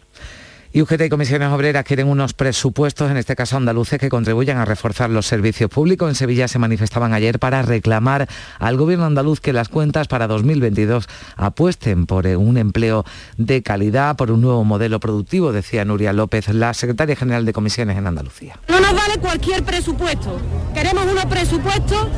Y 0.70 0.82
UGT 0.82 1.00
y 1.06 1.08
Comisiones 1.08 1.48
Obreras 1.48 1.82
quieren 1.84 2.08
unos 2.08 2.34
presupuestos, 2.34 3.10
en 3.10 3.16
este 3.16 3.34
caso 3.34 3.56
andaluces, 3.56 3.98
que 3.98 4.10
contribuyan 4.10 4.58
a 4.58 4.66
reforzar 4.66 5.08
los 5.08 5.26
servicios 5.26 5.70
públicos. 5.70 6.10
En 6.10 6.14
Sevilla 6.14 6.46
se 6.46 6.58
manifestaban 6.58 7.14
ayer 7.14 7.38
para 7.38 7.62
reclamar 7.62 8.28
al 8.58 8.76
gobierno 8.76 9.06
andaluz 9.06 9.40
que 9.40 9.54
las 9.54 9.70
cuentas 9.70 10.08
para 10.08 10.26
2022 10.26 11.08
apuesten 11.36 12.04
por 12.04 12.26
un 12.26 12.58
empleo 12.58 13.06
de 13.38 13.62
calidad, 13.62 14.16
por 14.16 14.30
un 14.30 14.42
nuevo 14.42 14.62
modelo 14.64 15.00
productivo, 15.00 15.52
decía 15.52 15.86
Nuria 15.86 16.12
López, 16.12 16.48
la 16.48 16.74
secretaria 16.74 17.16
general 17.16 17.46
de 17.46 17.54
Comisiones 17.54 17.96
en 17.96 18.06
Andalucía. 18.06 18.58
No 18.68 18.78
nos 18.78 18.94
vale 18.94 19.16
cualquier 19.20 19.64
presupuesto. 19.64 20.38
Queremos 20.74 21.06
unos 21.06 21.24
presupuestos 21.26 22.08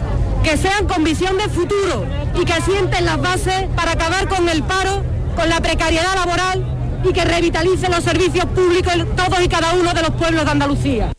que 0.42 0.57
sean 0.57 0.87
con 0.87 1.05
visión 1.05 1.37
de 1.37 1.48
futuro 1.48 2.05
y 2.35 2.44
que 2.44 2.61
sienten 2.62 3.05
las 3.05 3.20
bases 3.20 3.66
para 3.76 3.92
acabar 3.92 4.29
con 4.29 4.48
el 4.48 4.62
paro, 4.62 5.03
con 5.37 5.48
la 5.48 5.61
precariedad 5.61 6.14
laboral 6.14 6.64
y 7.05 7.12
que 7.12 7.24
revitalice 7.24 7.88
los 7.88 8.05
servicios 8.05 8.46
públicos 8.46 8.92
en 8.94 9.07
todos 9.16 9.40
y 9.42 9.48
cada 9.48 9.74
uno 9.74 9.92
de 9.92 10.03
los 10.03 10.11
pueblos 10.11 10.44
de 10.44 10.50
Andalucía. 10.50 11.12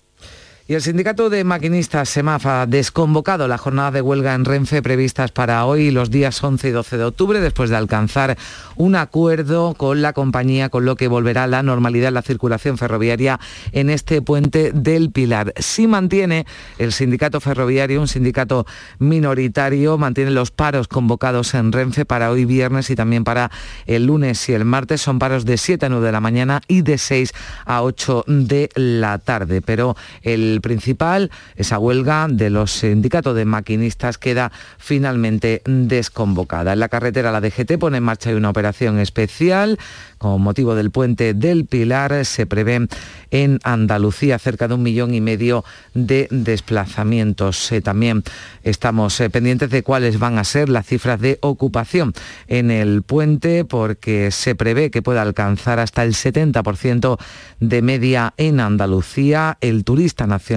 Y 0.71 0.73
el 0.73 0.81
sindicato 0.81 1.29
de 1.29 1.43
maquinistas 1.43 2.07
SEMAFA 2.07 2.61
ha 2.61 2.65
desconvocado 2.65 3.45
la 3.49 3.57
jornada 3.57 3.91
de 3.91 4.01
huelga 4.01 4.33
en 4.33 4.45
Renfe 4.45 4.81
previstas 4.81 5.29
para 5.33 5.65
hoy 5.65 5.91
los 5.91 6.09
días 6.11 6.41
11 6.41 6.69
y 6.69 6.71
12 6.71 6.97
de 6.97 7.03
octubre 7.03 7.41
después 7.41 7.69
de 7.69 7.75
alcanzar 7.75 8.37
un 8.77 8.95
acuerdo 8.95 9.73
con 9.73 10.01
la 10.01 10.13
compañía 10.13 10.69
con 10.69 10.85
lo 10.85 10.95
que 10.95 11.09
volverá 11.09 11.45
la 11.45 11.61
normalidad 11.61 12.07
en 12.07 12.13
la 12.13 12.21
circulación 12.21 12.77
ferroviaria 12.77 13.37
en 13.73 13.89
este 13.89 14.21
puente 14.21 14.71
del 14.71 15.11
Pilar. 15.11 15.53
Si 15.57 15.87
mantiene 15.87 16.45
el 16.77 16.93
sindicato 16.93 17.41
ferroviario, 17.41 17.99
un 17.99 18.07
sindicato 18.07 18.65
minoritario, 18.97 19.97
mantiene 19.97 20.31
los 20.31 20.51
paros 20.51 20.87
convocados 20.87 21.53
en 21.53 21.73
Renfe 21.73 22.05
para 22.05 22.31
hoy 22.31 22.45
viernes 22.45 22.89
y 22.89 22.95
también 22.95 23.25
para 23.25 23.51
el 23.87 24.05
lunes 24.05 24.47
y 24.47 24.53
el 24.53 24.63
martes. 24.63 25.01
Son 25.01 25.19
paros 25.19 25.43
de 25.43 25.57
7 25.57 25.87
a 25.87 25.89
9 25.89 26.05
de 26.05 26.11
la 26.13 26.21
mañana 26.21 26.61
y 26.69 26.81
de 26.81 26.97
6 26.97 27.33
a 27.65 27.83
8 27.83 28.23
de 28.27 28.69
la 28.75 29.17
tarde. 29.17 29.61
Pero 29.61 29.97
el 30.21 30.60
principal, 30.61 31.31
esa 31.55 31.79
huelga 31.79 32.27
de 32.29 32.49
los 32.49 32.71
sindicatos 32.71 33.35
de 33.35 33.45
maquinistas 33.45 34.17
queda 34.17 34.51
finalmente 34.77 35.61
desconvocada. 35.65 36.73
En 36.73 36.79
la 36.79 36.89
carretera 36.89 37.31
la 37.31 37.41
DGT 37.41 37.77
pone 37.79 37.97
en 37.97 38.03
marcha 38.03 38.31
una 38.35 38.49
operación 38.49 38.99
especial 38.99 39.79
con 40.17 40.41
motivo 40.41 40.75
del 40.75 40.91
puente 40.91 41.33
del 41.33 41.65
Pilar. 41.65 42.25
Se 42.25 42.45
prevé 42.45 42.87
en 43.31 43.59
Andalucía 43.63 44.37
cerca 44.39 44.67
de 44.67 44.75
un 44.75 44.83
millón 44.83 45.13
y 45.13 45.21
medio 45.21 45.63
de 45.93 46.27
desplazamientos. 46.29 47.71
Eh, 47.71 47.81
también 47.81 48.23
estamos 48.63 49.19
eh, 49.19 49.29
pendientes 49.29 49.69
de 49.69 49.83
cuáles 49.83 50.19
van 50.19 50.37
a 50.37 50.43
ser 50.43 50.69
las 50.69 50.85
cifras 50.85 51.19
de 51.19 51.39
ocupación 51.41 52.13
en 52.47 52.71
el 52.71 53.01
puente 53.01 53.65
porque 53.65 54.31
se 54.31 54.55
prevé 54.55 54.91
que 54.91 55.01
pueda 55.01 55.21
alcanzar 55.21 55.79
hasta 55.79 56.03
el 56.03 56.13
70% 56.13 57.17
de 57.59 57.81
media 57.81 58.33
en 58.37 58.59
Andalucía. 58.59 59.57
El 59.61 59.83
turista 59.83 60.27
nacional 60.27 60.50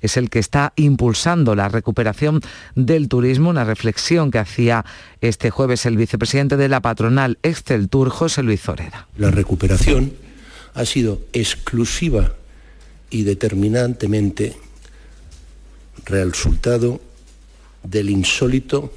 es 0.00 0.16
el 0.16 0.30
que 0.30 0.38
está 0.38 0.72
impulsando 0.76 1.54
la 1.54 1.68
recuperación 1.68 2.40
del 2.74 3.08
turismo, 3.08 3.50
una 3.50 3.64
reflexión 3.64 4.30
que 4.30 4.38
hacía 4.38 4.84
este 5.20 5.50
jueves 5.50 5.86
el 5.86 5.96
vicepresidente 5.96 6.56
de 6.56 6.68
la 6.68 6.80
patronal 6.80 7.38
Tour, 7.90 8.10
José 8.10 8.42
Luis 8.42 8.62
Zoreda. 8.62 9.08
La 9.16 9.30
recuperación 9.30 10.12
ha 10.74 10.84
sido 10.84 11.20
exclusiva 11.32 12.34
y 13.10 13.24
determinantemente 13.24 14.56
resultado 16.04 17.00
del 17.82 18.10
insólito 18.10 18.92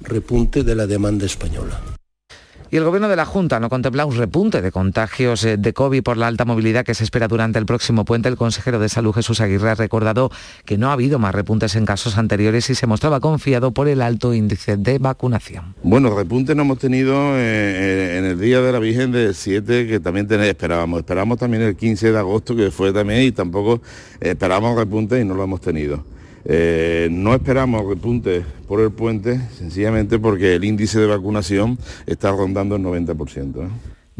repunte 0.00 0.64
de 0.64 0.74
la 0.74 0.86
demanda 0.86 1.26
española. 1.26 1.80
Y 2.72 2.76
el 2.76 2.84
Gobierno 2.84 3.08
de 3.08 3.16
la 3.16 3.26
Junta 3.26 3.58
no 3.58 3.68
contempla 3.68 4.06
un 4.06 4.16
repunte 4.16 4.62
de 4.62 4.70
contagios 4.70 5.44
eh, 5.44 5.56
de 5.56 5.72
COVID 5.72 6.04
por 6.04 6.16
la 6.16 6.28
alta 6.28 6.44
movilidad 6.44 6.84
que 6.84 6.94
se 6.94 7.02
espera 7.02 7.26
durante 7.26 7.58
el 7.58 7.66
próximo 7.66 8.04
puente. 8.04 8.28
El 8.28 8.36
consejero 8.36 8.78
de 8.78 8.88
Salud 8.88 9.12
Jesús 9.12 9.40
Aguirre 9.40 9.70
ha 9.70 9.74
recordado 9.74 10.30
que 10.64 10.78
no 10.78 10.88
ha 10.88 10.92
habido 10.92 11.18
más 11.18 11.34
repuntes 11.34 11.74
en 11.74 11.84
casos 11.84 12.16
anteriores 12.16 12.70
y 12.70 12.76
se 12.76 12.86
mostraba 12.86 13.18
confiado 13.18 13.72
por 13.72 13.88
el 13.88 14.00
alto 14.00 14.34
índice 14.34 14.76
de 14.76 14.98
vacunación. 14.98 15.74
Bueno, 15.82 16.14
repunte 16.14 16.54
no 16.54 16.62
hemos 16.62 16.78
tenido 16.78 17.12
eh, 17.34 18.18
en 18.18 18.24
el 18.24 18.38
Día 18.38 18.60
de 18.60 18.70
la 18.70 18.78
Virgen 18.78 19.10
de 19.10 19.34
7 19.34 19.88
que 19.88 19.98
también 19.98 20.30
esperábamos. 20.30 21.00
Esperamos 21.00 21.38
también 21.38 21.64
el 21.64 21.74
15 21.74 22.12
de 22.12 22.18
agosto 22.18 22.54
que 22.54 22.70
fue 22.70 22.92
también 22.92 23.22
y 23.22 23.32
tampoco 23.32 23.82
esperábamos 24.20 24.78
repunte 24.78 25.20
y 25.20 25.24
no 25.24 25.34
lo 25.34 25.42
hemos 25.42 25.60
tenido. 25.60 26.04
Eh, 26.44 27.08
no 27.10 27.34
esperamos 27.34 27.86
repunte 27.86 28.44
por 28.66 28.80
el 28.80 28.90
puente, 28.90 29.40
sencillamente 29.56 30.18
porque 30.18 30.54
el 30.54 30.64
índice 30.64 30.98
de 30.98 31.06
vacunación 31.06 31.78
está 32.06 32.30
rondando 32.30 32.76
el 32.76 32.82
90%. 32.82 33.68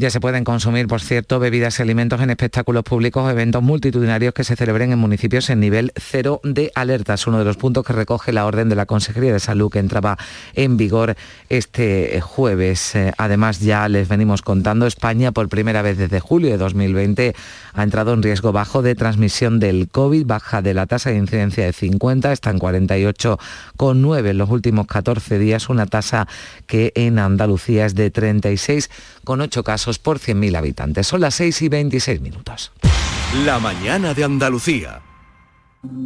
Ya 0.01 0.09
se 0.09 0.19
pueden 0.19 0.43
consumir, 0.43 0.87
por 0.87 0.99
cierto, 0.99 1.39
bebidas 1.39 1.77
y 1.77 1.83
alimentos 1.83 2.19
en 2.21 2.31
espectáculos 2.31 2.83
públicos 2.83 3.23
o 3.23 3.29
eventos 3.29 3.61
multitudinarios 3.61 4.33
que 4.33 4.43
se 4.43 4.55
celebren 4.55 4.91
en 4.91 4.97
municipios 4.97 5.47
en 5.51 5.59
nivel 5.59 5.91
cero 5.95 6.41
de 6.43 6.71
alerta. 6.73 7.13
Es 7.13 7.27
uno 7.27 7.37
de 7.37 7.45
los 7.45 7.55
puntos 7.55 7.85
que 7.85 7.93
recoge 7.93 8.31
la 8.31 8.47
orden 8.47 8.67
de 8.67 8.75
la 8.75 8.87
Consejería 8.87 9.31
de 9.31 9.39
Salud 9.39 9.69
que 9.69 9.77
entraba 9.77 10.17
en 10.55 10.75
vigor 10.75 11.15
este 11.49 12.19
jueves. 12.19 12.95
Eh, 12.95 13.13
además, 13.15 13.59
ya 13.59 13.87
les 13.89 14.07
venimos 14.07 14.41
contando, 14.41 14.87
España 14.87 15.33
por 15.33 15.49
primera 15.49 15.83
vez 15.83 15.99
desde 15.99 16.19
julio 16.19 16.49
de 16.49 16.57
2020 16.57 17.35
ha 17.73 17.83
entrado 17.83 18.13
en 18.13 18.23
riesgo 18.23 18.51
bajo 18.51 18.81
de 18.81 18.95
transmisión 18.95 19.59
del 19.59 19.87
COVID, 19.89 20.25
baja 20.25 20.61
de 20.61 20.73
la 20.73 20.85
tasa 20.85 21.09
de 21.09 21.17
incidencia 21.17 21.65
de 21.65 21.73
50, 21.73 22.31
está 22.31 22.49
en 22.49 22.59
48,9 22.59 24.29
en 24.29 24.37
los 24.37 24.49
últimos 24.49 24.87
14 24.87 25.39
días, 25.39 25.69
una 25.69 25.85
tasa 25.85 26.27
que 26.67 26.91
en 26.95 27.19
Andalucía 27.19 27.85
es 27.85 27.95
de 27.95 28.11
36,8 28.11 29.63
casos 29.63 29.99
por 29.99 30.19
100.000 30.19 30.57
habitantes. 30.57 31.07
Son 31.07 31.21
las 31.21 31.35
6 31.35 31.61
y 31.63 31.69
26 31.69 32.21
minutos. 32.21 32.71
La 33.45 33.59
mañana 33.59 34.13
de 34.13 34.23
Andalucía. 34.23 35.01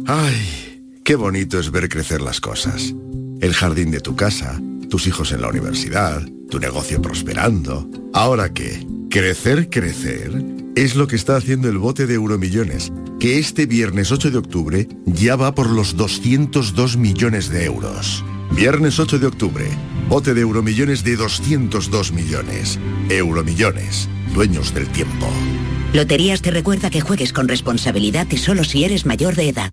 Ay, 0.06 1.00
qué 1.04 1.16
bonito 1.16 1.58
es 1.58 1.70
ver 1.70 1.88
crecer 1.88 2.20
las 2.20 2.40
cosas. 2.40 2.94
El 3.40 3.52
jardín 3.52 3.90
de 3.90 4.00
tu 4.00 4.16
casa, 4.16 4.60
tus 4.88 5.06
hijos 5.06 5.32
en 5.32 5.42
la 5.42 5.48
universidad, 5.48 6.22
tu 6.50 6.58
negocio 6.58 7.02
prosperando. 7.02 7.88
¿Ahora 8.14 8.52
qué? 8.52 8.86
Crecer, 9.10 9.68
crecer 9.68 10.55
es 10.76 10.94
lo 10.94 11.06
que 11.06 11.16
está 11.16 11.36
haciendo 11.36 11.70
el 11.70 11.78
bote 11.78 12.06
de 12.06 12.14
Euromillones, 12.14 12.92
que 13.18 13.38
este 13.38 13.64
viernes 13.64 14.12
8 14.12 14.30
de 14.30 14.38
octubre 14.38 14.88
ya 15.06 15.34
va 15.34 15.54
por 15.54 15.70
los 15.70 15.96
202 15.96 16.98
millones 16.98 17.48
de 17.48 17.64
euros. 17.64 18.22
Viernes 18.52 19.00
8 19.00 19.18
de 19.18 19.26
octubre, 19.26 19.64
bote 20.08 20.34
de 20.34 20.42
Euromillones 20.42 21.02
de 21.02 21.16
202 21.16 22.12
millones. 22.12 22.78
Euromillones, 23.08 24.08
dueños 24.34 24.74
del 24.74 24.86
tiempo. 24.88 25.26
Loterías 25.94 26.42
te 26.42 26.50
recuerda 26.50 26.90
que 26.90 27.00
juegues 27.00 27.32
con 27.32 27.48
responsabilidad 27.48 28.26
y 28.30 28.36
solo 28.36 28.62
si 28.62 28.84
eres 28.84 29.06
mayor 29.06 29.34
de 29.34 29.48
edad. 29.48 29.72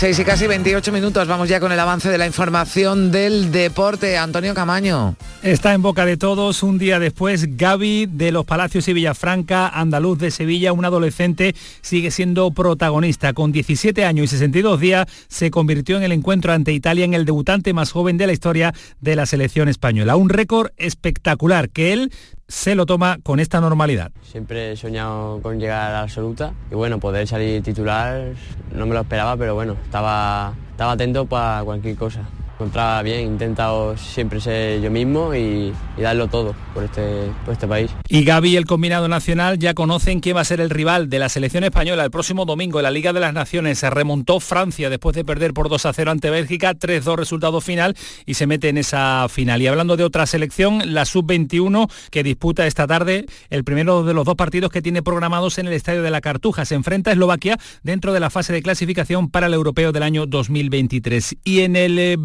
Seis 0.00 0.18
y 0.18 0.24
casi 0.24 0.46
28 0.46 0.92
minutos, 0.92 1.28
vamos 1.28 1.46
ya 1.46 1.60
con 1.60 1.72
el 1.72 1.78
avance 1.78 2.08
de 2.08 2.16
la 2.16 2.26
información 2.26 3.12
del 3.12 3.52
deporte. 3.52 4.16
Antonio 4.16 4.54
Camaño. 4.54 5.14
Está 5.42 5.74
en 5.74 5.82
boca 5.82 6.06
de 6.06 6.16
todos 6.16 6.62
un 6.62 6.78
día 6.78 6.98
después 6.98 7.58
Gaby 7.58 8.06
de 8.06 8.32
los 8.32 8.46
Palacios 8.46 8.88
y 8.88 8.94
Villafranca, 8.94 9.68
andaluz 9.68 10.18
de 10.18 10.30
Sevilla, 10.30 10.72
un 10.72 10.86
adolescente, 10.86 11.54
sigue 11.82 12.10
siendo 12.10 12.50
protagonista. 12.50 13.34
Con 13.34 13.52
17 13.52 14.06
años 14.06 14.24
y 14.24 14.28
62 14.28 14.80
días 14.80 15.06
se 15.28 15.50
convirtió 15.50 15.98
en 15.98 16.04
el 16.04 16.12
encuentro 16.12 16.54
ante 16.54 16.72
Italia 16.72 17.04
en 17.04 17.12
el 17.12 17.26
debutante 17.26 17.74
más 17.74 17.92
joven 17.92 18.16
de 18.16 18.26
la 18.26 18.32
historia 18.32 18.72
de 19.02 19.16
la 19.16 19.26
selección 19.26 19.68
española. 19.68 20.16
Un 20.16 20.30
récord 20.30 20.70
espectacular 20.78 21.68
que 21.68 21.92
él 21.92 22.10
se 22.50 22.74
lo 22.74 22.84
toma 22.84 23.18
con 23.22 23.38
esta 23.38 23.60
normalidad. 23.60 24.10
Siempre 24.22 24.72
he 24.72 24.76
soñado 24.76 25.40
con 25.40 25.60
llegar 25.60 25.90
a 25.90 25.92
la 25.92 26.02
absoluta 26.02 26.52
y 26.70 26.74
bueno, 26.74 26.98
poder 26.98 27.26
salir 27.26 27.62
titular 27.62 28.32
no 28.74 28.86
me 28.86 28.94
lo 28.94 29.00
esperaba, 29.02 29.36
pero 29.36 29.54
bueno, 29.54 29.76
estaba, 29.84 30.52
estaba 30.72 30.92
atento 30.92 31.26
para 31.26 31.62
cualquier 31.62 31.96
cosa 31.96 32.22
encontraba 32.60 33.02
bien, 33.02 33.26
intentado 33.26 33.96
siempre 33.96 34.38
ser 34.38 34.82
yo 34.82 34.90
mismo 34.90 35.34
y, 35.34 35.72
darlo 35.96 36.28
todo 36.28 36.54
por 36.74 36.84
este, 36.84 37.30
por 37.44 37.52
este 37.52 37.66
país. 37.66 37.90
Y 38.08 38.24
Gaby, 38.24 38.56
el 38.56 38.64
combinado 38.64 39.08
nacional, 39.08 39.58
ya 39.58 39.74
conocen 39.74 40.20
quién 40.20 40.36
va 40.36 40.40
a 40.40 40.44
ser 40.44 40.60
el 40.60 40.70
rival 40.70 41.08
de 41.08 41.18
la 41.18 41.28
selección 41.28 41.64
española 41.64 42.04
el 42.04 42.10
próximo 42.10 42.44
domingo 42.44 42.78
en 42.78 42.84
la 42.84 42.90
Liga 42.90 43.12
de 43.12 43.20
las 43.20 43.32
Naciones. 43.32 43.78
Se 43.78 43.90
remontó 43.90 44.40
Francia 44.40 44.90
después 44.90 45.14
de 45.16 45.24
perder 45.24 45.52
por 45.52 45.68
2 45.68 45.86
a 45.86 45.92
0 45.92 46.10
ante 46.10 46.30
Bélgica, 46.30 46.74
3-2 46.74 47.16
resultado 47.16 47.60
final 47.60 47.96
y 48.26 48.34
se 48.34 48.46
mete 48.46 48.68
en 48.68 48.78
esa 48.78 49.26
final. 49.28 49.60
Y 49.62 49.66
hablando 49.66 49.96
de 49.96 50.04
otra 50.04 50.26
selección, 50.26 50.94
la 50.94 51.04
sub-21 51.04 51.90
que 52.10 52.22
disputa 52.22 52.66
esta 52.66 52.86
tarde 52.86 53.26
el 53.50 53.64
primero 53.64 54.04
de 54.04 54.14
los 54.14 54.24
dos 54.24 54.36
partidos 54.36 54.70
que 54.70 54.82
tiene 54.82 55.02
programados 55.02 55.58
en 55.58 55.66
el 55.66 55.72
Estadio 55.72 56.02
de 56.02 56.10
la 56.10 56.20
Cartuja. 56.20 56.64
Se 56.64 56.74
enfrenta 56.74 57.10
a 57.10 57.12
Eslovaquia 57.12 57.58
dentro 57.82 58.12
de 58.12 58.20
la 58.20 58.30
fase 58.30 58.52
de 58.52 58.62
clasificación 58.62 59.30
para 59.30 59.46
el 59.46 59.54
europeo 59.54 59.92
del 59.92 60.02
año 60.02 60.26
2023. 60.26 61.36
Y 61.44 61.60
en 61.60 61.76
el 61.76 61.98
eh, 61.98 62.16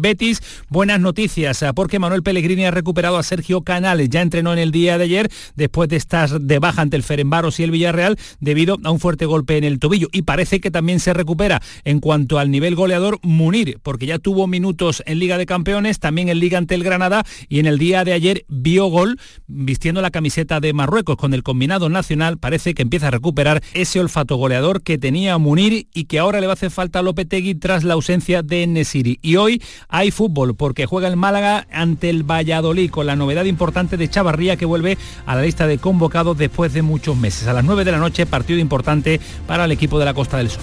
Buenas 0.68 1.00
noticias, 1.00 1.62
ah, 1.62 1.72
porque 1.72 1.98
Manuel 1.98 2.22
Pellegrini 2.22 2.64
ha 2.64 2.70
recuperado 2.70 3.16
a 3.16 3.22
Sergio 3.22 3.62
Canales. 3.62 4.08
Ya 4.10 4.22
entrenó 4.22 4.52
en 4.52 4.58
el 4.58 4.72
día 4.72 4.98
de 4.98 5.04
ayer, 5.04 5.30
después 5.54 5.88
de 5.88 5.96
estar 5.96 6.40
de 6.40 6.58
baja 6.58 6.82
ante 6.82 6.96
el 6.96 7.02
Ferenbaros 7.02 7.60
y 7.60 7.62
el 7.62 7.70
Villarreal, 7.70 8.18
debido 8.40 8.78
a 8.82 8.90
un 8.90 9.00
fuerte 9.00 9.26
golpe 9.26 9.56
en 9.56 9.64
el 9.64 9.78
tobillo. 9.78 10.08
Y 10.12 10.22
parece 10.22 10.60
que 10.60 10.70
también 10.70 11.00
se 11.00 11.12
recupera 11.12 11.62
en 11.84 12.00
cuanto 12.00 12.38
al 12.38 12.50
nivel 12.50 12.74
goleador 12.74 13.18
Munir, 13.22 13.78
porque 13.82 14.06
ya 14.06 14.18
tuvo 14.18 14.46
minutos 14.46 15.02
en 15.06 15.18
Liga 15.18 15.38
de 15.38 15.46
Campeones, 15.46 15.98
también 15.98 16.28
en 16.28 16.40
Liga 16.40 16.58
ante 16.58 16.74
el 16.74 16.84
Granada, 16.84 17.24
y 17.48 17.58
en 17.58 17.66
el 17.66 17.78
día 17.78 18.04
de 18.04 18.12
ayer 18.12 18.44
vio 18.48 18.86
gol 18.86 19.18
vistiendo 19.46 20.00
la 20.02 20.10
camiseta 20.10 20.60
de 20.60 20.72
Marruecos 20.72 21.16
con 21.16 21.34
el 21.34 21.42
combinado 21.42 21.88
nacional. 21.88 22.38
Parece 22.38 22.74
que 22.74 22.82
empieza 22.82 23.08
a 23.08 23.10
recuperar 23.12 23.62
ese 23.74 24.00
olfato 24.00 24.36
goleador 24.36 24.82
que 24.82 24.98
tenía 24.98 25.38
Munir 25.38 25.88
y 25.94 26.04
que 26.04 26.18
ahora 26.18 26.40
le 26.40 26.46
va 26.46 26.52
a 26.52 26.54
hacer 26.54 26.70
falta 26.70 26.98
a 26.98 27.02
Lopetegui 27.02 27.54
tras 27.54 27.84
la 27.84 27.94
ausencia 27.94 28.42
de 28.42 28.66
Nesiri. 28.66 29.18
Y 29.22 29.36
hoy 29.36 29.62
hay 29.88 30.10
fútbol, 30.16 30.56
porque 30.56 30.86
juega 30.86 31.08
el 31.08 31.16
Málaga 31.16 31.66
ante 31.70 32.10
el 32.10 32.24
Valladolid, 32.28 32.90
con 32.90 33.06
la 33.06 33.14
novedad 33.14 33.44
importante 33.44 33.96
de 33.96 34.08
Chavarría 34.08 34.56
que 34.56 34.64
vuelve 34.64 34.96
a 35.26 35.36
la 35.36 35.42
lista 35.42 35.66
de 35.66 35.78
convocados 35.78 36.36
después 36.38 36.72
de 36.72 36.82
muchos 36.82 37.16
meses. 37.16 37.46
A 37.46 37.52
las 37.52 37.64
9 37.64 37.84
de 37.84 37.92
la 37.92 37.98
noche, 37.98 38.26
partido 38.26 38.58
importante 38.58 39.20
para 39.46 39.66
el 39.66 39.72
equipo 39.72 39.98
de 39.98 40.06
la 40.06 40.14
Costa 40.14 40.38
del 40.38 40.50
Sol. 40.50 40.62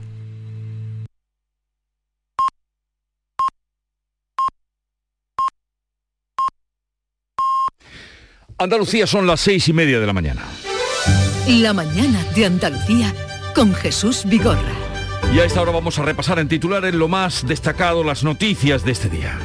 Andalucía 8.63 9.07
son 9.07 9.25
las 9.25 9.39
seis 9.39 9.67
y 9.69 9.73
media 9.73 9.99
de 9.99 10.05
la 10.05 10.13
mañana. 10.13 10.43
La 11.47 11.73
mañana 11.73 12.23
de 12.35 12.45
Andalucía 12.45 13.11
con 13.55 13.73
Jesús 13.73 14.21
Vigorra. 14.25 14.61
Y 15.33 15.39
a 15.39 15.45
esta 15.45 15.63
hora 15.63 15.71
vamos 15.71 15.97
a 15.97 16.03
repasar 16.03 16.37
en 16.37 16.47
titulares 16.47 16.93
lo 16.93 17.07
más 17.07 17.47
destacado, 17.47 18.03
las 18.03 18.23
noticias 18.23 18.85
de 18.85 18.91
este 18.91 19.09
día. 19.09 19.39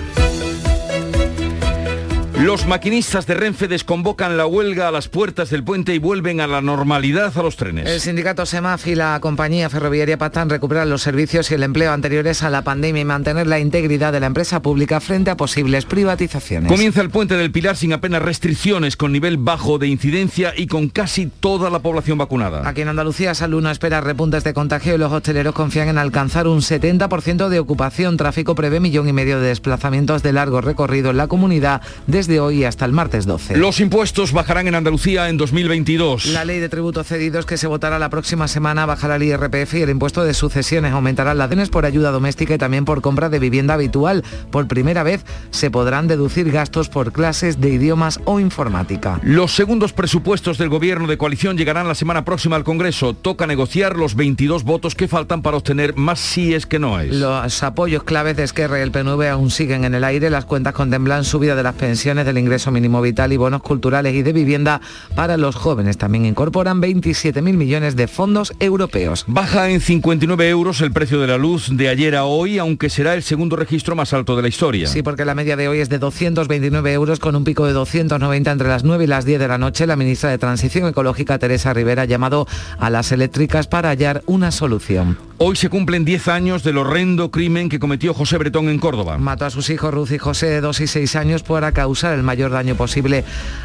Los 2.41 2.67
maquinistas 2.67 3.27
de 3.27 3.33
Renfe 3.33 3.67
desconvocan 3.67 4.37
la 4.37 4.45
huelga 4.45 4.89
a 4.89 4.91
las 4.91 5.09
puertas 5.09 5.49
del 5.49 5.65
puente 5.65 5.95
y 5.95 5.99
vuelven 5.99 6.43
a 6.43 6.47
la 6.47 6.61
normalidad 6.61 7.33
a 7.35 7.43
los 7.43 7.57
trenes. 7.57 7.89
El 7.89 7.99
sindicato 7.99 8.45
SEMAF 8.45 8.89
y 8.89 8.95
la 8.95 9.19
compañía 9.21 9.71
ferroviaria 9.71 10.19
pactan 10.19 10.51
recuperar 10.51 10.87
los 10.87 11.01
servicios 11.01 11.51
y 11.51 11.55
el 11.55 11.63
empleo 11.63 11.93
anteriores 11.93 12.43
a 12.43 12.51
la 12.51 12.61
pandemia 12.61 13.01
y 13.01 13.05
mantener 13.07 13.47
la 13.47 13.59
integridad 13.59 14.13
de 14.13 14.21
la 14.21 14.27
empresa 14.27 14.61
pública 14.61 15.01
frente 15.01 15.31
a 15.31 15.39
posibles 15.39 15.87
privatizaciones. 15.87 16.71
Comienza 16.71 17.01
el 17.01 17.09
puente 17.09 17.39
del 17.39 17.51
Pilar 17.51 17.75
sin 17.75 17.95
apenas 17.95 18.21
restricciones, 18.21 18.99
con 18.99 19.13
nivel 19.13 19.39
bajo 19.39 19.79
de 19.79 19.89
incidencia 19.89 20.53
y 20.55 20.67
con 20.67 20.91
casi 20.91 21.29
toda 21.29 21.71
la 21.71 21.79
población 21.79 22.19
vacunada. 22.19 22.69
Aquí 22.69 22.83
en 22.83 22.89
Andalucía, 22.89 23.35
Salud 23.35 23.63
no 23.63 23.71
espera 23.71 24.03
repuntes 24.03 24.45
de 24.45 24.53
contagio 24.53 24.95
y 24.95 24.99
los 24.99 25.11
hosteleros 25.11 25.55
confían 25.55 25.89
en 25.89 25.97
alcanzar 25.97 26.49
un 26.49 26.61
70% 26.61 27.49
de 27.49 27.59
ocupación. 27.61 28.19
Tráfico 28.19 28.55
prevé 28.55 28.79
millón 28.79 29.09
y 29.09 29.15
medio 29.15 29.41
de 29.41 29.49
desplazamientos 29.49 30.23
de 30.23 30.35
largo 30.35 30.61
recorrido 30.61 31.11
en 31.13 31.17
la 31.17 31.29
comunidad 31.29 31.81
desde 32.27 32.41
hoy 32.41 32.65
hasta 32.65 32.85
el 32.85 32.93
martes 32.93 33.25
12. 33.25 33.57
Los 33.57 33.79
impuestos 33.79 34.33
bajarán 34.33 34.67
en 34.67 34.75
Andalucía 34.75 35.29
en 35.29 35.37
2022. 35.37 36.27
La 36.27 36.45
ley 36.45 36.59
de 36.59 36.69
tributos 36.69 37.07
cedidos 37.07 37.47
que 37.47 37.57
se 37.57 37.69
votará 37.69 37.99
la 37.99 38.11
próxima 38.11 38.49
semana 38.49 38.85
bajará 38.85 39.17
el 39.17 39.23
IRPF 39.23 39.75
y 39.75 39.83
el 39.83 39.91
impuesto 39.91 40.25
de 40.25 40.35
sucesiones. 40.35 40.93
Aumentarán 40.93 41.39
las 41.39 41.51
denes 41.51 41.69
por 41.69 41.87
ayuda 41.87 42.11
doméstica 42.11 42.55
y 42.55 42.59
también 42.59 42.85
por 42.85 43.01
compra 43.01 43.29
de 43.29 43.39
vivienda 43.39 43.75
habitual. 43.75 44.25
Por 44.51 44.67
primera 44.67 45.05
vez 45.05 45.25
se 45.51 45.71
podrán 45.71 46.09
deducir 46.09 46.51
gastos 46.51 46.89
por 46.89 47.13
clases 47.13 47.61
de 47.61 47.71
idiomas 47.71 48.19
o 48.25 48.41
informática. 48.41 49.21
Los 49.23 49.55
segundos 49.55 49.93
presupuestos 49.93 50.59
del 50.59 50.69
gobierno 50.69 51.07
de 51.07 51.19
coalición 51.19 51.57
llegarán 51.57 51.87
la 51.87 51.95
semana 51.95 52.25
próxima 52.25 52.57
al 52.57 52.65
Congreso. 52.65 53.15
Toca 53.15 53.47
negociar 53.47 53.97
los 53.97 54.17
22 54.17 54.65
votos 54.65 54.97
que 54.97 55.07
faltan 55.07 55.43
para 55.43 55.59
obtener 55.59 55.95
más 55.97 56.19
síes 56.19 56.67
que 56.67 56.79
no 56.81 56.99
es. 56.99 57.15
Los 57.15 57.63
apoyos 57.63 58.03
claves 58.03 58.37
de 58.37 58.43
Esquerra 58.43 58.81
y 58.81 58.83
el 58.83 58.91
PNV 58.91 59.31
aún 59.31 59.51
siguen 59.51 59.85
en 59.85 59.95
el 59.95 60.03
aire. 60.03 60.29
Las 60.29 60.45
cuentas 60.45 60.75
contemplan 60.75 61.25
subida 61.25 61.55
de 61.55 61.63
las 61.63 61.75
pensiones 61.75 62.16
del 62.25 62.39
ingreso 62.39 62.71
mínimo 62.71 63.03
vital 63.03 63.33
y 63.33 63.37
bonos 63.37 63.63
culturales 63.63 64.15
y 64.15 64.23
de 64.23 64.33
vivienda 64.33 64.81
para 65.15 65.37
los 65.37 65.55
jóvenes. 65.55 65.99
También 65.99 66.25
incorporan 66.25 66.81
27.000 66.81 67.43
millones 67.43 67.97
de 67.97 68.07
fondos 68.09 68.55
europeos. 68.61 69.25
Baja 69.27 69.71
en 69.71 69.81
59 69.81 70.49
euros 70.49 70.81
el 70.81 70.93
precio 70.93 71.21
de 71.21 71.27
la 71.27 71.37
luz 71.37 71.69
de 71.77 71.89
ayer 71.89 72.17
a 72.17 72.25
hoy, 72.25 72.59
aunque 72.59 72.91
será 72.91 73.15
el 73.15 73.23
segundo 73.23 73.57
registro 73.57 73.97
más 73.97 74.13
alto 74.13 74.37
de 74.37 74.43
la 74.43 74.49
historia. 74.49 74.87
Sí, 74.87 75.03
porque 75.03 75.25
la 75.25 75.35
media 75.35 75.57
de 75.57 75.69
hoy 75.69 75.81
es 75.81 75.89
de 75.89 75.99
229 75.99 76.93
euros 76.93 77.19
con 77.19 77.37
un 77.37 77.45
pico 77.45 77.67
de 77.67 77.73
290 77.73 78.51
entre 78.51 78.69
las 78.69 78.85
9 78.85 79.05
y 79.05 79.07
las 79.07 79.25
10 79.25 79.41
de 79.41 79.49
la 79.49 79.59
noche. 79.59 79.87
La 79.87 79.97
ministra 79.97 80.31
de 80.31 80.39
Transición 80.39 80.89
Ecológica, 80.89 81.39
Teresa 81.39 81.73
Rivera, 81.75 82.03
ha 82.03 82.07
llamado 82.07 82.47
a 82.79 82.91
las 82.91 83.13
eléctricas 83.13 83.67
para 83.67 83.91
hallar 83.91 84.23
una 84.27 84.51
solución. 84.51 85.19
Hoy 85.39 85.55
se 85.55 85.69
cumplen 85.69 86.07
10 86.07 86.29
años 86.29 86.63
del 86.63 86.79
horrendo 86.79 87.31
crimen 87.31 87.69
que 87.69 87.79
cometió 87.79 88.15
José 88.15 88.39
Bretón 88.39 88.71
en 88.71 88.79
Córdoba. 88.79 89.19
Mató 89.19 89.45
a 89.45 89.51
sus 89.51 89.69
hijos 89.69 89.93
Ruth 89.93 90.11
y 90.13 90.17
José 90.17 90.47
de 90.47 90.63
2 90.63 90.81
y 90.81 90.87
6 90.87 91.15
años 91.15 91.43
para 91.43 91.73
causar 91.73 92.15
el 92.15 92.23
mayor 92.23 92.53
daño 92.53 92.75
posible 92.75 93.23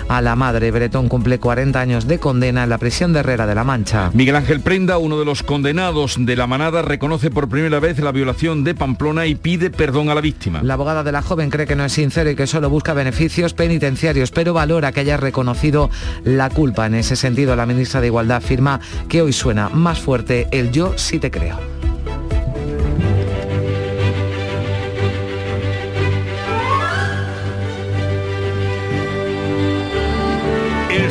a 0.09 0.19
la 0.19 0.35
madre. 0.35 0.69
Bretón 0.71 1.07
cumple 1.07 1.39
40 1.39 1.79
años 1.79 2.07
de 2.07 2.19
condena 2.19 2.65
en 2.65 2.69
la 2.69 2.77
prisión 2.77 3.13
de 3.13 3.21
Herrera 3.21 3.47
de 3.47 3.55
la 3.55 3.63
Mancha. 3.63 4.11
Miguel 4.13 4.35
Ángel 4.35 4.59
Prenda, 4.59 4.97
uno 4.97 5.17
de 5.17 5.23
los 5.23 5.43
condenados 5.43 6.17
de 6.19 6.35
la 6.35 6.45
manada, 6.45 6.81
reconoce 6.81 7.31
por 7.31 7.47
primera 7.47 7.79
vez 7.79 7.99
la 7.99 8.11
violación 8.11 8.65
de 8.65 8.75
Pamplona 8.75 9.25
y 9.27 9.35
pide 9.35 9.69
perdón 9.69 10.09
a 10.09 10.15
la 10.15 10.19
víctima. 10.19 10.61
La 10.63 10.73
abogada 10.73 11.03
de 11.05 11.13
la 11.13 11.21
joven 11.21 11.49
cree 11.49 11.67
que 11.67 11.77
no 11.77 11.85
es 11.85 11.93
sincero 11.93 12.29
y 12.29 12.35
que 12.35 12.47
solo 12.47 12.69
busca 12.69 12.93
beneficios 12.93 13.53
penitenciarios, 13.53 14.31
pero 14.31 14.53
valora 14.53 14.91
que 14.91 14.99
haya 14.99 15.15
reconocido 15.15 15.89
la 16.25 16.49
culpa. 16.49 16.87
En 16.87 16.95
ese 16.95 17.15
sentido, 17.15 17.55
la 17.55 17.65
ministra 17.65 18.01
de 18.01 18.07
Igualdad 18.07 18.37
afirma 18.37 18.81
que 19.07 19.21
hoy 19.21 19.31
suena 19.31 19.69
más 19.69 20.01
fuerte 20.01 20.49
el 20.51 20.73
yo 20.73 20.97
sí 20.97 21.17
te 21.17 21.31
creo. 21.31 21.60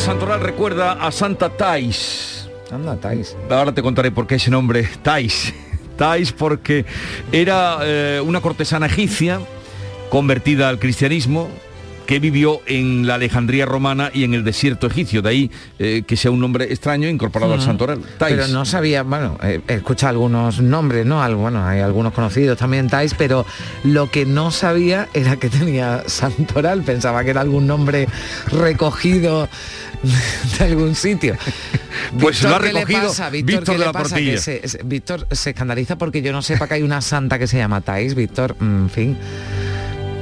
El 0.01 0.07
Santoral 0.07 0.41
recuerda 0.41 0.93
a 0.93 1.13
Santa 1.13 1.51
Tais. 1.51 2.49
Anda, 2.73 2.97
Tais. 2.97 3.37
Ahora 3.51 3.75
te 3.75 3.83
contaré 3.83 4.11
por 4.11 4.27
qué 4.27 4.37
ese 4.37 4.51
nombre, 4.51 4.89
Tais. 5.03 5.53
Tais 5.99 6.33
porque 6.33 6.87
era 7.31 7.81
eh, 7.83 8.23
una 8.25 8.41
cortesana 8.41 8.87
egipcia 8.87 9.41
convertida 10.09 10.71
al 10.71 10.79
cristianismo 10.79 11.51
que 12.07 12.19
vivió 12.19 12.61
en 12.67 13.07
la 13.07 13.15
Alejandría 13.15 13.67
romana 13.67 14.11
y 14.13 14.25
en 14.25 14.35
el 14.35 14.43
desierto 14.43 14.89
egipcio, 14.89 15.23
de 15.23 15.29
ahí 15.29 15.51
eh, 15.79 16.03
que 16.05 16.17
sea 16.17 16.33
un 16.33 16.41
nombre 16.41 16.65
extraño 16.65 17.07
incorporado 17.09 17.53
al 17.55 17.61
santoral. 17.61 18.01
Tais. 18.19 18.35
Pero 18.35 18.49
no 18.49 18.65
sabía, 18.65 19.05
bueno, 19.05 19.39
he 19.45 19.61
escuchado 19.69 20.11
algunos 20.11 20.61
nombres, 20.61 21.07
¿no? 21.07 21.23
Al- 21.23 21.37
Bueno, 21.37 21.65
hay 21.65 21.79
algunos 21.79 22.13
conocidos 22.13 22.59
también, 22.59 22.89
Tais, 22.89 23.15
pero 23.15 23.47
lo 23.85 24.11
que 24.11 24.27
no 24.27 24.51
sabía 24.51 25.09
era 25.15 25.37
que 25.37 25.51
tenía 25.51 26.03
Santoral. 26.07 26.83
Pensaba 26.83 27.23
que 27.23 27.31
era 27.31 27.43
algún 27.43 27.69
nombre 27.69 28.09
recogido 28.51 29.49
de 30.59 30.65
algún 30.65 30.95
sitio. 30.95 31.37
Pues 32.19 32.43
lo 32.43 32.55
ha 32.55 32.61
¿qué 32.61 32.73
le 32.73 32.81
recogido 32.81 33.09
pasa? 33.09 33.31
Víctor 33.31 33.65
¿qué 33.65 33.73
de 33.73 33.79
le 33.79 33.85
la 33.85 33.93
pasa? 33.93 34.09
Portilla. 34.11 34.33
Que 34.33 34.39
se- 34.39 34.69
se- 34.69 34.81
Víctor 34.85 35.27
se 35.31 35.51
escandaliza 35.51 35.99
porque 35.99 36.23
yo 36.23 36.33
no 36.33 36.41
sepa 36.41 36.67
que 36.67 36.75
hay 36.75 36.83
una 36.83 37.01
santa 37.01 37.39
que 37.39 37.47
se 37.47 37.59
llama 37.59 37.81
Tais. 37.83 38.15
Víctor, 38.15 38.57
mm, 38.59 38.83
en 38.85 38.91
fin. 38.91 39.17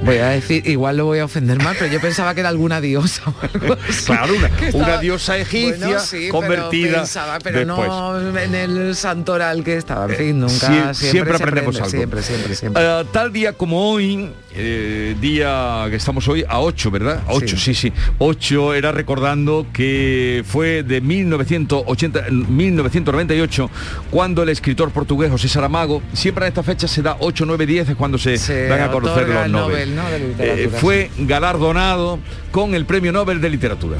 Voy 0.04 0.16
a 0.18 0.28
decir, 0.28 0.66
igual 0.66 0.96
lo 0.96 1.04
voy 1.04 1.18
a 1.18 1.26
ofender 1.26 1.58
más, 1.62 1.76
pero 1.78 1.92
yo 1.92 2.00
pensaba 2.00 2.32
que 2.32 2.40
era 2.40 2.48
alguna 2.48 2.80
diosa 2.80 3.22
o 3.26 3.34
algo 3.42 3.76
así. 3.88 4.04
Claro, 4.06 4.34
una, 4.34 4.48
Que 4.48 4.64
una 4.70 4.84
estaba- 4.84 4.98
diosa 5.00 5.36
egipcia 5.36 5.76
Bueno, 5.86 6.00
sí, 6.00 6.16
pero 6.20 6.32
convertida 6.32 6.98
pensaba, 6.98 7.38
pero 7.40 7.58
después. 7.58 7.88
no 7.88 8.38
en 8.38 8.54
el 8.54 8.94
santoral 8.96 9.62
que 9.62 9.76
estaba. 9.76 10.06
En 10.06 10.16
fin, 10.16 10.40
nunca. 10.40 10.54
Sie- 10.54 10.94
siempre, 10.94 10.94
siempre 10.94 11.34
aprendemos 11.36 11.76
aprende, 11.76 11.80
algo. 11.80 11.90
Siempre, 11.90 12.22
siempre, 12.22 12.54
siempre. 12.54 12.82
Eh, 12.84 13.04
tal 13.12 13.32
día 13.32 13.52
como 13.52 13.90
hoy, 13.90 14.30
eh, 14.54 15.14
día 15.20 15.86
que 15.90 15.96
estamos 15.96 16.26
hoy 16.28 16.42
a 16.48 16.60
8, 16.60 16.90
¿verdad? 16.90 17.22
A 17.26 17.32
8, 17.34 17.56
sí. 17.58 17.74
sí, 17.74 17.92
8 18.18 18.74
era 18.74 18.92
recordando 18.92 19.66
que 19.74 20.42
fue 20.46 20.84
de 20.84 21.02
1980, 21.02 22.24
1998 22.30 23.70
cuando 24.10 24.42
el 24.42 24.48
escritor 24.48 24.90
portugués 24.90 25.30
José 25.30 25.48
Saramago, 25.48 26.02
siempre 26.14 26.46
en 26.46 26.48
esta 26.48 26.62
fecha 26.62 26.88
se 26.88 27.02
da 27.02 27.16
8, 27.20 27.44
9, 27.46 27.66
10 27.66 27.88
es 27.90 27.96
cuando 27.96 28.16
se, 28.16 28.38
Se 28.38 28.68
dan 28.68 28.80
a 28.82 28.90
conocer 28.90 29.28
los 29.28 29.44
el 29.44 29.52
Nobel. 29.52 29.87
Nobel, 29.94 30.22
¿no? 30.22 30.26
de 30.28 30.28
literatura, 30.28 30.76
Eh, 30.76 30.80
fue 30.80 31.10
galardonado 31.18 32.18
con 32.50 32.74
el 32.74 32.84
Premio 32.86 33.12
Nobel 33.12 33.40
de 33.40 33.50
Literatura. 33.50 33.98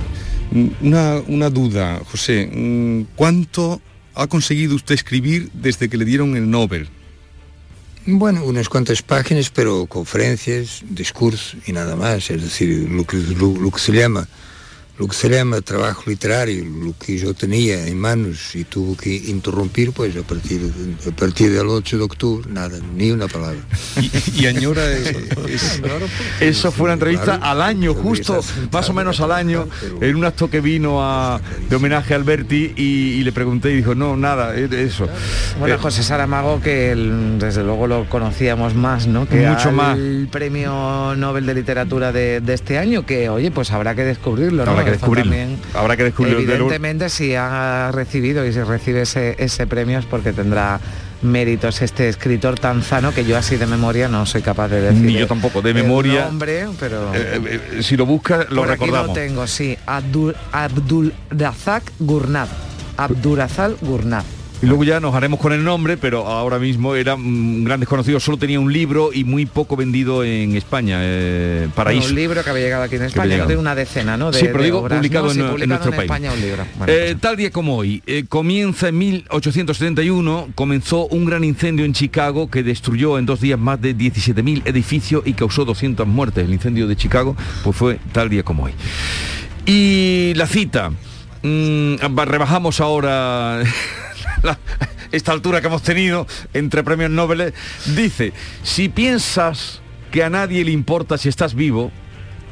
Una, 0.81 1.17
una 1.27 1.51
duda, 1.51 2.01
José. 2.11 2.51
mm, 2.53 3.03
¿Cuánto 3.17 3.81
ha 4.15 4.27
conseguido 4.27 4.75
usted 4.75 4.95
escribir 4.95 5.51
desde 5.53 5.89
que 5.89 5.97
le 5.97 6.05
dieron 6.05 6.37
el 6.37 6.49
Nobel? 6.51 6.89
Bueno, 8.07 8.43
unas 8.45 8.69
cuantas 8.71 9.03
páginas, 9.03 9.51
pero 9.51 9.85
conferencias, 9.87 10.83
discursos 10.89 11.57
y 11.67 11.73
nada 11.73 11.95
más. 11.95 12.31
Es 12.31 12.41
decir, 12.43 12.89
lo 12.91 13.05
que, 13.05 13.19
lo, 13.19 13.55
lo 13.59 13.71
que 13.71 13.79
se 13.79 13.93
llama 13.93 14.27
lo 14.99 15.07
que 15.07 15.15
se 15.15 15.29
llama 15.29 15.61
trabajo 15.61 16.03
literario, 16.07 16.65
lo 16.65 16.93
que 16.99 17.17
yo 17.19 17.33
tenía 17.35 17.87
en 17.87 17.99
manos 17.99 18.55
y 18.57 18.65
tuvo 18.65 18.97
que 18.97 19.15
interrumpir, 19.15 19.93
pues 19.93 20.17
a 20.17 20.23
partir, 20.23 20.61
a 21.07 21.11
partir 21.17 21.53
del 21.53 21.69
8 21.69 21.99
de 21.99 22.03
octubre, 22.03 22.49
nada, 22.51 22.79
ni 22.97 23.11
una 23.13 23.29
palabra. 23.29 23.59
Y, 24.01 24.43
y 24.43 24.47
añora 24.47 24.91
es- 24.93 25.15
es- 25.49 25.83
Eso 26.41 26.73
fue 26.73 26.85
una 26.85 26.95
entrevista 26.95 27.37
al 27.37 27.63
año, 27.63 27.95
justo 27.95 28.41
más 28.73 28.89
o 28.91 28.93
menos 28.93 29.21
al 29.21 29.33
año, 29.33 29.69
en 30.01 30.17
un 30.17 30.25
acto 30.25 30.51
que 30.51 30.61
vino 30.61 31.03
a, 31.03 31.41
de 31.71 31.77
homenaje 31.77 32.15
a 32.15 32.17
Alberti 32.17 32.73
y, 32.77 32.83
y 32.83 33.23
le 33.23 33.33
pregunté 33.33 33.71
y 33.73 33.77
dijo, 33.77 33.95
no, 33.95 34.17
nada, 34.17 34.57
es- 34.57 34.73
eso. 34.73 35.09
Bueno, 35.61 35.77
Eh, 35.77 35.79
José 35.79 36.03
Saramago, 36.03 36.61
que 36.61 36.91
el- 36.93 37.39
desde 37.39 37.63
luego 37.63 37.87
lo 37.87 38.09
conocíamos 38.09 38.75
más, 38.75 39.07
¿no? 39.07 39.29
Que 39.29 39.47
Mucho 39.47 39.69
al 39.69 39.75
más. 39.75 39.99
premio 40.33 41.15
Nobel 41.17 41.47
de 41.47 41.55
Literatura 41.55 42.11
de, 42.13 42.41
de 42.41 42.55
este 42.55 42.79
año, 42.79 43.07
que 43.07 43.29
oye, 43.29 43.51
pues 43.51 43.71
habrá 43.71 43.95
que 43.95 44.03
descubrirlo, 44.05 44.65
¿no? 44.65 44.88
Que 44.89 44.95
Esto 44.97 45.07
descubrirlo. 45.07 45.31
también, 45.33 45.59
Habrá 45.75 45.97
que 45.97 46.05
descubrirlo. 46.05 46.41
de 46.41 46.47
lo- 46.47 46.53
Evidentemente, 46.55 47.09
si 47.09 47.35
ha 47.35 47.91
recibido 47.93 48.47
y 48.47 48.53
si 48.53 48.61
recibe 48.63 49.03
ese, 49.03 49.37
ese 49.39 49.67
premio 49.67 49.99
es 49.99 50.05
porque 50.05 50.33
tendrá 50.33 50.81
méritos 51.21 51.83
este 51.83 52.09
escritor 52.09 52.61
tanzano 52.61 53.13
que 53.13 53.25
yo 53.25 53.37
así 53.37 53.57
de 53.57 53.67
memoria 53.67 54.09
no 54.09 54.25
soy 54.25 54.41
capaz 54.43 54.69
de 54.69 54.81
decir. 54.81 55.01
Ni 55.03 55.15
yo 55.15 55.27
tampoco, 55.27 55.61
de 55.63 55.75
memoria. 55.75 56.25
nombre, 56.27 56.67
pero... 56.79 57.13
Eh, 57.15 57.61
eh, 57.77 57.83
si 57.83 57.97
lo 57.97 58.07
buscas, 58.07 58.49
lo 58.51 58.63
Por 58.63 58.71
aquí 58.71 58.81
recordamos. 58.85 59.09
lo 59.09 59.15
tengo, 59.15 59.47
sí. 59.47 59.77
Abdul, 59.87 60.37
Abdul 60.53 61.13
Razak 61.31 61.83
Gurnad. 61.99 62.47
Abdurazal 62.97 63.77
Gurnad. 63.81 64.25
Y 64.61 64.67
luego 64.67 64.83
ya 64.83 64.99
nos 64.99 65.15
haremos 65.15 65.39
con 65.39 65.53
el 65.53 65.63
nombre, 65.63 65.97
pero 65.97 66.27
ahora 66.27 66.59
mismo 66.59 66.97
era 66.97 67.15
un 67.15 67.63
gran 67.63 67.79
desconocido, 67.79 68.19
solo 68.19 68.39
tenía 68.39 68.59
un 68.59 68.73
libro 68.73 69.11
y 69.13 69.23
muy 69.23 69.47
poco 69.47 69.77
vendido 69.77 70.25
en 70.25 70.57
España, 70.57 70.99
eh, 71.01 71.69
Paraíso. 71.77 72.01
Bueno, 72.01 72.15
un 72.15 72.21
libro 72.21 72.43
que 72.43 72.51
había 72.51 72.65
llegado 72.65 72.83
aquí 72.83 72.97
en 72.97 73.05
España, 73.05 73.47
de 73.47 73.57
una 73.57 73.77
decena, 73.77 74.17
¿no? 74.17 74.33
De, 74.33 74.41
sí, 74.41 74.47
pero 74.47 74.59
de 74.59 74.65
digo, 74.65 74.79
obras, 74.81 74.99
publicado 74.99 75.27
¿no? 75.27 75.31
en, 75.31 75.37
Sí, 75.37 75.41
en 75.43 75.51
publicado 75.51 75.69
nuestro 75.69 75.91
en 75.93 75.97
país. 75.97 76.11
España 76.11 76.33
un 76.33 76.41
libro. 76.41 76.67
Bueno, 76.77 76.93
Eh, 76.93 77.17
tal 77.21 77.37
día 77.37 77.53
como 77.53 77.77
hoy, 77.77 78.03
eh, 78.07 78.25
comienza 78.29 78.89
en 78.89 78.99
1871, 78.99 80.49
comenzó 80.57 81.07
un 81.07 81.25
gran 81.25 81.45
incendio 81.45 81.85
en 81.85 81.93
Chicago 81.93 82.51
que 82.51 82.65
destruyó 82.65 83.17
en 83.17 83.27
dos 83.27 83.41
días 83.41 83.61
más 83.61 83.81
de 83.81 83.95
17.000 83.95 84.63
edificios 84.65 85.23
y 85.25 85.35
causó 85.35 85.65
200 85.67 86.05
muertes. 86.05 86.45
El 86.45 86.53
incendio 86.53 86.89
de 86.89 86.97
Chicago 86.97 87.37
pues 87.63 87.77
fue 87.77 88.01
tal 88.11 88.29
día 88.29 88.43
como 88.43 88.65
hoy. 88.65 88.73
Y 89.67 90.33
la 90.35 90.49
cita, 90.49 90.91
mm, 91.43 91.95
rebajamos 92.27 92.81
ahora 92.81 93.63
esta 95.13 95.33
altura 95.33 95.61
que 95.61 95.67
hemos 95.69 95.83
tenido 95.83 96.27
entre 96.55 96.83
premios 96.83 97.11
Nobel, 97.11 97.55
dice, 97.97 98.33
si 98.63 98.89
piensas 98.89 99.81
que 100.11 100.23
a 100.23 100.31
nadie 100.31 100.65
le 100.65 100.73
importa 100.73 101.19
si 101.19 101.29
estás 101.29 101.55
vivo, 101.55 101.91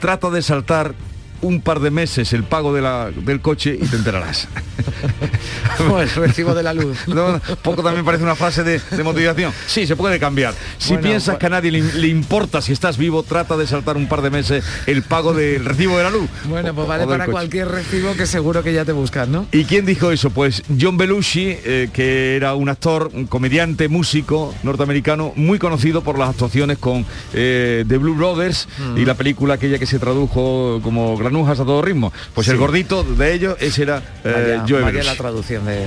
trata 0.00 0.30
de 0.30 0.42
saltar 0.42 0.94
un 1.42 1.60
par 1.60 1.80
de 1.80 1.90
meses 1.90 2.32
el 2.32 2.44
pago 2.44 2.72
de 2.74 2.82
la- 2.82 3.10
del 3.10 3.40
coche 3.40 3.78
y 3.80 3.86
te 3.86 3.96
enterarás. 3.96 4.48
Como 5.78 6.00
el 6.00 6.08
recibo 6.10 6.54
de 6.54 6.62
la 6.62 6.72
luz. 6.74 6.96
No, 7.08 7.40
poco 7.62 7.82
también 7.82 8.04
parece 8.04 8.24
una 8.24 8.34
frase 8.34 8.62
de, 8.64 8.80
de 8.90 9.02
motivación. 9.02 9.52
Sí, 9.66 9.86
se 9.86 9.96
puede 9.96 10.18
cambiar. 10.18 10.54
Si 10.78 10.90
Bueno, 10.94 11.02
piensas 11.08 11.34
pues- 11.34 11.38
que 11.40 11.46
a 11.46 11.50
nadie 11.50 11.70
le, 11.70 11.82
le 11.82 12.08
importa 12.08 12.62
si 12.62 12.72
estás 12.72 12.96
vivo, 12.96 13.22
trata 13.22 13.56
de 13.56 13.66
saltar 13.66 13.96
un 13.96 14.06
par 14.08 14.22
de 14.22 14.30
meses 14.30 14.64
el 14.86 15.02
pago 15.02 15.32
del 15.34 15.64
recibo 15.64 15.96
de 15.98 16.04
la 16.04 16.10
luz. 16.10 16.28
Bueno, 16.48 16.74
pues 16.74 16.86
vale 16.88 17.04
para 17.06 17.24
coche. 17.26 17.32
cualquier 17.32 17.68
recibo 17.68 18.14
que 18.14 18.26
seguro 18.26 18.62
que 18.62 18.72
ya 18.72 18.84
te 18.84 18.92
buscas, 18.92 19.28
¿no? 19.28 19.46
¿Y 19.52 19.64
quién 19.64 19.84
dijo 19.86 20.10
eso? 20.10 20.30
Pues 20.30 20.62
John 20.80 20.96
Belushi, 20.96 21.56
eh, 21.64 21.88
que 21.92 22.36
era 22.36 22.54
un 22.54 22.68
actor, 22.68 23.10
un 23.12 23.26
comediante, 23.26 23.88
músico 23.88 24.54
norteamericano, 24.62 25.32
muy 25.36 25.58
conocido 25.58 26.02
por 26.02 26.18
las 26.18 26.30
actuaciones 26.30 26.78
con 26.78 27.04
eh, 27.34 27.84
The 27.86 27.98
Blue 27.98 28.14
Brothers 28.14 28.68
y 28.96 29.04
la 29.04 29.14
película 29.14 29.54
aquella 29.54 29.78
que 29.78 29.86
se 29.86 29.98
tradujo 29.98 30.80
como 30.82 31.16
granujas 31.28 31.60
a 31.60 31.64
todo 31.64 31.82
ritmo. 31.82 32.12
Pues 32.34 32.48
el 32.48 32.54
Sí. 32.54 32.58
gordito 32.58 33.04
de 33.04 33.32
ellos, 33.34 33.56
ese 33.60 33.82
era 33.82 34.02
eh, 34.24 34.58
Vaya, 34.62 34.80
vaya 34.84 35.02
la 35.04 35.14
traducción 35.14 35.64
de, 35.66 35.72
de- 35.76 35.86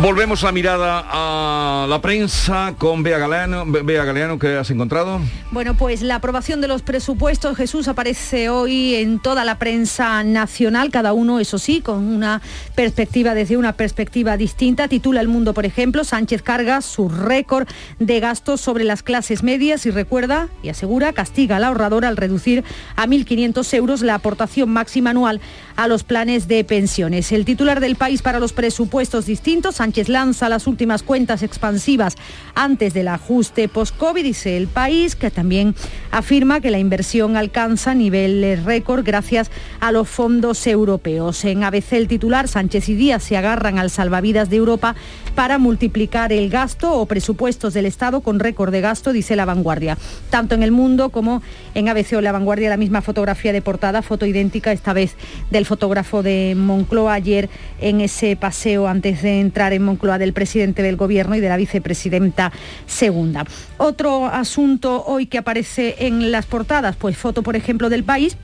Volvemos 0.04 0.44
la 0.44 0.52
mirada 0.52 1.06
a 1.10 1.88
la 1.88 2.02
prensa 2.02 2.76
con 2.78 3.04
Bea 3.04 3.18
Galeano. 3.20 3.64
Be- 3.66 3.84
Bea 3.84 4.04
Galeano, 4.04 4.38
¿qué 4.38 4.58
has 4.58 4.70
encontrado? 4.70 5.22
Bueno, 5.52 5.76
pues 5.76 6.02
la 6.02 6.16
aprobación 6.16 6.60
de 6.60 6.68
los 6.68 6.82
presupuestos, 6.82 7.56
Jesús, 7.56 7.88
aparece 7.88 8.50
hoy 8.50 8.96
en 8.96 9.20
toda 9.22 9.46
la 9.46 9.60
prensa 9.60 10.22
nacional, 10.26 10.92
cada 10.92 11.14
uno, 11.14 11.40
eso 11.40 11.58
sí, 11.58 11.80
con 11.80 12.04
una 12.04 12.42
perspectiva, 12.76 13.34
desde 13.34 13.56
una 13.56 13.72
perspectiva 13.72 14.36
distinta. 14.36 14.90
Titula 14.90 15.22
El 15.22 15.30
Mundo, 15.30 15.54
por 15.54 15.66
ejemplo, 15.66 16.04
Sánchez 16.04 16.42
carga 16.42 16.82
su 16.82 17.08
récord 17.08 17.70
de 18.00 18.20
gastos 18.20 18.60
sobre 18.60 18.84
las 18.84 19.04
clases 19.04 19.42
medias 19.42 19.86
y 19.86 19.90
recuerda 19.92 20.50
y 20.62 20.68
asegura, 20.68 21.14
castiga 21.14 21.56
al 21.56 21.64
ahorrador 21.64 22.04
al 22.04 22.18
reducir 22.18 22.66
a 22.98 23.08
1.500 23.08 23.74
euros 23.76 24.02
la 24.02 24.16
aportación 24.16 24.70
máxima 24.70 25.12
anual 25.12 25.40
a 25.78 25.88
los 25.88 26.04
planes 26.04 26.50
de 26.50 26.66
pensiones. 26.66 27.32
El 27.32 27.46
titular 27.46 27.80
del 27.80 27.96
país 27.96 28.22
para 28.22 28.42
los 28.42 28.52
presupuestos 28.52 29.26
distintos, 29.28 29.76
Sánchez 29.76 29.93
lanza 30.08 30.50
las 30.50 30.68
últimas 30.68 31.04
cuentas 31.04 31.44
expansivas 31.44 32.16
antes 32.56 32.94
del 32.94 33.08
ajuste 33.08 33.68
post-COVID, 33.68 34.24
dice 34.24 34.58
el 34.58 34.68
país, 34.68 35.16
que 35.16 35.32
también 35.32 35.76
afirma 36.12 36.60
que 36.60 36.72
la 36.72 36.80
inversión 36.80 37.38
alcanza 37.38 37.94
niveles 37.94 38.64
récord 38.64 39.06
gracias 39.06 39.52
a 39.80 39.92
los 39.92 40.10
fondos 40.10 40.66
europeos. 40.68 41.46
En 41.46 41.64
ABC 41.64 41.94
el 41.94 42.08
titular, 42.08 42.48
Sánchez 42.48 42.90
y 42.90 42.96
Díaz 42.96 43.24
se 43.24 43.38
agarran 43.38 43.78
al 43.78 43.90
salvavidas 43.90 44.50
de 44.50 44.58
Europa 44.58 44.96
para 45.36 45.58
multiplicar 45.58 46.34
el 46.34 46.50
gasto 46.50 46.94
o 46.94 47.06
presupuestos 47.06 47.74
del 47.74 47.86
Estado 47.86 48.22
con 48.22 48.40
récord 48.40 48.72
de 48.72 48.82
gasto, 48.82 49.14
dice 49.14 49.36
la 49.36 49.46
vanguardia. 49.46 49.98
Tanto 50.30 50.56
en 50.56 50.64
el 50.64 50.72
mundo 50.72 51.10
como 51.10 51.42
en 51.74 51.90
ABC 51.90 52.14
o 52.14 52.22
la 52.22 52.32
vanguardia 52.32 52.70
la 52.70 52.78
misma 52.78 53.02
fotografía 53.02 53.54
de 53.54 53.62
portada, 53.62 54.02
foto 54.02 54.26
idéntica 54.26 54.72
esta 54.72 54.94
vez 54.94 55.16
del 55.52 55.66
fotógrafo 55.66 56.24
de 56.24 56.56
Moncloa 56.58 57.14
ayer 57.14 57.50
en 57.80 58.02
ese 58.02 58.36
paseo 58.36 58.88
antes 58.88 59.22
de 59.22 59.40
entrar 59.40 59.73
en 59.74 59.84
Moncloa 59.84 60.18
del 60.18 60.34
presidente 60.34 60.82
del 60.82 60.96
gobierno 60.96 61.36
y 61.36 61.40
de 61.40 61.50
la 61.50 61.58
vicepresidenta 61.58 62.52
segunda. 62.86 63.46
Otro 63.78 64.28
asunto 64.28 65.04
hoy 65.06 65.26
que 65.26 65.38
aparece 65.38 65.96
en 66.00 66.32
las 66.32 66.46
portadas, 66.46 66.96
pues 66.96 67.18
foto 67.18 67.44
por 67.44 67.56
ejemplo 67.56 67.90
del 67.90 68.04
país 68.04 68.38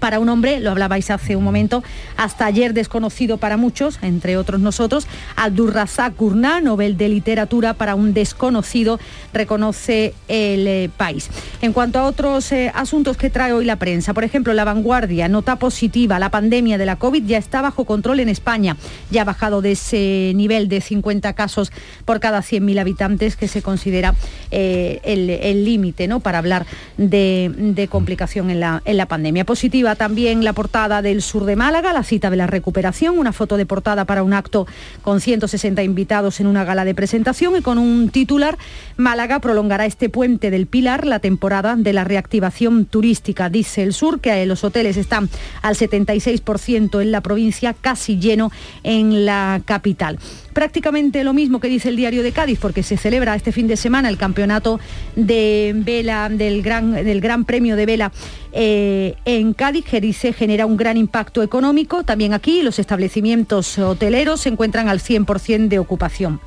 para 0.00 0.18
un 0.18 0.28
hombre, 0.28 0.60
lo 0.60 0.70
hablabais 0.70 1.10
hace 1.10 1.36
un 1.36 1.44
momento, 1.44 1.82
hasta 2.16 2.46
ayer 2.46 2.74
desconocido 2.74 3.38
para 3.38 3.56
muchos, 3.56 3.98
entre 4.02 4.36
otros 4.36 4.60
nosotros, 4.60 5.06
Abdurrazak 5.36 6.16
Gurnah, 6.16 6.60
Nobel 6.60 6.96
de 6.96 7.08
Literatura 7.08 7.74
para 7.74 7.94
un 7.94 8.14
desconocido, 8.14 9.00
reconoce 9.32 10.14
el 10.28 10.66
eh, 10.66 10.90
país. 10.96 11.30
En 11.62 11.72
cuanto 11.72 11.98
a 11.98 12.04
otros 12.04 12.52
eh, 12.52 12.70
asuntos 12.74 13.16
que 13.16 13.30
trae 13.30 13.52
hoy 13.52 13.64
la 13.64 13.76
prensa, 13.76 14.14
por 14.14 14.24
ejemplo, 14.24 14.52
la 14.54 14.64
vanguardia, 14.64 15.28
nota 15.28 15.56
positiva, 15.56 16.18
la 16.18 16.30
pandemia 16.30 16.78
de 16.78 16.86
la 16.86 16.96
COVID 16.96 17.24
ya 17.24 17.38
está 17.38 17.62
bajo 17.62 17.84
control 17.84 18.20
en 18.20 18.28
España, 18.28 18.76
ya 19.10 19.22
ha 19.22 19.24
bajado 19.24 19.62
de 19.62 19.72
ese 19.72 20.32
nivel 20.34 20.68
de 20.68 20.80
50 20.80 21.32
casos 21.32 21.72
por 22.04 22.20
cada 22.20 22.40
100.000 22.40 22.80
habitantes 22.80 23.36
que 23.36 23.48
se 23.48 23.62
considera 23.62 24.14
eh, 24.50 25.00
el 25.02 25.64
límite 25.64 26.08
¿no? 26.08 26.20
para 26.20 26.38
hablar 26.38 26.66
de, 26.96 27.88
complicación 27.90 28.50
en 28.50 28.60
la 28.60 29.06
pandemia. 29.06 29.44
Positiva 29.44 29.77
también 29.96 30.44
la 30.44 30.52
portada 30.52 31.02
del 31.02 31.22
sur 31.22 31.44
de 31.44 31.56
Málaga, 31.56 31.92
la 31.92 32.02
cita 32.02 32.30
de 32.30 32.36
la 32.36 32.46
recuperación, 32.46 33.18
una 33.18 33.32
foto 33.32 33.56
de 33.56 33.66
portada 33.66 34.04
para 34.04 34.22
un 34.22 34.32
acto 34.32 34.66
con 35.02 35.20
160 35.20 35.82
invitados 35.82 36.40
en 36.40 36.46
una 36.46 36.64
gala 36.64 36.84
de 36.84 36.94
presentación 36.94 37.56
y 37.56 37.62
con 37.62 37.78
un 37.78 38.08
titular, 38.10 38.58
Málaga 38.96 39.40
prolongará 39.40 39.86
este 39.86 40.08
puente 40.08 40.50
del 40.50 40.66
Pilar 40.66 41.06
la 41.06 41.20
temporada 41.20 41.76
de 41.76 41.92
la 41.92 42.04
reactivación 42.04 42.84
turística. 42.84 43.48
Dice 43.48 43.82
el 43.82 43.92
sur 43.92 44.20
que 44.20 44.44
los 44.46 44.64
hoteles 44.64 44.96
están 44.96 45.28
al 45.62 45.76
76% 45.76 47.00
en 47.00 47.12
la 47.12 47.20
provincia, 47.20 47.74
casi 47.74 48.18
lleno 48.18 48.50
en 48.82 49.24
la 49.24 49.60
capital 49.64 50.18
prácticamente 50.58 51.22
lo 51.22 51.34
mismo 51.34 51.60
que 51.60 51.68
dice 51.68 51.88
el 51.88 51.94
diario 51.94 52.24
de 52.24 52.32
Cádiz, 52.32 52.58
porque 52.58 52.82
se 52.82 52.96
celebra 52.96 53.36
este 53.36 53.52
fin 53.52 53.68
de 53.68 53.76
semana 53.76 54.08
el 54.08 54.16
campeonato 54.16 54.80
de 55.14 55.72
vela 55.72 56.28
del 56.28 56.62
Gran, 56.62 56.94
del 56.94 57.20
gran 57.20 57.44
Premio 57.44 57.76
de 57.76 57.86
Vela 57.86 58.10
eh, 58.50 59.14
en 59.24 59.52
Cádiz, 59.52 59.84
que 59.84 60.00
dice 60.00 60.32
genera 60.32 60.66
un 60.66 60.76
gran 60.76 60.96
impacto 60.96 61.44
económico. 61.44 62.02
También 62.02 62.34
aquí 62.34 62.62
los 62.62 62.80
establecimientos 62.80 63.78
hoteleros 63.78 64.40
se 64.40 64.48
encuentran 64.48 64.88
al 64.88 64.98
100% 64.98 65.68
de 65.68 65.78
ocupación. 65.78 66.40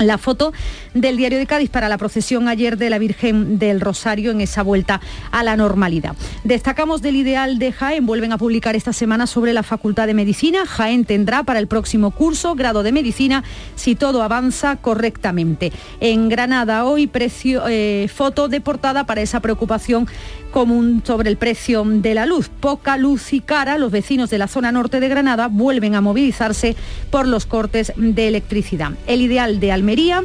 La 0.00 0.16
foto 0.16 0.54
del 0.94 1.18
diario 1.18 1.38
de 1.38 1.46
Cádiz 1.46 1.68
para 1.68 1.88
la 1.88 1.98
procesión 1.98 2.48
ayer 2.48 2.78
de 2.78 2.88
la 2.88 2.98
Virgen 2.98 3.58
del 3.58 3.82
Rosario 3.82 4.30
en 4.30 4.40
esa 4.40 4.62
vuelta 4.62 5.00
a 5.30 5.42
la 5.42 5.56
normalidad. 5.56 6.16
Destacamos 6.42 7.02
del 7.02 7.16
ideal 7.16 7.58
de 7.58 7.70
Jaén, 7.70 8.06
vuelven 8.06 8.32
a 8.32 8.38
publicar 8.38 8.74
esta 8.76 8.94
semana 8.94 9.26
sobre 9.26 9.52
la 9.52 9.62
Facultad 9.62 10.06
de 10.06 10.14
Medicina. 10.14 10.64
Jaén 10.64 11.04
tendrá 11.04 11.42
para 11.42 11.58
el 11.58 11.66
próximo 11.66 12.12
curso 12.12 12.54
grado 12.54 12.82
de 12.82 12.92
medicina 12.92 13.44
si 13.74 13.94
todo 13.94 14.22
avanza 14.22 14.76
correctamente. 14.76 15.70
En 16.00 16.30
Granada 16.30 16.86
hoy 16.86 17.06
precio, 17.06 17.64
eh, 17.68 18.08
foto 18.12 18.48
de 18.48 18.62
portada 18.62 19.04
para 19.04 19.20
esa 19.20 19.40
preocupación 19.40 20.08
común 20.50 21.02
sobre 21.06 21.30
el 21.30 21.36
precio 21.36 21.84
de 21.84 22.14
la 22.14 22.26
luz. 22.26 22.48
Poca 22.48 22.96
luz 22.96 23.32
y 23.32 23.40
cara, 23.40 23.78
los 23.78 23.90
vecinos 23.90 24.30
de 24.30 24.38
la 24.38 24.48
zona 24.48 24.72
norte 24.72 25.00
de 25.00 25.08
Granada 25.08 25.48
vuelven 25.48 25.94
a 25.94 26.00
movilizarse 26.00 26.76
por 27.10 27.26
los 27.26 27.46
cortes 27.46 27.92
de 27.96 28.28
electricidad. 28.28 28.92
El 29.06 29.22
ideal 29.22 29.60
de 29.60 29.72
Almería 29.72 30.24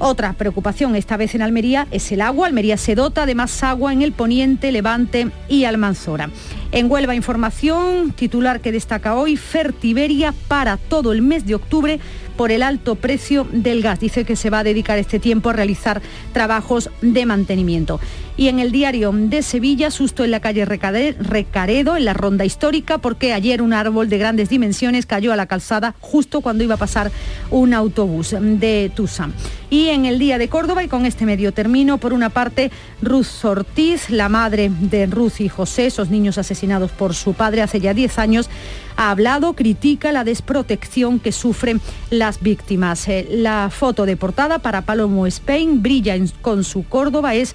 otra 0.00 0.32
preocupación, 0.32 0.94
esta 0.94 1.16
vez 1.16 1.34
en 1.34 1.42
Almería, 1.42 1.88
es 1.90 2.12
el 2.12 2.20
agua. 2.20 2.46
Almería 2.46 2.76
se 2.76 2.94
dota 2.94 3.26
de 3.26 3.34
más 3.34 3.64
agua 3.64 3.92
en 3.92 4.02
el 4.02 4.12
poniente, 4.12 4.70
levante 4.70 5.28
y 5.48 5.64
Almanzora. 5.64 6.30
En 6.70 6.88
Huelva 6.88 7.16
Información, 7.16 8.12
titular 8.12 8.60
que 8.60 8.70
destaca 8.70 9.16
hoy, 9.16 9.36
Fertiberia 9.36 10.32
para 10.46 10.76
todo 10.76 11.12
el 11.12 11.20
mes 11.20 11.46
de 11.46 11.56
octubre 11.56 11.98
por 12.38 12.52
el 12.52 12.62
alto 12.62 12.94
precio 12.94 13.46
del 13.52 13.82
gas. 13.82 13.98
Dice 13.98 14.24
que 14.24 14.36
se 14.36 14.48
va 14.48 14.60
a 14.60 14.64
dedicar 14.64 14.98
este 14.98 15.18
tiempo 15.18 15.50
a 15.50 15.52
realizar 15.52 16.00
trabajos 16.32 16.88
de 17.02 17.26
mantenimiento. 17.26 18.00
Y 18.36 18.46
en 18.46 18.60
el 18.60 18.70
diario 18.70 19.10
de 19.12 19.42
Sevilla, 19.42 19.90
susto 19.90 20.22
en 20.22 20.30
la 20.30 20.38
calle 20.38 20.64
Recaredo, 20.64 21.96
en 21.96 22.04
la 22.04 22.14
ronda 22.14 22.44
histórica, 22.44 22.98
porque 22.98 23.32
ayer 23.32 23.60
un 23.60 23.72
árbol 23.72 24.08
de 24.08 24.18
grandes 24.18 24.48
dimensiones 24.48 25.06
cayó 25.06 25.32
a 25.32 25.36
la 25.36 25.46
calzada 25.46 25.96
justo 25.98 26.40
cuando 26.40 26.62
iba 26.62 26.76
a 26.76 26.78
pasar 26.78 27.10
un 27.50 27.74
autobús 27.74 28.36
de 28.40 28.92
Tusa. 28.94 29.30
Y 29.70 29.88
en 29.88 30.06
el 30.06 30.18
día 30.18 30.38
de 30.38 30.48
Córdoba, 30.48 30.82
y 30.82 30.88
con 30.88 31.04
este 31.04 31.26
medio 31.26 31.52
termino, 31.52 31.98
por 31.98 32.12
una 32.12 32.30
parte, 32.30 32.70
Ruth 33.02 33.44
Ortiz, 33.44 34.08
la 34.08 34.28
madre 34.28 34.70
de 34.80 35.06
Ruth 35.06 35.40
y 35.40 35.48
José, 35.48 35.86
esos 35.86 36.08
niños 36.08 36.38
asesinados 36.38 36.90
por 36.90 37.14
su 37.14 37.34
padre 37.34 37.60
hace 37.60 37.78
ya 37.78 37.92
10 37.92 38.18
años, 38.18 38.48
ha 38.96 39.10
hablado, 39.10 39.52
critica 39.52 40.10
la 40.10 40.24
desprotección 40.24 41.20
que 41.20 41.32
sufren 41.32 41.80
las 42.10 42.40
víctimas. 42.40 43.06
Eh, 43.08 43.28
la 43.30 43.70
foto 43.70 44.06
de 44.06 44.16
portada 44.16 44.58
para 44.58 44.82
Palomo 44.82 45.26
Spain 45.26 45.82
brilla 45.82 46.16
con 46.40 46.64
su 46.64 46.84
Córdoba, 46.84 47.34
es 47.34 47.54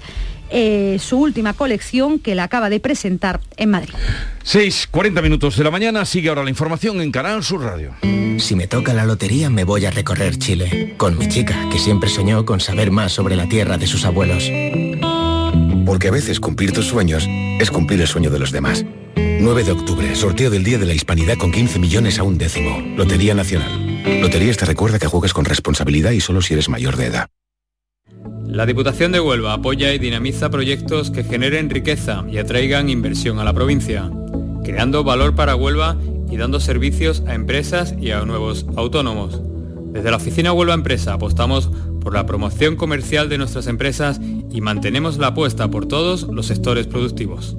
eh, 0.50 0.98
su 1.00 1.18
última 1.18 1.52
colección 1.52 2.20
que 2.20 2.36
la 2.36 2.44
acaba 2.44 2.70
de 2.70 2.78
presentar 2.78 3.40
en 3.56 3.70
Madrid. 3.70 3.94
6, 4.44 4.88
40 4.90 5.20
minutos 5.20 5.56
de 5.56 5.64
la 5.64 5.70
mañana, 5.72 6.04
sigue 6.04 6.28
ahora 6.28 6.44
la 6.44 6.50
información 6.50 7.00
en 7.00 7.10
Canal 7.10 7.42
Sur 7.42 7.62
Radio. 7.62 7.92
Si 8.38 8.56
me 8.56 8.66
toca 8.66 8.92
la 8.92 9.04
lotería 9.04 9.48
me 9.50 9.64
voy 9.64 9.84
a 9.84 9.90
recorrer 9.90 10.38
Chile, 10.38 10.94
con 10.96 11.16
mi 11.18 11.28
chica, 11.28 11.68
que 11.70 11.78
siempre 11.78 12.08
soñó 12.10 12.44
con 12.44 12.60
saber 12.60 12.90
más 12.90 13.12
sobre 13.12 13.36
la 13.36 13.48
tierra 13.48 13.78
de 13.78 13.86
sus 13.86 14.04
abuelos. 14.04 14.50
Porque 15.86 16.08
a 16.08 16.10
veces 16.10 16.40
cumplir 16.40 16.72
tus 16.72 16.86
sueños 16.86 17.26
es 17.28 17.70
cumplir 17.70 18.00
el 18.00 18.06
sueño 18.06 18.30
de 18.30 18.38
los 18.38 18.50
demás. 18.52 18.84
9 19.16 19.64
de 19.64 19.72
octubre, 19.72 20.14
sorteo 20.14 20.50
del 20.50 20.64
Día 20.64 20.78
de 20.78 20.86
la 20.86 20.94
Hispanidad 20.94 21.36
con 21.36 21.52
15 21.52 21.78
millones 21.78 22.18
a 22.18 22.22
un 22.22 22.38
décimo. 22.38 22.82
Lotería 22.96 23.34
Nacional. 23.34 24.20
Loterías 24.20 24.56
te 24.56 24.64
recuerda 24.64 24.98
que 24.98 25.06
juegues 25.06 25.32
con 25.32 25.44
responsabilidad 25.44 26.10
y 26.12 26.20
solo 26.20 26.40
si 26.42 26.54
eres 26.54 26.68
mayor 26.68 26.96
de 26.96 27.06
edad. 27.06 27.28
La 28.46 28.66
Diputación 28.66 29.12
de 29.12 29.20
Huelva 29.20 29.54
apoya 29.54 29.92
y 29.92 29.98
dinamiza 29.98 30.50
proyectos 30.50 31.10
que 31.10 31.24
generen 31.24 31.70
riqueza 31.70 32.24
y 32.30 32.38
atraigan 32.38 32.88
inversión 32.88 33.38
a 33.38 33.44
la 33.44 33.52
provincia, 33.52 34.10
creando 34.64 35.04
valor 35.04 35.34
para 35.34 35.56
Huelva 35.56 35.96
y 36.34 36.36
dando 36.36 36.58
servicios 36.58 37.22
a 37.28 37.34
empresas 37.34 37.94
y 38.00 38.10
a 38.10 38.24
nuevos 38.24 38.66
autónomos. 38.74 39.40
Desde 39.92 40.10
la 40.10 40.16
oficina 40.16 40.52
Huelva 40.52 40.74
Empresa 40.74 41.12
apostamos 41.12 41.70
por 42.00 42.12
la 42.12 42.26
promoción 42.26 42.74
comercial 42.74 43.28
de 43.28 43.38
nuestras 43.38 43.68
empresas 43.68 44.20
y 44.50 44.60
mantenemos 44.60 45.16
la 45.16 45.28
apuesta 45.28 45.70
por 45.70 45.86
todos 45.86 46.24
los 46.24 46.46
sectores 46.46 46.88
productivos. 46.88 47.56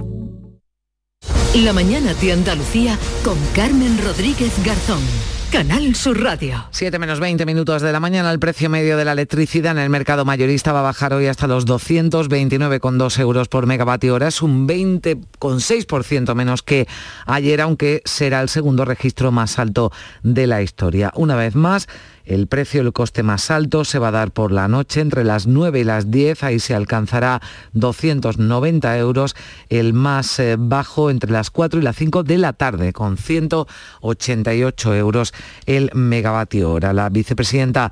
La 1.63 1.71
mañana 1.71 2.13
de 2.15 2.33
Andalucía 2.33 2.99
con 3.23 3.37
Carmen 3.55 3.97
Rodríguez 4.03 4.51
Garzón. 4.65 5.34
Canal 5.55 5.95
Sur 5.95 6.21
Radio. 6.21 6.65
7 6.71 6.99
menos 6.99 7.21
20 7.21 7.45
minutos 7.45 7.81
de 7.81 7.93
la 7.93 8.01
mañana, 8.01 8.29
el 8.29 8.39
precio 8.39 8.69
medio 8.69 8.97
de 8.97 9.05
la 9.05 9.13
electricidad 9.13 9.71
en 9.71 9.77
el 9.77 9.89
mercado 9.89 10.25
mayorista 10.25 10.73
va 10.73 10.81
a 10.81 10.83
bajar 10.83 11.13
hoy 11.13 11.27
hasta 11.27 11.47
los 11.47 11.65
229,2 11.65 13.19
euros 13.21 13.47
por 13.47 13.65
megavatio 13.65 14.15
hora. 14.15 14.27
Es 14.27 14.41
un 14.41 14.67
20,6% 14.67 16.35
menos 16.35 16.61
que 16.61 16.89
ayer, 17.25 17.61
aunque 17.61 18.01
será 18.03 18.41
el 18.41 18.49
segundo 18.49 18.83
registro 18.83 19.31
más 19.31 19.57
alto 19.57 19.93
de 20.23 20.45
la 20.45 20.61
historia. 20.61 21.13
Una 21.15 21.37
vez 21.37 21.55
más, 21.55 21.87
el 22.25 22.47
precio, 22.47 22.81
el 22.81 22.93
coste 22.93 23.23
más 23.23 23.51
alto 23.51 23.85
se 23.85 23.99
va 23.99 24.09
a 24.09 24.11
dar 24.11 24.31
por 24.31 24.51
la 24.51 24.67
noche 24.67 25.01
entre 25.01 25.23
las 25.23 25.47
9 25.47 25.79
y 25.79 25.83
las 25.83 26.11
10, 26.11 26.43
ahí 26.43 26.59
se 26.59 26.75
alcanzará 26.75 27.41
290 27.73 28.97
euros, 28.97 29.35
el 29.69 29.93
más 29.93 30.39
eh, 30.39 30.55
bajo 30.57 31.09
entre 31.09 31.31
las 31.31 31.51
4 31.51 31.79
y 31.79 31.83
las 31.83 31.95
5 31.95 32.23
de 32.23 32.37
la 32.37 32.53
tarde, 32.53 32.93
con 32.93 33.17
188 33.17 34.95
euros 34.95 35.33
el 35.65 35.91
megavatio 35.93 36.71
hora. 36.71 36.93
La 36.93 37.09
vicepresidenta 37.09 37.91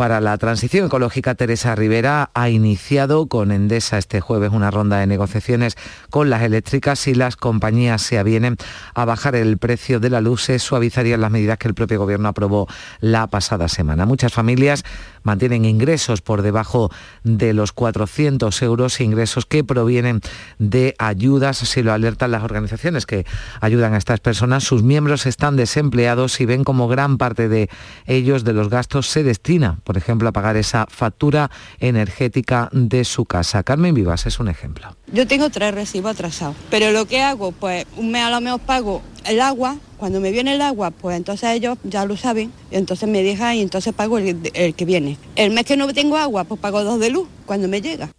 para 0.00 0.22
la 0.22 0.38
transición 0.38 0.86
ecológica, 0.86 1.34
Teresa 1.34 1.74
Rivera, 1.74 2.30
ha 2.32 2.48
iniciado 2.48 3.26
con 3.26 3.52
Endesa 3.52 3.98
este 3.98 4.22
jueves 4.22 4.50
una 4.50 4.70
ronda 4.70 4.96
de 4.96 5.06
negociaciones 5.06 5.76
con 6.08 6.30
las 6.30 6.40
eléctricas 6.40 7.06
y 7.06 7.14
las 7.14 7.36
compañías 7.36 8.00
se 8.00 8.18
avienen 8.18 8.56
a 8.94 9.04
bajar 9.04 9.34
el 9.34 9.58
precio 9.58 10.00
de 10.00 10.08
la 10.08 10.22
luz, 10.22 10.44
se 10.44 10.58
suavizarían 10.58 11.20
las 11.20 11.30
medidas 11.30 11.58
que 11.58 11.68
el 11.68 11.74
propio 11.74 11.98
gobierno 11.98 12.30
aprobó 12.30 12.66
la 13.00 13.26
pasada 13.26 13.68
semana. 13.68 14.06
Muchas 14.06 14.32
familias 14.32 14.84
mantienen 15.22 15.66
ingresos 15.66 16.22
por 16.22 16.40
debajo 16.40 16.90
de 17.22 17.52
los 17.52 17.72
400 17.72 18.62
euros, 18.62 19.02
ingresos 19.02 19.44
que 19.44 19.64
provienen 19.64 20.22
de 20.58 20.94
ayudas, 20.98 21.62
así 21.62 21.82
lo 21.82 21.92
alertan 21.92 22.30
las 22.30 22.42
organizaciones 22.42 23.04
que 23.04 23.26
ayudan 23.60 23.92
a 23.92 23.98
estas 23.98 24.20
personas. 24.20 24.64
Sus 24.64 24.82
miembros 24.82 25.26
están 25.26 25.56
desempleados 25.56 26.40
y 26.40 26.46
ven 26.46 26.64
como 26.64 26.88
gran 26.88 27.18
parte 27.18 27.50
de 27.50 27.68
ellos, 28.06 28.44
de 28.44 28.54
los 28.54 28.70
gastos, 28.70 29.06
se 29.06 29.22
destina, 29.22 29.80
por 29.90 29.96
ejemplo, 29.96 30.28
a 30.28 30.32
pagar 30.32 30.56
esa 30.56 30.86
factura 30.88 31.50
energética 31.80 32.68
de 32.70 33.04
su 33.04 33.24
casa. 33.24 33.64
Carmen 33.64 33.92
Vivas 33.92 34.24
es 34.24 34.38
un 34.38 34.46
ejemplo. 34.46 34.94
Yo 35.12 35.26
tengo 35.26 35.50
tres 35.50 35.74
recibos 35.74 36.12
atrasados, 36.12 36.54
pero 36.70 36.92
lo 36.92 37.06
que 37.06 37.22
hago, 37.22 37.50
pues 37.50 37.86
un 37.96 38.12
mes 38.12 38.22
a 38.22 38.30
lo 38.30 38.40
mejor 38.40 38.60
pago 38.60 39.02
el 39.26 39.40
agua, 39.40 39.76
cuando 39.96 40.20
me 40.20 40.30
viene 40.30 40.54
el 40.54 40.62
agua, 40.62 40.90
pues 40.90 41.16
entonces 41.16 41.50
ellos 41.50 41.78
ya 41.84 42.04
lo 42.04 42.16
saben, 42.16 42.52
entonces 42.70 43.08
me 43.08 43.22
dejan 43.22 43.56
y 43.56 43.60
entonces 43.60 43.92
pago 43.92 44.18
el, 44.18 44.38
el, 44.54 44.74
que 44.74 44.84
viene. 44.84 45.18
El 45.36 45.52
mes 45.52 45.64
que 45.64 45.76
no 45.76 45.92
tengo 45.92 46.16
agua, 46.16 46.44
pues 46.44 46.60
pago 46.60 46.84
dos 46.84 47.00
de 47.00 47.10
luz 47.10 47.28
cuando 47.46 47.68
me 47.68 47.80
llega. 47.80 48.10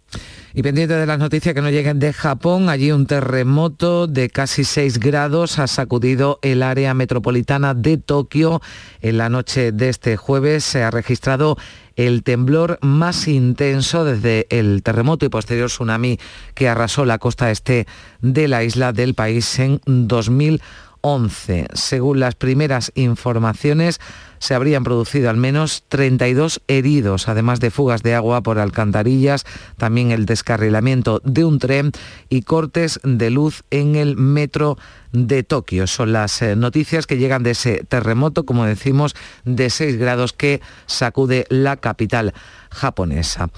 Y 0.54 0.62
pendiente 0.62 0.94
de 0.94 1.06
las 1.06 1.18
noticias 1.18 1.54
que 1.54 1.62
nos 1.62 1.70
lleguen 1.70 1.98
de 1.98 2.12
Japón, 2.12 2.68
allí 2.68 2.92
un 2.92 3.06
terremoto 3.06 4.06
de 4.06 4.28
casi 4.28 4.64
6 4.64 4.98
grados 4.98 5.58
ha 5.58 5.66
sacudido 5.66 6.38
el 6.42 6.62
área 6.62 6.92
metropolitana 6.92 7.72
de 7.72 7.96
Tokio. 7.96 8.60
En 9.00 9.16
la 9.16 9.30
noche 9.30 9.72
de 9.72 9.88
este 9.88 10.18
jueves 10.18 10.62
se 10.62 10.82
ha 10.82 10.90
registrado 10.90 11.56
el 11.96 12.22
temblor 12.22 12.78
más 12.82 13.28
intenso 13.28 14.04
desde 14.04 14.46
el 14.50 14.82
terremoto 14.82 15.26
y 15.26 15.28
posterior 15.28 15.68
tsunami 15.68 16.18
que 16.54 16.68
arrasó 16.68 17.04
la 17.04 17.18
costa 17.18 17.50
este 17.50 17.86
de 18.20 18.48
la 18.48 18.64
isla 18.64 18.92
del 18.92 19.14
país 19.14 19.58
en 19.58 19.80
2011. 19.86 21.68
Según 21.74 22.20
las 22.20 22.34
primeras 22.34 22.92
informaciones, 22.94 24.00
se 24.42 24.56
habrían 24.56 24.82
producido 24.82 25.30
al 25.30 25.36
menos 25.36 25.84
32 25.86 26.62
heridos, 26.66 27.28
además 27.28 27.60
de 27.60 27.70
fugas 27.70 28.02
de 28.02 28.16
agua 28.16 28.42
por 28.42 28.58
alcantarillas, 28.58 29.46
también 29.76 30.10
el 30.10 30.26
descarrilamiento 30.26 31.20
de 31.24 31.44
un 31.44 31.60
tren 31.60 31.92
y 32.28 32.42
cortes 32.42 32.98
de 33.04 33.30
luz 33.30 33.62
en 33.70 33.94
el 33.94 34.16
metro 34.16 34.78
de 35.12 35.44
Tokio. 35.44 35.86
Son 35.86 36.12
las 36.12 36.42
eh, 36.42 36.56
noticias 36.56 37.06
que 37.06 37.18
llegan 37.18 37.44
de 37.44 37.52
ese 37.52 37.84
terremoto, 37.88 38.44
como 38.44 38.64
decimos, 38.64 39.14
de 39.44 39.70
6 39.70 39.96
grados 39.96 40.32
que 40.32 40.60
sacude 40.86 41.46
la 41.48 41.76
capital 41.76 42.34
japonesa. 42.68 43.48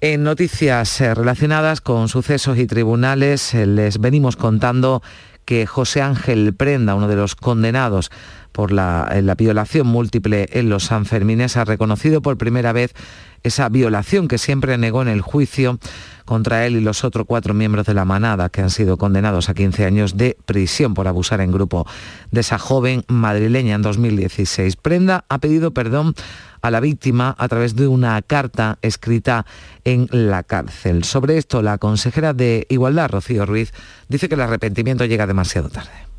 En 0.00 0.24
noticias 0.24 1.00
eh, 1.00 1.14
relacionadas 1.14 1.80
con 1.80 2.08
sucesos 2.08 2.58
y 2.58 2.66
tribunales, 2.66 3.54
eh, 3.54 3.64
les 3.64 4.00
venimos 4.00 4.34
contando 4.34 5.04
que 5.44 5.66
José 5.66 6.02
Ángel 6.02 6.54
Prenda, 6.54 6.94
uno 6.94 7.08
de 7.08 7.16
los 7.16 7.34
condenados 7.34 8.10
por 8.52 8.70
la, 8.70 9.34
violación 9.36 9.86
múltiple 9.86 10.48
en 10.52 10.68
los 10.68 10.84
Sanfermines, 10.84 11.56
ha 11.56 11.64
reconocido 11.64 12.22
por 12.22 12.38
primera 12.38 12.72
vez 12.72 12.94
esa 13.42 13.68
violación 13.68 14.28
que 14.28 14.38
siempre 14.38 14.78
negó 14.78 15.02
en 15.02 15.08
el 15.08 15.20
juicio 15.20 15.78
contra 16.24 16.64
él 16.66 16.76
y 16.76 16.80
los 16.80 17.02
otros 17.02 17.26
cuatro 17.26 17.54
miembros 17.54 17.86
de 17.86 17.94
la 17.94 18.04
manada 18.04 18.48
que 18.48 18.60
han 18.60 18.70
sido 18.70 18.96
condenados 18.96 19.48
a 19.48 19.54
15 19.54 19.84
años 19.84 20.16
de 20.16 20.36
prisión 20.46 20.94
por 20.94 21.08
abusar 21.08 21.40
en 21.40 21.50
grupo 21.50 21.86
de 22.30 22.40
esa 22.40 22.58
joven 22.58 23.04
madrileña 23.08 23.74
en 23.74 23.82
2016. 23.82 24.76
Prenda 24.76 25.24
ha 25.28 25.38
pedido 25.38 25.72
perdón 25.72 26.14
a 26.60 26.70
la 26.70 26.78
víctima 26.78 27.34
a 27.38 27.48
través 27.48 27.74
de 27.74 27.88
una 27.88 28.22
carta 28.22 28.78
escrita 28.82 29.44
en 29.84 30.08
la 30.12 30.44
cárcel. 30.44 31.02
Sobre 31.02 31.36
esto, 31.36 31.60
la 31.60 31.78
consejera 31.78 32.32
de 32.32 32.66
Igualdad, 32.70 33.10
Rocío 33.10 33.44
Ruiz, 33.44 33.72
dice 34.08 34.28
que 34.28 34.36
el 34.36 34.40
arrepentimiento 34.42 35.04
llega 35.04 35.26
demasiado 35.26 35.68
tarde. 35.68 36.11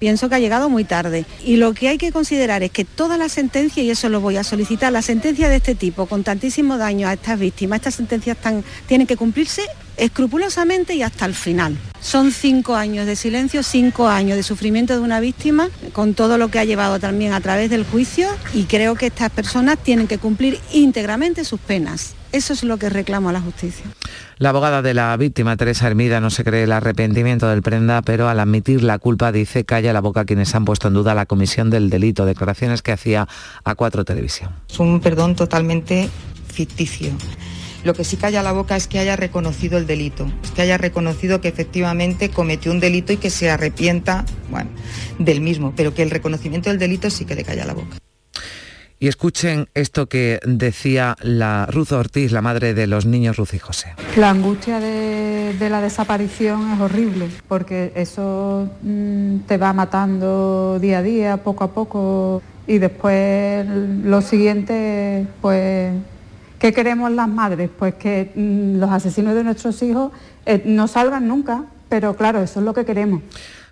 Pienso 0.00 0.30
que 0.30 0.36
ha 0.36 0.38
llegado 0.38 0.70
muy 0.70 0.84
tarde. 0.84 1.26
Y 1.44 1.56
lo 1.56 1.74
que 1.74 1.88
hay 1.88 1.98
que 1.98 2.10
considerar 2.10 2.62
es 2.62 2.70
que 2.70 2.86
toda 2.86 3.18
la 3.18 3.28
sentencia, 3.28 3.82
y 3.82 3.90
eso 3.90 4.08
lo 4.08 4.22
voy 4.22 4.38
a 4.38 4.44
solicitar, 4.44 4.90
la 4.90 5.02
sentencia 5.02 5.50
de 5.50 5.56
este 5.56 5.74
tipo, 5.74 6.06
con 6.06 6.24
tantísimo 6.24 6.78
daño 6.78 7.06
a 7.06 7.12
estas 7.12 7.38
víctimas, 7.38 7.80
estas 7.80 7.96
sentencias 7.96 8.38
tienen 8.86 9.06
que 9.06 9.18
cumplirse 9.18 9.60
escrupulosamente 9.98 10.94
y 10.94 11.02
hasta 11.02 11.26
el 11.26 11.34
final. 11.34 11.76
Son 12.00 12.32
cinco 12.32 12.76
años 12.76 13.04
de 13.04 13.14
silencio, 13.14 13.62
cinco 13.62 14.08
años 14.08 14.38
de 14.38 14.42
sufrimiento 14.42 14.94
de 14.94 15.00
una 15.00 15.20
víctima, 15.20 15.68
con 15.92 16.14
todo 16.14 16.38
lo 16.38 16.48
que 16.48 16.58
ha 16.58 16.64
llevado 16.64 16.98
también 16.98 17.34
a 17.34 17.40
través 17.42 17.68
del 17.68 17.84
juicio 17.84 18.26
y 18.54 18.64
creo 18.64 18.94
que 18.94 19.08
estas 19.08 19.30
personas 19.30 19.76
tienen 19.82 20.08
que 20.08 20.16
cumplir 20.16 20.58
íntegramente 20.72 21.44
sus 21.44 21.60
penas. 21.60 22.14
Eso 22.32 22.54
es 22.54 22.64
lo 22.64 22.78
que 22.78 22.88
reclamo 22.88 23.28
a 23.28 23.32
la 23.32 23.42
justicia. 23.42 23.84
La 24.38 24.50
abogada 24.50 24.82
de 24.82 24.94
la 24.94 25.16
víctima, 25.16 25.56
Teresa 25.56 25.86
Hermida, 25.86 26.20
no 26.20 26.30
se 26.30 26.44
cree 26.44 26.64
el 26.64 26.72
arrepentimiento 26.72 27.48
del 27.48 27.62
prenda, 27.62 28.02
pero 28.02 28.28
al 28.28 28.40
admitir 28.40 28.82
la 28.82 28.98
culpa 28.98 29.32
dice 29.32 29.64
calla 29.64 29.92
la 29.92 30.00
boca 30.00 30.24
quienes 30.24 30.54
han 30.54 30.64
puesto 30.64 30.88
en 30.88 30.94
duda 30.94 31.14
la 31.14 31.26
comisión 31.26 31.70
del 31.70 31.90
delito, 31.90 32.24
declaraciones 32.24 32.82
que 32.82 32.92
hacía 32.92 33.28
a 33.64 33.74
Cuatro 33.74 34.04
Televisión. 34.04 34.50
Es 34.68 34.78
un 34.78 35.00
perdón 35.00 35.36
totalmente 35.36 36.08
ficticio. 36.52 37.10
Lo 37.82 37.94
que 37.94 38.04
sí 38.04 38.16
calla 38.16 38.42
la 38.42 38.52
boca 38.52 38.76
es 38.76 38.86
que 38.86 38.98
haya 38.98 39.16
reconocido 39.16 39.78
el 39.78 39.86
delito, 39.86 40.30
es 40.44 40.50
que 40.50 40.60
haya 40.60 40.76
reconocido 40.76 41.40
que 41.40 41.48
efectivamente 41.48 42.28
cometió 42.28 42.72
un 42.72 42.80
delito 42.80 43.14
y 43.14 43.16
que 43.16 43.30
se 43.30 43.50
arrepienta, 43.50 44.26
bueno, 44.50 44.68
del 45.18 45.40
mismo, 45.40 45.72
pero 45.74 45.94
que 45.94 46.02
el 46.02 46.10
reconocimiento 46.10 46.68
del 46.68 46.78
delito 46.78 47.08
sí 47.08 47.24
que 47.24 47.34
le 47.34 47.44
calla 47.44 47.64
la 47.64 47.72
boca. 47.72 47.96
Y 49.02 49.08
escuchen 49.08 49.66
esto 49.72 50.10
que 50.10 50.40
decía 50.44 51.16
la 51.22 51.64
Ruth 51.64 51.92
Ortiz, 51.92 52.32
la 52.32 52.42
madre 52.42 52.74
de 52.74 52.86
los 52.86 53.06
niños 53.06 53.38
Ruth 53.38 53.54
y 53.54 53.58
José. 53.58 53.94
La 54.18 54.28
angustia 54.28 54.78
de, 54.78 55.56
la 55.70 55.80
desaparición 55.80 56.72
es 56.72 56.80
horrible, 56.80 57.30
porque 57.48 57.92
eso 57.94 58.68
mm, 58.82 59.38
te 59.46 59.56
va 59.56 59.72
matando 59.72 60.78
día 60.78 60.98
a 60.98 61.02
día, 61.02 61.36
poco 61.38 61.64
a 61.64 61.72
poco, 61.72 62.42
y 62.66 62.76
después 62.76 63.66
lo 63.66 64.20
siguiente, 64.20 65.26
pues, 65.40 65.94
¿qué 66.58 66.74
queremos 66.74 67.10
las 67.10 67.28
madres? 67.28 67.70
Pues 67.78 67.94
que 67.94 68.32
mm, 68.34 68.80
los 68.80 68.90
asesinos 68.90 69.34
de 69.34 69.44
nuestros 69.44 69.82
hijos 69.82 70.12
eh, 70.44 70.60
no 70.66 70.88
salgan 70.88 71.26
nunca, 71.26 71.64
pero 71.88 72.16
claro, 72.16 72.42
eso 72.42 72.60
es 72.60 72.66
lo 72.66 72.74
que 72.74 72.84
queremos. 72.84 73.22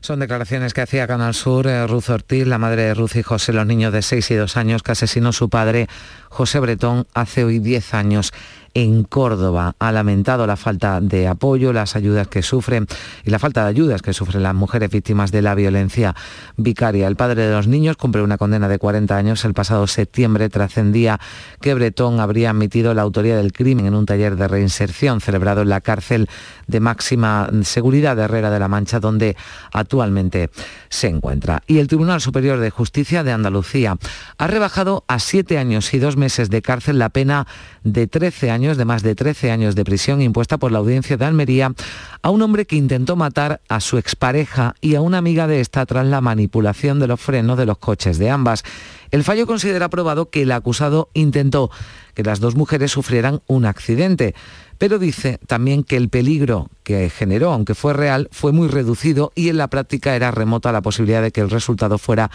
Son 0.01 0.20
declaraciones 0.20 0.74
que 0.74 0.80
hacía 0.80 1.07
Canal 1.07 1.34
Sur 1.34 1.66
eh, 1.66 1.86
Ruth 1.86 2.09
Ortiz, 2.09 2.46
la 2.46 2.59
madre 2.59 2.82
de 2.82 2.94
Ruth 2.94 3.16
y 3.16 3.22
José, 3.22 3.53
los 3.53 3.66
niños 3.66 3.92
de 3.92 4.03
6 4.03 4.30
y 4.30 4.34
2 4.34 4.57
años 4.57 4.82
que 4.82 4.92
asesinó 4.92 5.32
su 5.32 5.49
padre 5.49 5.88
José 6.31 6.61
Bretón 6.61 7.07
hace 7.14 7.45
hoy 7.45 7.59
10 7.59 7.95
años 7.95 8.33
en 8.74 9.05
Córdoba. 9.05 9.74
Ha 9.79 9.93
lamentado 9.93 10.47
la 10.47 10.57
falta 10.57 11.01
de 11.01 11.26
apoyo, 11.26 11.72
las 11.72 11.97
ayudas 11.97 12.29
que 12.29 12.43
sufren 12.43 12.87
y 13.24 13.31
la 13.31 13.39
falta 13.39 13.62
de 13.62 13.70
ayudas 13.70 14.03
que 14.03 14.12
sufren 14.12 14.43
las 14.43 14.55
mujeres 14.55 14.91
víctimas 14.91 15.33
de 15.33 15.43
la 15.43 15.55
violencia 15.55 16.14
vicaria. 16.57 17.09
El 17.09 17.16
padre 17.16 17.47
de 17.47 17.53
los 17.53 17.66
niños 17.66 17.97
cumple 17.97 18.22
una 18.22 18.39
condena 18.39 18.68
de 18.68 18.79
40 18.79 19.16
años. 19.16 19.45
El 19.45 19.55
pasado 19.55 19.87
septiembre 19.87 20.49
trascendía 20.49 21.18
que 21.61 21.74
Bretón 21.74 22.20
habría 22.20 22.51
admitido 22.51 22.95
la 22.95 23.03
autoría 23.03 23.37
del 23.37 23.53
crimen 23.53 23.87
en 23.87 23.95
un 23.95 24.07
taller 24.07 24.37
de 24.37 24.49
reinserción 24.49 25.20
celebrado 25.20 25.62
en 25.62 25.70
la 25.70 25.81
cárcel 25.81 26.29
de 26.66 26.81
máxima 26.81 27.51
seguridad 27.62 28.16
de 28.16 28.24
Herrera 28.24 28.51
de 28.51 28.61
la 28.61 28.68
Mancha, 28.68 29.01
donde 29.01 29.37
actualmente 29.72 30.51
se 30.89 31.09
encuentra. 31.09 31.62
Y 31.66 31.79
el 31.79 31.89
Tribunal 31.89 32.20
Superior 32.20 32.61
de 32.61 32.70
Justicia 32.70 33.24
de 33.24 33.33
Andalucía 33.33 33.97
ha 34.37 34.47
rebajado 34.47 35.05
a 35.09 35.18
siete 35.18 35.59
años 35.59 35.93
y 35.95 35.99
dos 35.99 36.16
meses 36.18 36.50
de 36.50 36.60
cárcel 36.60 36.98
la 36.98 37.08
pena 37.08 37.46
de 37.84 38.06
13 38.06 38.50
años, 38.50 38.76
de 38.76 38.84
más 38.84 39.02
de 39.02 39.14
13 39.14 39.50
años 39.50 39.74
de 39.74 39.84
prisión 39.84 40.20
impuesta 40.20 40.58
por 40.58 40.72
la 40.72 40.78
audiencia 40.78 41.16
de 41.16 41.24
Almería 41.24 41.72
a 42.22 42.30
un 42.30 42.42
hombre 42.42 42.66
que 42.66 42.76
intentó 42.76 43.16
matar 43.16 43.62
a 43.68 43.80
su 43.80 43.96
expareja 43.96 44.74
y 44.80 44.94
a 44.94 45.00
una 45.00 45.18
amiga 45.18 45.46
de 45.46 45.60
esta 45.60 45.86
tras 45.86 46.06
la 46.06 46.20
manipulación 46.20 46.98
de 46.98 47.06
los 47.06 47.20
frenos 47.20 47.56
de 47.56 47.66
los 47.66 47.78
coches 47.78 48.18
de 48.18 48.30
ambas. 48.30 48.64
El 49.10 49.24
fallo 49.24 49.46
considera 49.46 49.88
probado 49.88 50.28
que 50.28 50.42
el 50.42 50.52
acusado 50.52 51.08
intentó 51.14 51.70
que 52.14 52.22
las 52.22 52.40
dos 52.40 52.56
mujeres 52.56 52.90
sufrieran 52.90 53.40
un 53.46 53.64
accidente, 53.64 54.34
pero 54.76 54.98
dice 54.98 55.38
también 55.46 55.84
que 55.84 55.96
el 55.96 56.08
peligro 56.08 56.68
que 56.82 57.10
generó, 57.10 57.52
aunque 57.52 57.74
fue 57.74 57.92
real, 57.92 58.28
fue 58.32 58.52
muy 58.52 58.68
reducido 58.68 59.32
y 59.34 59.48
en 59.48 59.56
la 59.56 59.68
práctica 59.68 60.14
era 60.14 60.30
remota 60.30 60.72
la 60.72 60.82
posibilidad 60.82 61.22
de 61.22 61.32
que 61.32 61.40
el 61.40 61.50
resultado 61.50 61.96
fuera 61.98 62.30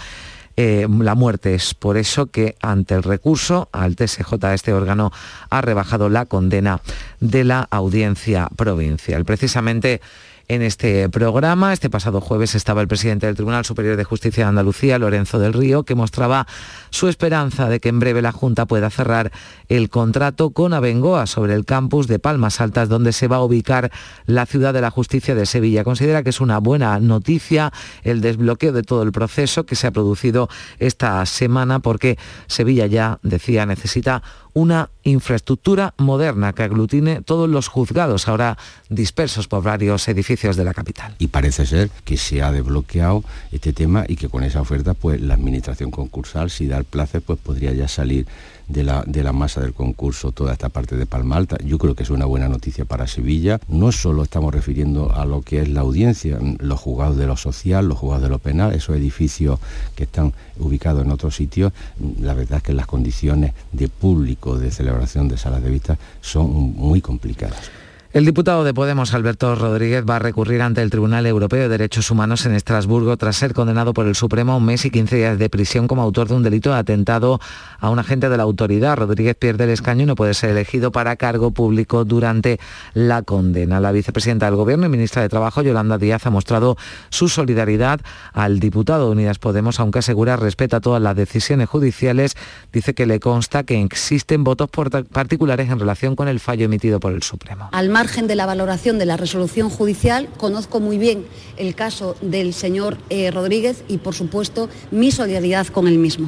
eh, 0.55 0.87
la 0.89 1.15
muerte. 1.15 1.55
Es 1.55 1.73
por 1.73 1.97
eso 1.97 2.27
que 2.27 2.55
ante 2.61 2.95
el 2.95 3.03
recurso 3.03 3.69
al 3.71 3.95
TSJ 3.95 4.33
este 4.53 4.73
órgano 4.73 5.11
ha 5.49 5.61
rebajado 5.61 6.09
la 6.09 6.25
condena 6.25 6.81
de 7.19 7.43
la 7.43 7.67
audiencia 7.71 8.49
provincial. 8.55 9.25
Precisamente 9.25 10.01
en 10.47 10.61
este 10.61 11.09
programa. 11.09 11.73
Este 11.73 11.89
pasado 11.89 12.21
jueves 12.21 12.55
estaba 12.55 12.81
el 12.81 12.87
presidente 12.87 13.25
del 13.25 13.35
Tribunal 13.35 13.65
Superior 13.65 13.95
de 13.95 14.03
Justicia 14.03 14.43
de 14.43 14.49
Andalucía, 14.49 14.99
Lorenzo 14.99 15.39
del 15.39 15.53
Río, 15.53 15.83
que 15.83 15.95
mostraba 15.95 16.47
su 16.89 17.07
esperanza 17.07 17.69
de 17.69 17.79
que 17.79 17.89
en 17.89 17.99
breve 17.99 18.21
la 18.21 18.31
Junta 18.31 18.65
pueda 18.65 18.89
cerrar 18.89 19.31
el 19.69 19.89
contrato 19.89 20.51
con 20.51 20.73
Abengoa 20.73 21.27
sobre 21.27 21.53
el 21.53 21.65
campus 21.65 22.07
de 22.07 22.19
Palmas 22.19 22.61
Altas, 22.61 22.89
donde 22.89 23.13
se 23.13 23.27
va 23.27 23.37
a 23.37 23.43
ubicar 23.43 23.91
la 24.25 24.45
ciudad 24.45 24.73
de 24.73 24.81
la 24.81 24.91
justicia 24.91 25.35
de 25.35 25.45
Sevilla. 25.45 25.83
Considera 25.83 26.23
que 26.23 26.29
es 26.29 26.41
una 26.41 26.59
buena 26.59 26.99
noticia 26.99 27.71
el 28.03 28.21
desbloqueo 28.21 28.71
de 28.73 28.83
todo 28.83 29.03
el 29.03 29.11
proceso 29.11 29.65
que 29.65 29.75
se 29.75 29.87
ha 29.87 29.91
producido 29.91 30.49
esta 30.79 31.25
semana, 31.25 31.79
porque 31.79 32.17
Sevilla 32.47 32.85
ya, 32.85 33.19
decía, 33.23 33.65
necesita 33.65 34.23
una 34.53 34.89
infraestructura 35.03 35.93
moderna 35.97 36.53
que 36.53 36.63
aglutine 36.63 37.21
todos 37.21 37.49
los 37.49 37.67
juzgados 37.67 38.27
ahora 38.27 38.57
dispersos 38.89 39.47
por 39.47 39.63
varios 39.63 40.07
edificios 40.07 40.55
de 40.55 40.63
la 40.63 40.73
capital. 40.73 41.15
Y 41.19 41.27
parece 41.27 41.65
ser 41.65 41.89
que 42.05 42.17
se 42.17 42.41
ha 42.41 42.51
desbloqueado 42.51 43.23
este 43.51 43.73
tema 43.73 44.05
y 44.07 44.15
que 44.15 44.29
con 44.29 44.43
esa 44.43 44.61
oferta 44.61 44.93
pues 44.93 45.19
la 45.21 45.33
administración 45.33 45.91
concursal, 45.91 46.49
si 46.49 46.67
da 46.67 46.77
el 46.77 46.85
placer, 46.85 47.21
pues 47.21 47.39
podría 47.39 47.73
ya 47.73 47.87
salir 47.87 48.25
de 48.67 48.83
la, 48.83 49.03
de 49.05 49.23
la 49.23 49.33
masa 49.33 49.61
del 49.61 49.73
concurso 49.73 50.31
toda 50.31 50.53
esta 50.53 50.69
parte 50.69 50.95
de 50.95 51.05
Palma 51.05 51.37
Alta. 51.37 51.57
Yo 51.63 51.77
creo 51.77 51.95
que 51.95 52.03
es 52.03 52.09
una 52.09 52.25
buena 52.25 52.49
noticia 52.49 52.85
para 52.85 53.07
Sevilla. 53.07 53.59
No 53.67 53.91
solo 53.91 54.23
estamos 54.23 54.53
refiriendo 54.53 55.13
a 55.13 55.25
lo 55.25 55.41
que 55.41 55.61
es 55.61 55.69
la 55.69 55.81
audiencia, 55.81 56.39
los 56.59 56.79
juzgados 56.79 57.17
de 57.17 57.27
lo 57.27 57.37
social, 57.37 57.87
los 57.87 57.97
juzgados 57.97 58.23
de 58.23 58.29
lo 58.29 58.39
penal, 58.39 58.73
esos 58.73 58.95
edificios 58.95 59.59
que 59.95 60.03
están 60.03 60.33
ubicados 60.57 61.03
en 61.03 61.11
otros 61.11 61.35
sitios, 61.35 61.73
la 62.19 62.33
verdad 62.33 62.57
es 62.57 62.63
que 62.63 62.73
las 62.73 62.87
condiciones 62.87 63.53
de 63.71 63.87
público, 63.87 64.57
de 64.57 64.71
celebración 64.71 65.27
de 65.27 65.37
salas 65.37 65.63
de 65.63 65.69
vista 65.69 65.97
son 66.21 66.51
muy 66.51 67.01
complicadas. 67.01 67.82
El 68.13 68.25
diputado 68.25 68.63
de 68.63 68.75
Podemos, 68.75 69.15
Alberto 69.15 69.55
Rodríguez, 69.55 70.05
va 70.07 70.17
a 70.17 70.19
recurrir 70.19 70.61
ante 70.61 70.83
el 70.83 70.91
Tribunal 70.91 71.25
Europeo 71.25 71.63
de 71.63 71.69
Derechos 71.69 72.11
Humanos 72.11 72.45
en 72.45 72.53
Estrasburgo 72.53 73.17
tras 73.17 73.37
ser 73.37 73.55
condenado 73.55 73.95
por 73.95 74.05
el 74.05 74.13
Supremo 74.13 74.53
a 74.53 74.57
un 74.57 74.65
mes 74.65 74.85
y 74.85 74.91
15 74.91 75.15
días 75.15 75.39
de 75.39 75.49
prisión 75.49 75.87
como 75.87 76.03
autor 76.03 76.27
de 76.27 76.35
un 76.35 76.43
delito 76.43 76.71
de 76.71 76.77
atentado 76.77 77.39
a 77.79 77.89
un 77.89 77.97
agente 77.97 78.29
de 78.29 78.37
la 78.37 78.43
autoridad. 78.43 78.97
Rodríguez 78.97 79.35
pierde 79.35 79.63
el 79.63 79.71
escaño 79.71 80.03
y 80.03 80.05
no 80.05 80.13
puede 80.13 80.35
ser 80.35 80.51
elegido 80.51 80.91
para 80.91 81.15
cargo 81.15 81.49
público 81.49 82.05
durante 82.05 82.59
la 82.93 83.23
condena. 83.23 83.79
La 83.79 83.91
vicepresidenta 83.91 84.45
del 84.45 84.57
Gobierno 84.57 84.85
y 84.85 84.89
ministra 84.89 85.23
de 85.23 85.29
Trabajo, 85.29 85.63
Yolanda 85.63 85.97
Díaz, 85.97 86.27
ha 86.27 86.29
mostrado 86.29 86.77
su 87.09 87.29
solidaridad 87.29 87.99
al 88.31 88.59
diputado 88.59 89.07
de 89.07 89.13
Unidas 89.13 89.39
Podemos, 89.39 89.79
aunque 89.79 89.97
asegura 89.97 90.35
respeta 90.35 90.81
todas 90.81 91.01
las 91.01 91.15
decisiones 91.15 91.67
judiciales. 91.67 92.37
Dice 92.71 92.93
que 92.93 93.07
le 93.07 93.19
consta 93.19 93.63
que 93.63 93.81
existen 93.81 94.43
votos 94.43 94.69
particulares 94.69 95.71
en 95.71 95.79
relación 95.79 96.15
con 96.15 96.27
el 96.27 96.39
fallo 96.39 96.65
emitido 96.65 96.99
por 96.99 97.11
el 97.11 97.23
Supremo 97.23 97.71
margen 98.03 98.27
de 98.27 98.35
la 98.35 98.45
valoración 98.45 98.99
de 98.99 99.05
la 99.05 99.15
resolución 99.15 99.69
judicial, 99.69 100.27
conozco 100.35 100.81
muy 100.81 100.97
bien 100.97 101.25
el 101.55 101.73
caso 101.73 102.17
del 102.21 102.53
señor 102.53 102.97
eh, 103.09 103.31
Rodríguez 103.31 103.85
y, 103.87 103.97
por 103.97 104.13
supuesto, 104.13 104.67
mi 104.91 105.09
solidaridad 105.09 105.67
con 105.67 105.87
el 105.87 105.97
mismo. 105.97 106.27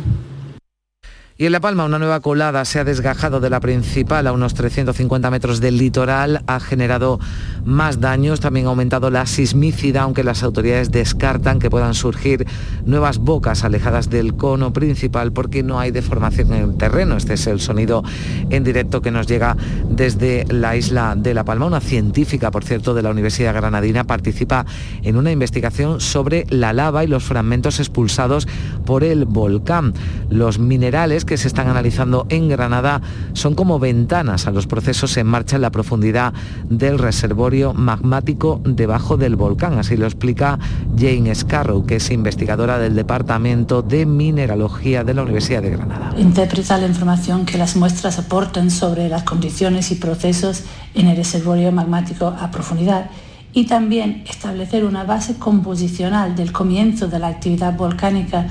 Y 1.38 1.46
en 1.46 1.52
La 1.52 1.60
Palma 1.60 1.84
una 1.84 2.00
nueva 2.00 2.22
colada 2.22 2.64
se 2.64 2.80
ha 2.80 2.86
desgajado 2.86 3.42
de 3.42 3.50
la 3.50 3.60
principal 3.60 4.26
a 4.26 4.32
unos 4.32 4.54
350 4.54 5.30
metros 5.30 5.60
del 5.60 5.78
litoral, 5.78 6.42
ha 6.48 6.62
generado 6.62 7.20
más 7.66 8.00
daños, 8.00 8.40
también 8.40 8.68
ha 8.68 8.70
aumentado 8.70 9.10
la 9.10 9.26
sismicidad, 9.26 10.04
aunque 10.04 10.24
las 10.24 10.44
autoridades 10.44 10.92
descartan 10.92 11.60
que 11.60 11.70
puedan 11.70 11.94
surgir 11.94 12.48
nuevas 12.86 13.18
bocas 13.18 13.66
alejadas 13.66 14.10
del 14.10 14.38
cono 14.38 14.72
principal 14.72 15.34
porque 15.34 15.62
no 15.62 15.78
hay 15.78 15.92
deformación 15.92 16.54
en 16.54 16.70
el 16.70 16.78
terreno. 16.78 17.18
Este 17.18 17.34
es 17.34 17.48
el 17.48 17.60
sonido 17.60 18.02
en 18.50 18.64
directo 18.64 19.02
que 19.02 19.12
nos 19.12 19.28
llega 19.28 19.58
desde 19.90 20.46
la 20.48 20.78
isla 20.78 21.16
de 21.18 21.34
La 21.34 21.44
Palma. 21.44 21.66
Una 21.66 21.82
científica, 21.82 22.50
por 22.50 22.64
cierto, 22.64 22.94
de 22.94 23.02
la 23.02 23.10
Universidad 23.10 23.54
Granadina 23.54 24.06
participa 24.06 24.66
en 25.04 25.18
una 25.18 25.34
investigación 25.34 26.00
sobre 26.00 26.46
la 26.50 26.72
lava 26.72 27.04
y 27.04 27.08
los 27.08 27.26
fragmentos 27.26 27.82
expulsados 27.82 28.48
por 28.86 29.04
el 29.04 29.26
volcán. 29.26 29.94
Los 30.30 30.60
minerales 30.60 31.25
que 31.26 31.38
se 31.38 31.48
están 31.48 31.68
analizando 31.68 32.26
en 32.30 32.50
Granada 32.50 33.02
son 33.34 33.56
como 33.56 33.80
ventanas 33.80 34.48
a 34.48 34.52
los 34.52 34.68
procesos 34.68 35.18
en 35.18 35.28
marcha 35.28 35.56
en 35.56 35.62
la 35.62 35.72
profundidad 35.72 36.34
del 36.70 37.00
reservorio 37.00 37.74
magmático 37.74 38.62
debajo 38.64 39.18
del 39.18 39.36
volcán. 39.36 39.80
Así 39.80 39.98
lo 39.98 40.06
explica 40.06 40.60
Jane 40.98 41.34
Scarrow, 41.34 41.86
que 41.86 41.98
es 41.98 42.12
investigadora 42.12 42.78
del 42.78 42.96
Departamento 42.96 43.82
de 43.82 44.06
Mineralogía 44.06 45.04
de 45.04 45.14
la 45.14 45.24
Universidad 45.24 45.62
de 45.62 45.72
Granada. 45.72 46.14
Interpreta 46.18 46.78
la 46.78 46.88
información 46.88 47.46
que 47.46 47.58
las 47.58 47.76
muestras 47.76 48.20
aportan 48.20 48.72
sobre 48.72 49.10
las 49.10 49.24
condiciones 49.24 49.92
y 49.92 49.96
procesos 49.96 50.64
en 50.94 51.08
el 51.08 51.18
reservorio 51.18 51.72
magmático 51.72 52.28
a 52.28 52.52
profundidad 52.52 53.10
y 53.54 53.66
también 53.68 54.24
establecer 54.30 54.84
una 54.84 55.06
base 55.06 55.36
composicional 55.36 56.36
del 56.36 56.52
comienzo 56.52 57.08
de 57.08 57.20
la 57.20 57.28
actividad 57.28 57.76
volcánica 57.76 58.48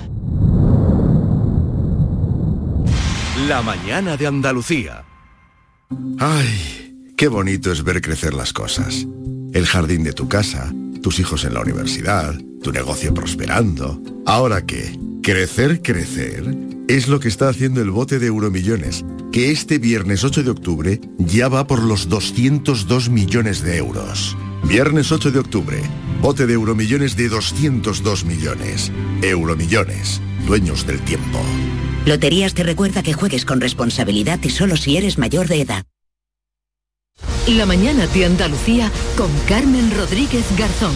La 3.48 3.62
mañana 3.62 4.16
de 4.16 4.26
Andalucía. 4.26 5.04
Ay, 6.18 6.84
Qué 7.16 7.28
bonito 7.28 7.70
es 7.70 7.84
ver 7.84 8.00
crecer 8.00 8.34
las 8.34 8.52
cosas. 8.52 9.06
El 9.52 9.66
jardín 9.66 10.02
de 10.02 10.12
tu 10.12 10.28
casa, 10.28 10.72
tus 11.00 11.20
hijos 11.20 11.44
en 11.44 11.54
la 11.54 11.60
universidad, 11.60 12.34
tu 12.60 12.72
negocio 12.72 13.14
prosperando. 13.14 14.02
Ahora 14.26 14.66
qué, 14.66 14.98
crecer, 15.22 15.80
crecer 15.80 16.56
es 16.88 17.06
lo 17.06 17.20
que 17.20 17.28
está 17.28 17.48
haciendo 17.48 17.80
el 17.80 17.90
bote 17.90 18.18
de 18.18 18.26
Euromillones, 18.26 19.04
que 19.30 19.52
este 19.52 19.78
viernes 19.78 20.24
8 20.24 20.42
de 20.42 20.50
octubre 20.50 21.00
ya 21.18 21.48
va 21.48 21.68
por 21.68 21.82
los 21.84 22.08
202 22.08 23.10
millones 23.10 23.62
de 23.62 23.76
euros. 23.76 24.36
Viernes 24.64 25.12
8 25.12 25.30
de 25.30 25.38
octubre, 25.38 25.80
bote 26.20 26.46
de 26.46 26.54
Euromillones 26.54 27.16
de 27.16 27.28
202 27.28 28.24
millones. 28.24 28.90
Euromillones, 29.22 30.20
dueños 30.46 30.84
del 30.84 31.00
tiempo. 31.02 31.40
Loterías 32.06 32.52
te 32.52 32.62
recuerda 32.62 33.02
que 33.02 33.14
juegues 33.14 33.46
con 33.46 33.62
responsabilidad 33.62 34.38
y 34.42 34.50
solo 34.50 34.76
si 34.76 34.98
eres 34.98 35.16
mayor 35.16 35.48
de 35.48 35.62
edad. 35.62 35.84
La 37.48 37.64
mañana 37.64 38.06
de 38.08 38.26
Andalucía 38.26 38.90
con 39.16 39.30
Carmen 39.48 39.90
Rodríguez 39.96 40.44
Garzón. 40.58 40.94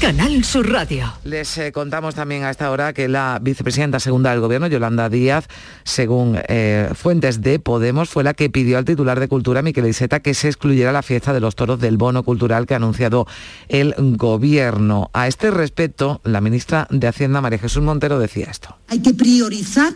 Canal 0.00 0.44
Sur 0.44 0.70
Radio. 0.70 1.12
Les 1.24 1.58
eh, 1.58 1.72
contamos 1.72 2.14
también 2.14 2.42
a 2.44 2.50
esta 2.50 2.70
hora 2.70 2.94
que 2.94 3.06
la 3.06 3.38
vicepresidenta 3.40 4.00
segunda 4.00 4.30
del 4.30 4.40
Gobierno, 4.40 4.66
Yolanda 4.66 5.10
Díaz, 5.10 5.46
según 5.84 6.38
eh, 6.48 6.90
fuentes 6.94 7.42
de 7.42 7.58
Podemos, 7.58 8.08
fue 8.08 8.24
la 8.24 8.32
que 8.32 8.48
pidió 8.48 8.78
al 8.78 8.86
titular 8.86 9.20
de 9.20 9.28
Cultura, 9.28 9.60
Miquel 9.60 9.86
Iseta, 9.86 10.20
que 10.20 10.32
se 10.32 10.48
excluyera 10.48 10.90
la 10.92 11.02
fiesta 11.02 11.34
de 11.34 11.40
los 11.40 11.54
toros 11.54 11.80
del 11.80 11.98
bono 11.98 12.22
cultural 12.22 12.66
que 12.66 12.72
ha 12.72 12.78
anunciado 12.78 13.26
el 13.68 13.94
Gobierno. 13.98 15.10
A 15.12 15.28
este 15.28 15.50
respecto, 15.50 16.22
la 16.24 16.40
ministra 16.40 16.86
de 16.90 17.06
Hacienda, 17.06 17.42
María 17.42 17.58
Jesús 17.58 17.82
Montero, 17.82 18.18
decía 18.18 18.46
esto. 18.50 18.74
Hay 18.88 19.00
que 19.00 19.12
priorizar 19.12 19.92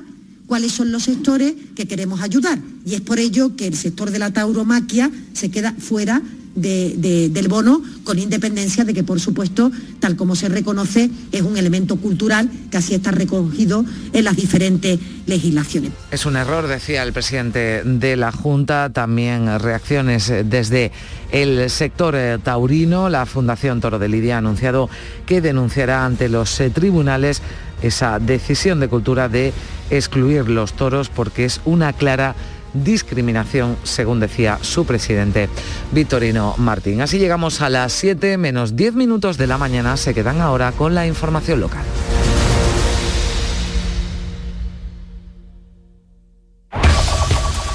cuáles 0.46 0.72
son 0.72 0.92
los 0.92 1.04
sectores 1.04 1.54
que 1.74 1.86
queremos 1.86 2.20
ayudar. 2.20 2.58
Y 2.84 2.94
es 2.94 3.00
por 3.00 3.18
ello 3.18 3.56
que 3.56 3.66
el 3.66 3.76
sector 3.76 4.10
de 4.10 4.18
la 4.18 4.32
tauromaquia 4.32 5.10
se 5.32 5.50
queda 5.50 5.74
fuera 5.78 6.22
de- 6.54 6.94
de- 6.96 7.28
del 7.30 7.48
bono, 7.48 7.82
con 8.04 8.18
independencia 8.18 8.84
de 8.84 8.94
que, 8.94 9.02
por 9.02 9.20
supuesto, 9.20 9.70
tal 10.00 10.16
como 10.16 10.36
se 10.36 10.48
reconoce, 10.48 11.10
es 11.32 11.42
un 11.42 11.56
elemento 11.56 11.96
cultural 11.96 12.50
que 12.70 12.76
así 12.76 12.94
está 12.94 13.10
recogido 13.10 13.84
en 14.12 14.24
las 14.24 14.36
diferentes 14.36 14.98
legislaciones. 15.26 15.92
Es 16.10 16.26
un 16.26 16.36
error, 16.36 16.66
decía 16.66 17.02
el 17.02 17.12
presidente 17.12 17.82
de 17.84 18.16
la 18.16 18.30
Junta. 18.32 18.90
También 18.92 19.58
reacciones 19.58 20.32
desde 20.44 20.92
el 21.32 21.70
sector 21.70 22.14
eh, 22.16 22.38
taurino. 22.42 23.08
La 23.08 23.26
Fundación 23.26 23.80
Toro 23.80 23.98
de 23.98 24.08
Lidia 24.08 24.36
ha 24.36 24.38
anunciado 24.38 24.88
que 25.26 25.40
denunciará 25.40 26.04
ante 26.04 26.28
los 26.28 26.60
eh, 26.60 26.70
tribunales 26.70 27.42
esa 27.82 28.18
decisión 28.18 28.80
de 28.80 28.88
cultura 28.88 29.28
de 29.28 29.52
excluir 29.90 30.48
los 30.48 30.72
toros 30.74 31.08
porque 31.10 31.44
es 31.44 31.60
una 31.64 31.92
clara 31.92 32.34
discriminación, 32.74 33.76
según 33.82 34.20
decía 34.20 34.58
su 34.60 34.84
presidente 34.84 35.48
Victorino 35.92 36.54
Martín. 36.58 37.00
Así 37.00 37.18
llegamos 37.18 37.60
a 37.60 37.70
las 37.70 37.92
7 37.92 38.36
menos 38.36 38.76
10 38.76 38.94
minutos 38.94 39.38
de 39.38 39.46
la 39.46 39.58
mañana. 39.58 39.96
Se 39.96 40.12
quedan 40.14 40.40
ahora 40.40 40.72
con 40.72 40.94
la 40.94 41.06
información 41.06 41.60
local. 41.60 41.84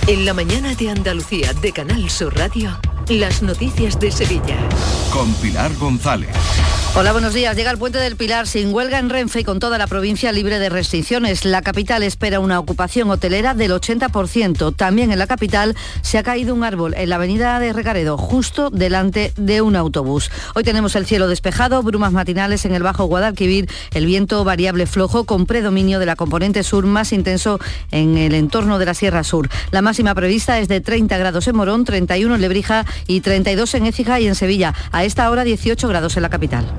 En 0.07 0.25
la 0.25 0.33
mañana 0.33 0.73
de 0.73 0.89
Andalucía 0.89 1.53
de 1.53 1.71
Canal 1.71 2.09
Sur 2.09 2.35
Radio, 2.35 2.79
las 3.09 3.43
noticias 3.43 3.99
de 3.99 4.11
Sevilla. 4.11 4.57
Con 5.13 5.31
Pilar 5.35 5.71
González. 5.75 6.35
Hola, 6.95 7.13
buenos 7.13 7.35
días. 7.35 7.55
Llega 7.55 7.69
el 7.69 7.77
puente 7.77 7.99
del 7.99 8.15
Pilar 8.15 8.47
sin 8.47 8.73
huelga 8.73 8.97
en 8.97 9.09
Renfe 9.09 9.41
y 9.41 9.43
con 9.43 9.59
toda 9.59 9.77
la 9.77 9.85
provincia 9.85 10.31
libre 10.31 10.57
de 10.57 10.69
restricciones. 10.69 11.45
La 11.45 11.61
capital 11.61 12.01
espera 12.01 12.39
una 12.39 12.59
ocupación 12.59 13.09
hotelera 13.11 13.53
del 13.53 13.71
80%. 13.71 14.75
También 14.75 15.11
en 15.11 15.19
la 15.19 15.27
capital 15.27 15.77
se 16.01 16.17
ha 16.17 16.23
caído 16.23 16.53
un 16.53 16.63
árbol 16.63 16.95
en 16.97 17.09
la 17.09 17.15
avenida 17.15 17.59
de 17.59 17.73
Recaredo, 17.73 18.17
justo 18.17 18.69
delante 18.71 19.31
de 19.37 19.61
un 19.61 19.75
autobús. 19.75 20.31
Hoy 20.55 20.63
tenemos 20.63 20.95
el 20.95 21.05
cielo 21.05 21.27
despejado, 21.27 21.83
brumas 21.83 22.11
matinales 22.11 22.65
en 22.65 22.73
el 22.73 22.83
Bajo 22.83 23.05
Guadalquivir, 23.05 23.69
el 23.93 24.07
viento 24.07 24.43
variable 24.43 24.87
flojo 24.87 25.25
con 25.25 25.45
predominio 25.45 25.99
de 25.99 26.07
la 26.07 26.15
componente 26.15 26.63
sur 26.63 26.85
más 26.85 27.13
intenso 27.13 27.59
en 27.91 28.17
el 28.17 28.33
entorno 28.33 28.79
de 28.79 28.87
la 28.87 28.95
Sierra 28.95 29.23
Sur. 29.23 29.47
La 29.71 29.83
máxima 29.83 30.15
prevista 30.15 30.59
es 30.59 30.67
de 30.67 30.81
30 30.81 31.17
grados 31.17 31.47
en 31.47 31.55
Morón, 31.55 31.85
31 31.85 32.35
en 32.35 32.41
Lebrija 32.41 32.85
y 33.05 33.21
32 33.21 33.75
en 33.75 33.85
Écija 33.85 34.19
y 34.19 34.27
en 34.27 34.35
Sevilla. 34.35 34.73
A 34.91 35.05
esta 35.05 35.29
hora 35.29 35.43
18 35.43 35.87
grados 35.87 36.17
en 36.17 36.23
la 36.23 36.29
capital. 36.29 36.78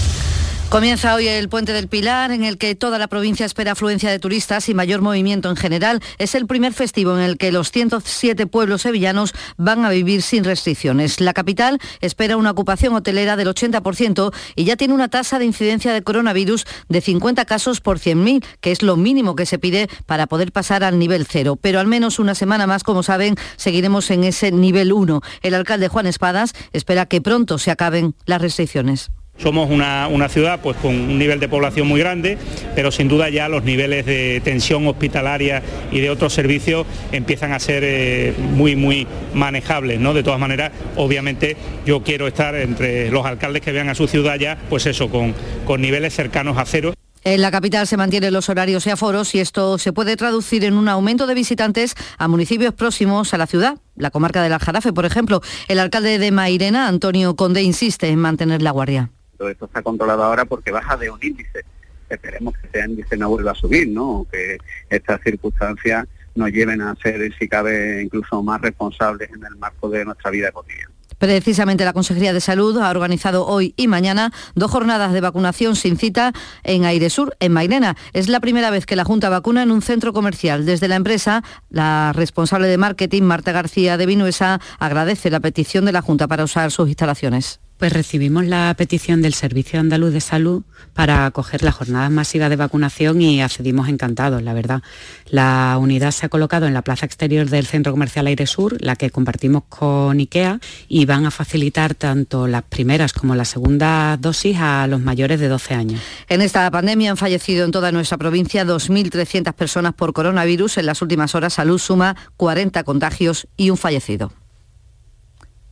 Comienza 0.71 1.13
hoy 1.15 1.27
el 1.27 1.49
Puente 1.49 1.73
del 1.73 1.89
Pilar, 1.89 2.31
en 2.31 2.45
el 2.45 2.57
que 2.57 2.75
toda 2.75 2.97
la 2.97 3.09
provincia 3.09 3.45
espera 3.45 3.73
afluencia 3.73 4.09
de 4.09 4.19
turistas 4.19 4.69
y 4.69 4.73
mayor 4.73 5.01
movimiento 5.01 5.49
en 5.49 5.57
general. 5.57 5.99
Es 6.17 6.33
el 6.33 6.47
primer 6.47 6.71
festivo 6.71 7.13
en 7.13 7.21
el 7.21 7.37
que 7.37 7.51
los 7.51 7.71
107 7.71 8.47
pueblos 8.47 8.83
sevillanos 8.83 9.33
van 9.57 9.83
a 9.83 9.89
vivir 9.89 10.21
sin 10.21 10.45
restricciones. 10.45 11.19
La 11.19 11.33
capital 11.33 11.77
espera 11.99 12.37
una 12.37 12.51
ocupación 12.51 12.93
hotelera 12.93 13.35
del 13.35 13.49
80% 13.49 14.33
y 14.55 14.63
ya 14.63 14.77
tiene 14.77 14.93
una 14.93 15.09
tasa 15.09 15.39
de 15.39 15.45
incidencia 15.45 15.91
de 15.91 16.03
coronavirus 16.03 16.65
de 16.87 17.01
50 17.01 17.43
casos 17.43 17.81
por 17.81 17.99
100.000, 17.99 18.41
que 18.61 18.71
es 18.71 18.81
lo 18.81 18.95
mínimo 18.95 19.35
que 19.35 19.45
se 19.45 19.59
pide 19.59 19.89
para 20.05 20.25
poder 20.25 20.53
pasar 20.53 20.85
al 20.85 20.97
nivel 20.97 21.27
cero. 21.29 21.59
Pero 21.61 21.81
al 21.81 21.87
menos 21.87 22.17
una 22.17 22.33
semana 22.33 22.65
más, 22.65 22.85
como 22.85 23.03
saben, 23.03 23.35
seguiremos 23.57 24.09
en 24.09 24.23
ese 24.23 24.53
nivel 24.53 24.93
1. 24.93 25.19
El 25.41 25.53
alcalde 25.53 25.89
Juan 25.89 26.07
Espadas 26.07 26.53
espera 26.71 27.07
que 27.07 27.19
pronto 27.19 27.57
se 27.57 27.71
acaben 27.71 28.15
las 28.25 28.41
restricciones. 28.41 29.11
Somos 29.41 29.69
una, 29.69 30.07
una 30.07 30.29
ciudad 30.29 30.59
pues, 30.61 30.77
con 30.77 30.93
un 30.93 31.17
nivel 31.17 31.39
de 31.39 31.49
población 31.49 31.87
muy 31.87 31.99
grande, 31.99 32.37
pero 32.75 32.91
sin 32.91 33.07
duda 33.07 33.29
ya 33.29 33.49
los 33.49 33.63
niveles 33.63 34.05
de 34.05 34.41
tensión 34.43 34.87
hospitalaria 34.87 35.63
y 35.91 35.99
de 35.99 36.09
otros 36.09 36.33
servicios 36.33 36.85
empiezan 37.11 37.51
a 37.53 37.59
ser 37.59 37.83
eh, 37.85 38.33
muy, 38.37 38.75
muy 38.75 39.07
manejables. 39.33 39.99
¿no? 39.99 40.13
De 40.13 40.23
todas 40.23 40.39
maneras, 40.39 40.71
obviamente 40.95 41.57
yo 41.85 42.03
quiero 42.03 42.27
estar 42.27 42.55
entre 42.55 43.09
los 43.09 43.25
alcaldes 43.25 43.61
que 43.61 43.71
vean 43.71 43.89
a 43.89 43.95
su 43.95 44.07
ciudad 44.07 44.37
ya, 44.37 44.57
pues 44.69 44.85
eso, 44.85 45.09
con, 45.09 45.33
con 45.65 45.81
niveles 45.81 46.13
cercanos 46.13 46.57
a 46.57 46.65
cero. 46.65 46.93
En 47.23 47.41
la 47.41 47.51
capital 47.51 47.85
se 47.85 47.97
mantienen 47.97 48.33
los 48.33 48.49
horarios 48.49 48.87
y 48.87 48.89
aforos 48.89 49.35
y 49.35 49.39
esto 49.39 49.77
se 49.77 49.93
puede 49.93 50.17
traducir 50.17 50.65
en 50.65 50.73
un 50.73 50.89
aumento 50.89 51.27
de 51.27 51.35
visitantes 51.35 51.93
a 52.17 52.27
municipios 52.27 52.73
próximos 52.73 53.33
a 53.35 53.37
la 53.37 53.45
ciudad. 53.45 53.77
La 53.95 54.09
comarca 54.09 54.41
del 54.41 54.53
Aljarafe, 54.53 54.91
por 54.91 55.05
ejemplo. 55.05 55.41
El 55.67 55.77
alcalde 55.77 56.17
de 56.17 56.31
Mairena, 56.31 56.87
Antonio 56.87 57.35
Conde, 57.35 57.61
insiste 57.61 58.07
en 58.07 58.17
mantener 58.17 58.63
la 58.63 58.71
guardia. 58.71 59.11
Todo 59.41 59.49
esto 59.49 59.65
está 59.65 59.81
controlado 59.81 60.23
ahora 60.23 60.45
porque 60.45 60.69
baja 60.69 60.95
de 60.97 61.09
un 61.09 61.17
índice. 61.19 61.65
Esperemos 62.07 62.53
que 62.53 62.67
ese 62.67 62.87
índice 62.87 63.17
no 63.17 63.27
vuelva 63.27 63.53
a 63.53 63.55
subir, 63.55 63.87
¿no? 63.87 64.27
Que 64.31 64.59
estas 64.87 65.19
circunstancias 65.23 66.07
nos 66.35 66.51
lleven 66.51 66.79
a 66.79 66.95
ser, 67.01 67.33
si 67.39 67.47
cabe, 67.47 68.03
incluso 68.03 68.43
más 68.43 68.61
responsables 68.61 69.31
en 69.31 69.43
el 69.43 69.55
marco 69.55 69.89
de 69.89 70.05
nuestra 70.05 70.29
vida 70.29 70.51
cotidiana. 70.51 70.91
Precisamente 71.17 71.85
la 71.85 71.93
Consejería 71.93 72.33
de 72.33 72.39
Salud 72.39 72.77
ha 72.77 72.91
organizado 72.91 73.47
hoy 73.47 73.73
y 73.77 73.87
mañana 73.87 74.31
dos 74.53 74.69
jornadas 74.69 75.11
de 75.11 75.21
vacunación 75.21 75.75
sin 75.75 75.97
cita 75.97 76.33
en 76.61 76.85
Airesur, 76.85 77.35
en 77.39 77.51
Mairena. 77.51 77.97
Es 78.13 78.29
la 78.29 78.41
primera 78.41 78.69
vez 78.69 78.85
que 78.85 78.95
la 78.95 79.05
Junta 79.05 79.29
vacuna 79.29 79.63
en 79.63 79.71
un 79.71 79.81
centro 79.81 80.13
comercial. 80.13 80.67
Desde 80.67 80.87
la 80.87 80.97
empresa, 80.97 81.43
la 81.71 82.13
responsable 82.13 82.67
de 82.67 82.77
marketing, 82.77 83.23
Marta 83.23 83.51
García 83.53 83.97
de 83.97 84.05
Vinuesa, 84.05 84.61
agradece 84.77 85.31
la 85.31 85.39
petición 85.39 85.85
de 85.85 85.93
la 85.93 86.03
Junta 86.03 86.27
para 86.27 86.43
usar 86.43 86.69
sus 86.69 86.87
instalaciones. 86.87 87.59
Pues 87.81 87.93
recibimos 87.93 88.45
la 88.45 88.71
petición 88.77 89.23
del 89.23 89.33
Servicio 89.33 89.79
Andaluz 89.79 90.13
de 90.13 90.21
Salud 90.21 90.61
para 90.93 91.25
acoger 91.25 91.63
las 91.63 91.73
jornadas 91.73 92.11
masivas 92.11 92.51
de 92.51 92.55
vacunación 92.55 93.19
y 93.23 93.41
accedimos 93.41 93.89
encantados, 93.89 94.43
la 94.43 94.53
verdad. 94.53 94.83
La 95.25 95.75
unidad 95.81 96.11
se 96.11 96.27
ha 96.27 96.29
colocado 96.29 96.67
en 96.67 96.75
la 96.75 96.83
plaza 96.83 97.07
exterior 97.07 97.49
del 97.49 97.65
Centro 97.65 97.91
Comercial 97.91 98.27
Aire 98.27 98.45
Sur, 98.45 98.77
la 98.81 98.95
que 98.95 99.09
compartimos 99.09 99.63
con 99.67 100.19
IKEA, 100.19 100.59
y 100.89 101.05
van 101.05 101.25
a 101.25 101.31
facilitar 101.31 101.95
tanto 101.95 102.45
las 102.45 102.61
primeras 102.61 103.13
como 103.13 103.33
las 103.33 103.47
segundas 103.47 104.21
dosis 104.21 104.57
a 104.59 104.85
los 104.85 105.01
mayores 105.01 105.39
de 105.39 105.47
12 105.47 105.73
años. 105.73 106.01
En 106.29 106.43
esta 106.43 106.69
pandemia 106.69 107.09
han 107.09 107.17
fallecido 107.17 107.65
en 107.65 107.71
toda 107.71 107.91
nuestra 107.91 108.19
provincia 108.19 108.63
2.300 108.63 109.53
personas 109.53 109.95
por 109.95 110.13
coronavirus. 110.13 110.77
En 110.77 110.85
las 110.85 111.01
últimas 111.01 111.33
horas, 111.33 111.55
Salud 111.55 111.79
suma 111.79 112.15
40 112.37 112.83
contagios 112.83 113.47
y 113.57 113.71
un 113.71 113.77
fallecido. 113.77 114.31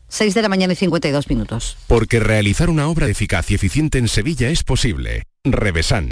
6 0.09 0.33
de 0.33 0.41
la 0.41 0.49
mañana 0.49 0.73
y 0.73 0.75
52 0.75 1.29
minutos. 1.29 1.77
Porque 1.87 2.19
realizar 2.19 2.69
una 2.69 2.87
obra 2.87 3.07
eficaz 3.07 3.49
y 3.51 3.55
eficiente 3.55 3.97
en 3.97 4.07
Sevilla 4.07 4.49
es 4.49 4.63
posible. 4.63 5.23
Revesan. 5.43 6.09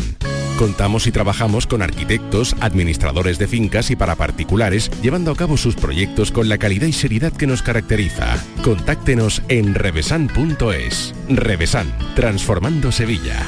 Contamos 0.58 1.06
y 1.06 1.12
trabajamos 1.12 1.68
con 1.68 1.84
arquitectos, 1.84 2.56
administradores 2.62 3.38
de 3.38 3.48
fincas 3.48 3.92
y 3.92 3.96
para 3.96 4.16
particulares, 4.16 4.90
llevando 5.04 5.32
a 5.32 5.36
cabo 5.36 5.56
sus 5.56 5.76
proyectos 5.76 6.32
con 6.32 6.50
la 6.50 6.58
calidad 6.58 6.88
y 6.88 6.94
seriedad 6.94 7.32
que 7.32 7.46
nos 7.46 7.62
caracteriza. 7.62 8.44
Contáctenos 8.64 9.44
en 9.50 9.76
revesan.es. 9.76 11.14
Revesan, 11.30 11.94
transformando 12.16 12.92
Sevilla. 12.92 13.48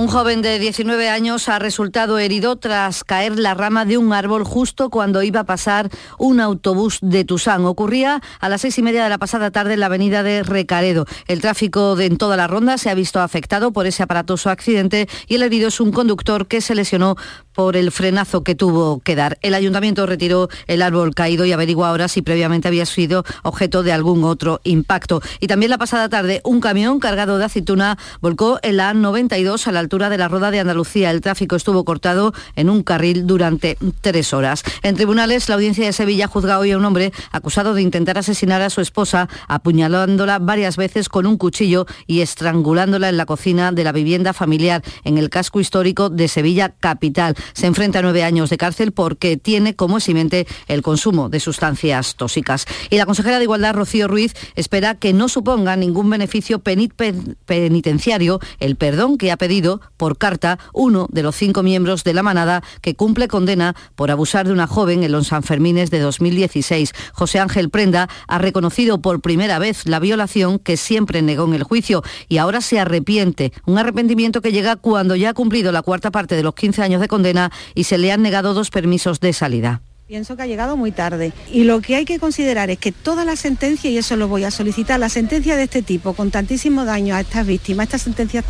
Un 0.00 0.08
joven 0.08 0.40
de 0.40 0.58
19 0.58 1.10
años 1.10 1.50
ha 1.50 1.58
resultado 1.58 2.18
herido 2.18 2.56
tras 2.56 3.04
caer 3.04 3.38
la 3.38 3.52
rama 3.52 3.84
de 3.84 3.98
un 3.98 4.14
árbol 4.14 4.44
justo 4.44 4.88
cuando 4.88 5.22
iba 5.22 5.40
a 5.40 5.44
pasar 5.44 5.90
un 6.16 6.40
autobús 6.40 7.00
de 7.02 7.26
Tusán. 7.26 7.66
Ocurría 7.66 8.22
a 8.40 8.48
las 8.48 8.62
seis 8.62 8.78
y 8.78 8.82
media 8.82 9.04
de 9.04 9.10
la 9.10 9.18
pasada 9.18 9.50
tarde 9.50 9.74
en 9.74 9.80
la 9.80 9.86
avenida 9.86 10.22
de 10.22 10.42
Recaredo. 10.42 11.04
El 11.26 11.42
tráfico 11.42 11.96
de 11.96 12.06
en 12.06 12.16
toda 12.16 12.38
la 12.38 12.46
ronda 12.46 12.78
se 12.78 12.88
ha 12.88 12.94
visto 12.94 13.20
afectado 13.20 13.72
por 13.74 13.86
ese 13.86 14.02
aparatoso 14.02 14.48
accidente 14.48 15.06
y 15.28 15.34
el 15.34 15.42
herido 15.42 15.68
es 15.68 15.80
un 15.80 15.92
conductor 15.92 16.46
que 16.46 16.62
se 16.62 16.74
lesionó 16.74 17.16
por 17.60 17.76
el 17.76 17.92
frenazo 17.92 18.42
que 18.42 18.54
tuvo 18.54 19.00
que 19.00 19.14
dar. 19.14 19.38
El 19.42 19.52
ayuntamiento 19.52 20.06
retiró 20.06 20.48
el 20.66 20.80
árbol 20.80 21.14
caído 21.14 21.44
y 21.44 21.52
averigua 21.52 21.90
ahora 21.90 22.08
si 22.08 22.22
previamente 22.22 22.68
había 22.68 22.86
sido 22.86 23.22
objeto 23.42 23.82
de 23.82 23.92
algún 23.92 24.24
otro 24.24 24.62
impacto. 24.64 25.20
Y 25.40 25.46
también 25.46 25.68
la 25.68 25.76
pasada 25.76 26.08
tarde 26.08 26.40
un 26.42 26.62
camión 26.62 27.00
cargado 27.00 27.36
de 27.36 27.44
aceituna 27.44 27.98
volcó 28.22 28.58
en 28.62 28.78
la 28.78 28.94
A92 28.94 29.66
a 29.66 29.72
la 29.72 29.80
altura 29.80 30.08
de 30.08 30.16
la 30.16 30.28
Roda 30.28 30.50
de 30.50 30.60
Andalucía. 30.60 31.10
El 31.10 31.20
tráfico 31.20 31.54
estuvo 31.54 31.84
cortado 31.84 32.32
en 32.56 32.70
un 32.70 32.82
carril 32.82 33.26
durante 33.26 33.76
tres 34.00 34.32
horas. 34.32 34.62
En 34.82 34.96
tribunales, 34.96 35.46
la 35.50 35.56
audiencia 35.56 35.84
de 35.84 35.92
Sevilla 35.92 36.28
juzga 36.28 36.58
hoy 36.58 36.70
a 36.70 36.78
un 36.78 36.84
hombre 36.86 37.12
acusado 37.30 37.74
de 37.74 37.82
intentar 37.82 38.16
asesinar 38.16 38.62
a 38.62 38.70
su 38.70 38.80
esposa, 38.80 39.28
apuñalándola 39.48 40.38
varias 40.38 40.78
veces 40.78 41.10
con 41.10 41.26
un 41.26 41.36
cuchillo 41.36 41.84
y 42.06 42.22
estrangulándola 42.22 43.10
en 43.10 43.18
la 43.18 43.26
cocina 43.26 43.70
de 43.70 43.84
la 43.84 43.92
vivienda 43.92 44.32
familiar 44.32 44.82
en 45.04 45.18
el 45.18 45.28
casco 45.28 45.60
histórico 45.60 46.08
de 46.08 46.26
Sevilla 46.26 46.70
capital 46.70 47.36
se 47.52 47.66
enfrenta 47.66 48.00
a 48.00 48.02
nueve 48.02 48.22
años 48.22 48.50
de 48.50 48.58
cárcel 48.58 48.92
porque 48.92 49.36
tiene 49.36 49.74
como 49.74 49.98
eximente 49.98 50.46
el 50.68 50.82
consumo 50.82 51.28
de 51.28 51.40
sustancias 51.40 52.16
tóxicas. 52.16 52.66
Y 52.90 52.96
la 52.96 53.06
consejera 53.06 53.38
de 53.38 53.44
Igualdad, 53.44 53.74
Rocío 53.74 54.08
Ruiz, 54.08 54.34
espera 54.56 54.94
que 54.94 55.12
no 55.12 55.28
suponga 55.28 55.76
ningún 55.76 56.10
beneficio 56.10 56.60
penitenciario 56.60 58.40
el 58.58 58.76
perdón 58.76 59.18
que 59.18 59.32
ha 59.32 59.36
pedido 59.36 59.80
por 59.96 60.18
carta 60.18 60.58
uno 60.72 61.06
de 61.10 61.22
los 61.22 61.36
cinco 61.36 61.62
miembros 61.62 62.04
de 62.04 62.14
la 62.14 62.22
manada 62.22 62.62
que 62.80 62.94
cumple 62.94 63.28
condena 63.28 63.74
por 63.94 64.10
abusar 64.10 64.46
de 64.46 64.52
una 64.52 64.66
joven 64.66 65.02
en 65.04 65.12
los 65.12 65.28
Sanfermines 65.28 65.90
de 65.90 66.00
2016. 66.00 66.92
José 67.12 67.38
Ángel 67.38 67.70
Prenda 67.70 68.08
ha 68.26 68.38
reconocido 68.38 69.00
por 69.00 69.20
primera 69.20 69.58
vez 69.58 69.86
la 69.86 70.00
violación 70.00 70.58
que 70.58 70.76
siempre 70.76 71.22
negó 71.22 71.44
en 71.44 71.54
el 71.54 71.62
juicio 71.62 72.02
y 72.28 72.38
ahora 72.38 72.60
se 72.60 72.78
arrepiente. 72.78 73.52
Un 73.66 73.78
arrepentimiento 73.78 74.40
que 74.40 74.52
llega 74.52 74.76
cuando 74.76 75.16
ya 75.16 75.30
ha 75.30 75.34
cumplido 75.34 75.72
la 75.72 75.82
cuarta 75.82 76.10
parte 76.10 76.36
de 76.36 76.42
los 76.42 76.54
15 76.54 76.82
años 76.82 77.00
de 77.00 77.08
condena 77.08 77.39
y 77.74 77.84
se 77.84 77.96
le 77.96 78.12
han 78.12 78.20
negado 78.20 78.52
dos 78.52 78.70
permisos 78.70 79.20
de 79.20 79.32
salida. 79.32 79.80
Pienso 80.06 80.36
que 80.36 80.42
ha 80.42 80.46
llegado 80.46 80.76
muy 80.76 80.90
tarde 80.90 81.32
y 81.52 81.62
lo 81.62 81.80
que 81.80 81.94
hay 81.94 82.04
que 82.04 82.18
considerar 82.18 82.68
es 82.68 82.78
que 82.78 82.90
toda 82.90 83.24
la 83.24 83.36
sentencia, 83.36 83.88
y 83.88 83.96
eso 83.96 84.16
lo 84.16 84.26
voy 84.26 84.42
a 84.42 84.50
solicitar, 84.50 84.98
la 84.98 85.08
sentencia 85.08 85.56
de 85.56 85.62
este 85.62 85.82
tipo, 85.82 86.14
con 86.14 86.32
tantísimo 86.32 86.84
daño 86.84 87.14
a 87.14 87.20
estas 87.20 87.46
víctimas, 87.46 87.84
estas 87.84 88.02
sentencias 88.02 88.44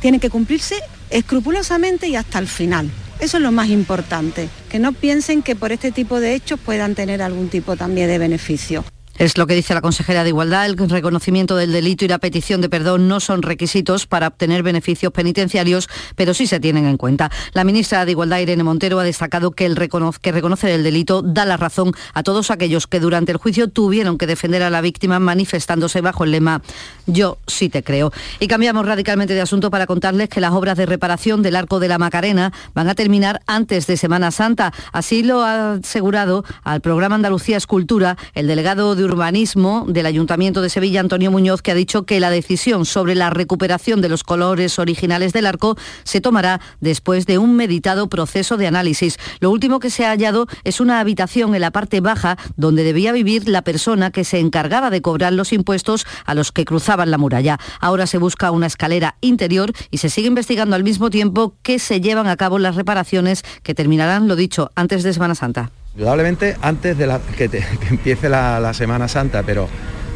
tienen 0.00 0.20
que 0.20 0.28
cumplirse 0.28 0.76
escrupulosamente 1.08 2.06
y 2.06 2.16
hasta 2.16 2.38
el 2.38 2.46
final. 2.46 2.90
Eso 3.18 3.38
es 3.38 3.42
lo 3.42 3.50
más 3.50 3.70
importante, 3.70 4.50
que 4.68 4.78
no 4.78 4.92
piensen 4.92 5.42
que 5.42 5.56
por 5.56 5.72
este 5.72 5.90
tipo 5.90 6.20
de 6.20 6.34
hechos 6.34 6.60
puedan 6.60 6.94
tener 6.94 7.22
algún 7.22 7.48
tipo 7.48 7.76
también 7.76 8.08
de 8.08 8.18
beneficio. 8.18 8.84
Es 9.18 9.38
lo 9.38 9.46
que 9.46 9.54
dice 9.54 9.72
la 9.72 9.80
consejera 9.80 10.24
de 10.24 10.28
Igualdad. 10.28 10.66
El 10.66 10.76
reconocimiento 10.90 11.56
del 11.56 11.72
delito 11.72 12.04
y 12.04 12.08
la 12.08 12.18
petición 12.18 12.60
de 12.60 12.68
perdón 12.68 13.08
no 13.08 13.18
son 13.18 13.40
requisitos 13.40 14.06
para 14.06 14.26
obtener 14.26 14.62
beneficios 14.62 15.10
penitenciarios, 15.10 15.88
pero 16.16 16.34
sí 16.34 16.46
se 16.46 16.60
tienen 16.60 16.84
en 16.84 16.98
cuenta. 16.98 17.30
La 17.54 17.64
ministra 17.64 18.04
de 18.04 18.10
Igualdad, 18.10 18.40
Irene 18.40 18.62
Montero, 18.62 19.00
ha 19.00 19.04
destacado 19.04 19.52
que, 19.52 19.64
el 19.64 19.74
que 20.20 20.32
reconocer 20.32 20.70
el 20.70 20.82
delito 20.82 21.22
da 21.22 21.46
la 21.46 21.56
razón 21.56 21.94
a 22.12 22.22
todos 22.22 22.50
aquellos 22.50 22.86
que 22.86 23.00
durante 23.00 23.32
el 23.32 23.38
juicio 23.38 23.68
tuvieron 23.68 24.18
que 24.18 24.26
defender 24.26 24.62
a 24.62 24.68
la 24.68 24.82
víctima 24.82 25.18
manifestándose 25.18 26.02
bajo 26.02 26.24
el 26.24 26.32
lema 26.32 26.60
Yo 27.06 27.38
sí 27.46 27.70
te 27.70 27.82
creo. 27.82 28.12
Y 28.38 28.48
cambiamos 28.48 28.84
radicalmente 28.84 29.32
de 29.32 29.40
asunto 29.40 29.70
para 29.70 29.86
contarles 29.86 30.28
que 30.28 30.42
las 30.42 30.52
obras 30.52 30.76
de 30.76 30.84
reparación 30.84 31.40
del 31.40 31.56
Arco 31.56 31.80
de 31.80 31.88
la 31.88 31.96
Macarena 31.96 32.52
van 32.74 32.90
a 32.90 32.94
terminar 32.94 33.40
antes 33.46 33.86
de 33.86 33.96
Semana 33.96 34.30
Santa. 34.30 34.74
Así 34.92 35.22
lo 35.22 35.42
ha 35.42 35.72
asegurado 35.74 36.44
al 36.64 36.82
programa 36.82 37.14
Andalucía 37.14 37.56
Escultura 37.56 38.18
el 38.34 38.46
delegado 38.46 38.94
de 38.94 39.05
Urbanismo 39.06 39.86
del 39.88 40.06
Ayuntamiento 40.06 40.60
de 40.60 40.68
Sevilla, 40.68 41.00
Antonio 41.00 41.30
Muñoz, 41.30 41.62
que 41.62 41.70
ha 41.70 41.74
dicho 41.74 42.04
que 42.04 42.20
la 42.20 42.30
decisión 42.30 42.84
sobre 42.84 43.14
la 43.14 43.30
recuperación 43.30 44.00
de 44.00 44.08
los 44.08 44.24
colores 44.24 44.78
originales 44.78 45.32
del 45.32 45.46
arco 45.46 45.76
se 46.04 46.20
tomará 46.20 46.60
después 46.80 47.26
de 47.26 47.38
un 47.38 47.56
meditado 47.56 48.08
proceso 48.08 48.56
de 48.56 48.66
análisis. 48.66 49.18
Lo 49.40 49.50
último 49.50 49.80
que 49.80 49.90
se 49.90 50.04
ha 50.04 50.10
hallado 50.10 50.46
es 50.64 50.80
una 50.80 51.00
habitación 51.00 51.54
en 51.54 51.60
la 51.60 51.70
parte 51.70 52.00
baja 52.00 52.36
donde 52.56 52.84
debía 52.84 53.12
vivir 53.12 53.48
la 53.48 53.62
persona 53.62 54.10
que 54.10 54.24
se 54.24 54.38
encargaba 54.38 54.90
de 54.90 55.02
cobrar 55.02 55.32
los 55.32 55.52
impuestos 55.52 56.06
a 56.24 56.34
los 56.34 56.52
que 56.52 56.64
cruzaban 56.64 57.10
la 57.10 57.18
muralla. 57.18 57.58
Ahora 57.80 58.06
se 58.06 58.18
busca 58.18 58.50
una 58.50 58.66
escalera 58.66 59.16
interior 59.20 59.72
y 59.90 59.98
se 59.98 60.10
sigue 60.10 60.28
investigando 60.28 60.76
al 60.76 60.84
mismo 60.84 61.10
tiempo 61.10 61.54
que 61.62 61.78
se 61.78 62.00
llevan 62.00 62.26
a 62.26 62.36
cabo 62.36 62.58
las 62.58 62.76
reparaciones 62.76 63.42
que 63.62 63.74
terminarán, 63.74 64.28
lo 64.28 64.36
dicho, 64.36 64.70
antes 64.74 65.02
de 65.02 65.12
Semana 65.12 65.34
Santa. 65.34 65.70
Indudablemente 65.96 66.56
antes 66.60 66.98
de 66.98 67.06
que, 67.38 67.64
empiece 67.88 68.28
la, 68.28 68.74
Semana 68.74 69.08
Santa, 69.08 69.42
pero 69.42 69.66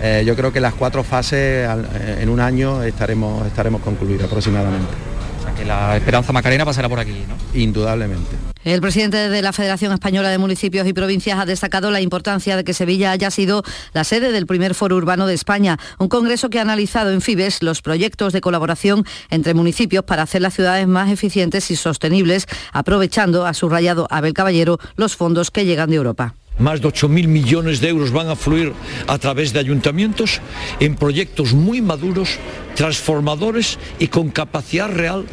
eh, 0.02 0.22
yo 0.26 0.36
creo 0.36 0.52
que 0.52 0.60
las 0.60 0.74
cuatro 0.74 1.02
fases 1.02 1.66
eh, 1.68 2.18
en 2.20 2.28
un 2.28 2.38
año 2.38 2.82
estaremos, 2.82 3.46
estaremos 3.46 3.80
concluidos 3.80 4.24
aproximadamente. 4.24 4.92
O 5.38 5.42
sea 5.42 5.54
que 5.54 5.64
la 5.64 5.96
Esperanza 5.96 6.32
Macarena 6.32 6.66
pasará 6.66 6.88
por 6.88 7.00
aquí, 7.00 7.24
¿no? 7.26 7.58
Indudablemente. 7.58 8.49
El 8.62 8.82
presidente 8.82 9.30
de 9.30 9.40
la 9.40 9.54
Federación 9.54 9.90
Española 9.92 10.28
de 10.28 10.36
Municipios 10.36 10.86
y 10.86 10.92
Provincias 10.92 11.38
ha 11.38 11.46
destacado 11.46 11.90
la 11.90 12.02
importancia 12.02 12.58
de 12.58 12.64
que 12.64 12.74
Sevilla 12.74 13.11
haya 13.11 13.30
sido 13.30 13.62
la 13.94 14.04
sede 14.04 14.32
del 14.32 14.46
primer 14.46 14.74
foro 14.74 14.96
urbano 14.96 15.26
de 15.26 15.32
España, 15.32 15.78
un 15.98 16.08
congreso 16.08 16.50
que 16.50 16.58
ha 16.58 16.62
analizado 16.62 17.11
en 17.11 17.22
FIBES 17.22 17.62
los 17.62 17.80
proyectos 17.80 18.34
de 18.34 18.42
colaboración 18.42 19.06
entre 19.30 19.54
municipios 19.54 20.04
para 20.04 20.24
hacer 20.24 20.42
las 20.42 20.52
ciudades 20.52 20.86
más 20.86 21.11
eficientes 21.11 21.70
y 21.70 21.76
sostenibles, 21.76 22.46
aprovechando, 22.72 23.46
ha 23.46 23.54
subrayado 23.54 24.06
Abel 24.11 24.34
Caballero, 24.34 24.78
los 24.94 25.16
fondos 25.16 25.50
que 25.50 25.64
llegan 25.64 25.88
de 25.88 25.96
Europa. 25.96 26.34
Más 26.61 26.80
de 26.80 26.88
8.000 26.88 27.26
millones 27.26 27.80
de 27.80 27.88
euros 27.88 28.12
van 28.12 28.28
a 28.28 28.36
fluir 28.36 28.72
a 29.06 29.18
través 29.18 29.52
de 29.52 29.61
ayuntamientos 29.61 30.40
en 30.78 30.94
proyectos 30.94 31.52
muy 31.54 31.80
maduros, 31.80 32.38
transformadores 32.74 33.78
y 33.98 34.08
con 34.08 34.30
capacidad 34.30 34.90
real 34.90 35.24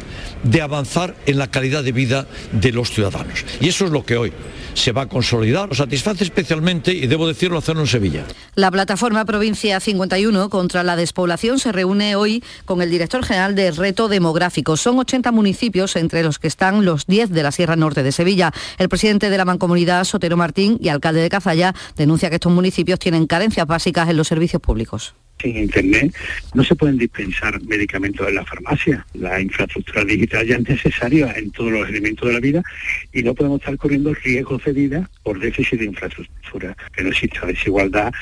de 0.42 0.62
avanzar 0.62 1.14
en 1.26 1.38
la 1.38 1.50
calidad 1.50 1.84
de 1.84 1.92
vida 1.92 2.26
de 2.52 2.72
los 2.72 2.90
ciudadanos. 2.90 3.44
Y 3.60 3.68
eso 3.68 3.84
es 3.84 3.90
lo 3.90 4.04
que 4.04 4.16
hoy 4.16 4.32
se 4.78 4.92
va 4.92 5.02
a 5.02 5.08
consolidar. 5.08 5.68
Lo 5.68 5.74
satisface 5.74 6.24
especialmente, 6.24 6.92
y 6.92 7.06
debo 7.06 7.26
decirlo, 7.26 7.58
hacerlo 7.58 7.82
en 7.82 7.86
Sevilla. 7.86 8.24
La 8.54 8.70
plataforma 8.70 9.24
Provincia 9.24 9.80
51 9.80 10.48
contra 10.48 10.82
la 10.82 10.96
despoblación 10.96 11.58
se 11.58 11.72
reúne 11.72 12.16
hoy 12.16 12.42
con 12.64 12.80
el 12.82 12.90
director 12.90 13.24
general 13.24 13.54
de 13.54 13.70
Reto 13.70 14.08
Demográfico. 14.08 14.76
Son 14.76 14.98
80 14.98 15.32
municipios, 15.32 15.96
entre 15.96 16.22
los 16.22 16.38
que 16.38 16.48
están 16.48 16.84
los 16.84 17.06
10 17.06 17.30
de 17.30 17.42
la 17.42 17.52
Sierra 17.52 17.76
Norte 17.76 18.02
de 18.02 18.12
Sevilla. 18.12 18.52
El 18.78 18.88
presidente 18.88 19.30
de 19.30 19.36
la 19.38 19.44
Mancomunidad, 19.44 20.04
Sotero 20.04 20.36
Martín, 20.36 20.78
y 20.80 20.88
alcalde 20.88 21.20
de 21.20 21.28
Cazalla, 21.28 21.74
denuncia 21.96 22.30
que 22.30 22.36
estos 22.36 22.52
municipios 22.52 22.98
tienen 22.98 23.26
carencias 23.26 23.66
básicas 23.66 24.08
en 24.08 24.16
los 24.16 24.28
servicios 24.28 24.62
públicos 24.62 25.14
sin 25.40 25.56
Internet 25.56 26.14
no 26.54 26.64
se 26.64 26.74
pueden 26.74 26.98
dispensar 26.98 27.60
medicamentos 27.62 28.28
en 28.28 28.34
la 28.34 28.44
farmacia. 28.44 29.06
La 29.14 29.40
infraestructura 29.40 30.04
digital 30.04 30.46
ya 30.46 30.56
es 30.56 30.68
necesaria 30.68 31.32
en 31.36 31.50
todos 31.50 31.72
los 31.72 31.88
elementos 31.88 32.28
de 32.28 32.34
la 32.34 32.40
vida 32.40 32.62
y 33.12 33.22
no 33.22 33.34
podemos 33.34 33.60
estar 33.60 33.76
corriendo 33.76 34.14
riesgos 34.14 34.64
de 34.64 34.72
vida 34.72 35.10
por 35.22 35.38
déficit 35.38 35.80
de 35.80 35.86
infraestructura. 35.86 36.76
Que 36.92 37.02
no 37.02 37.10
exista 37.10 37.46
desigualdad 37.46 38.12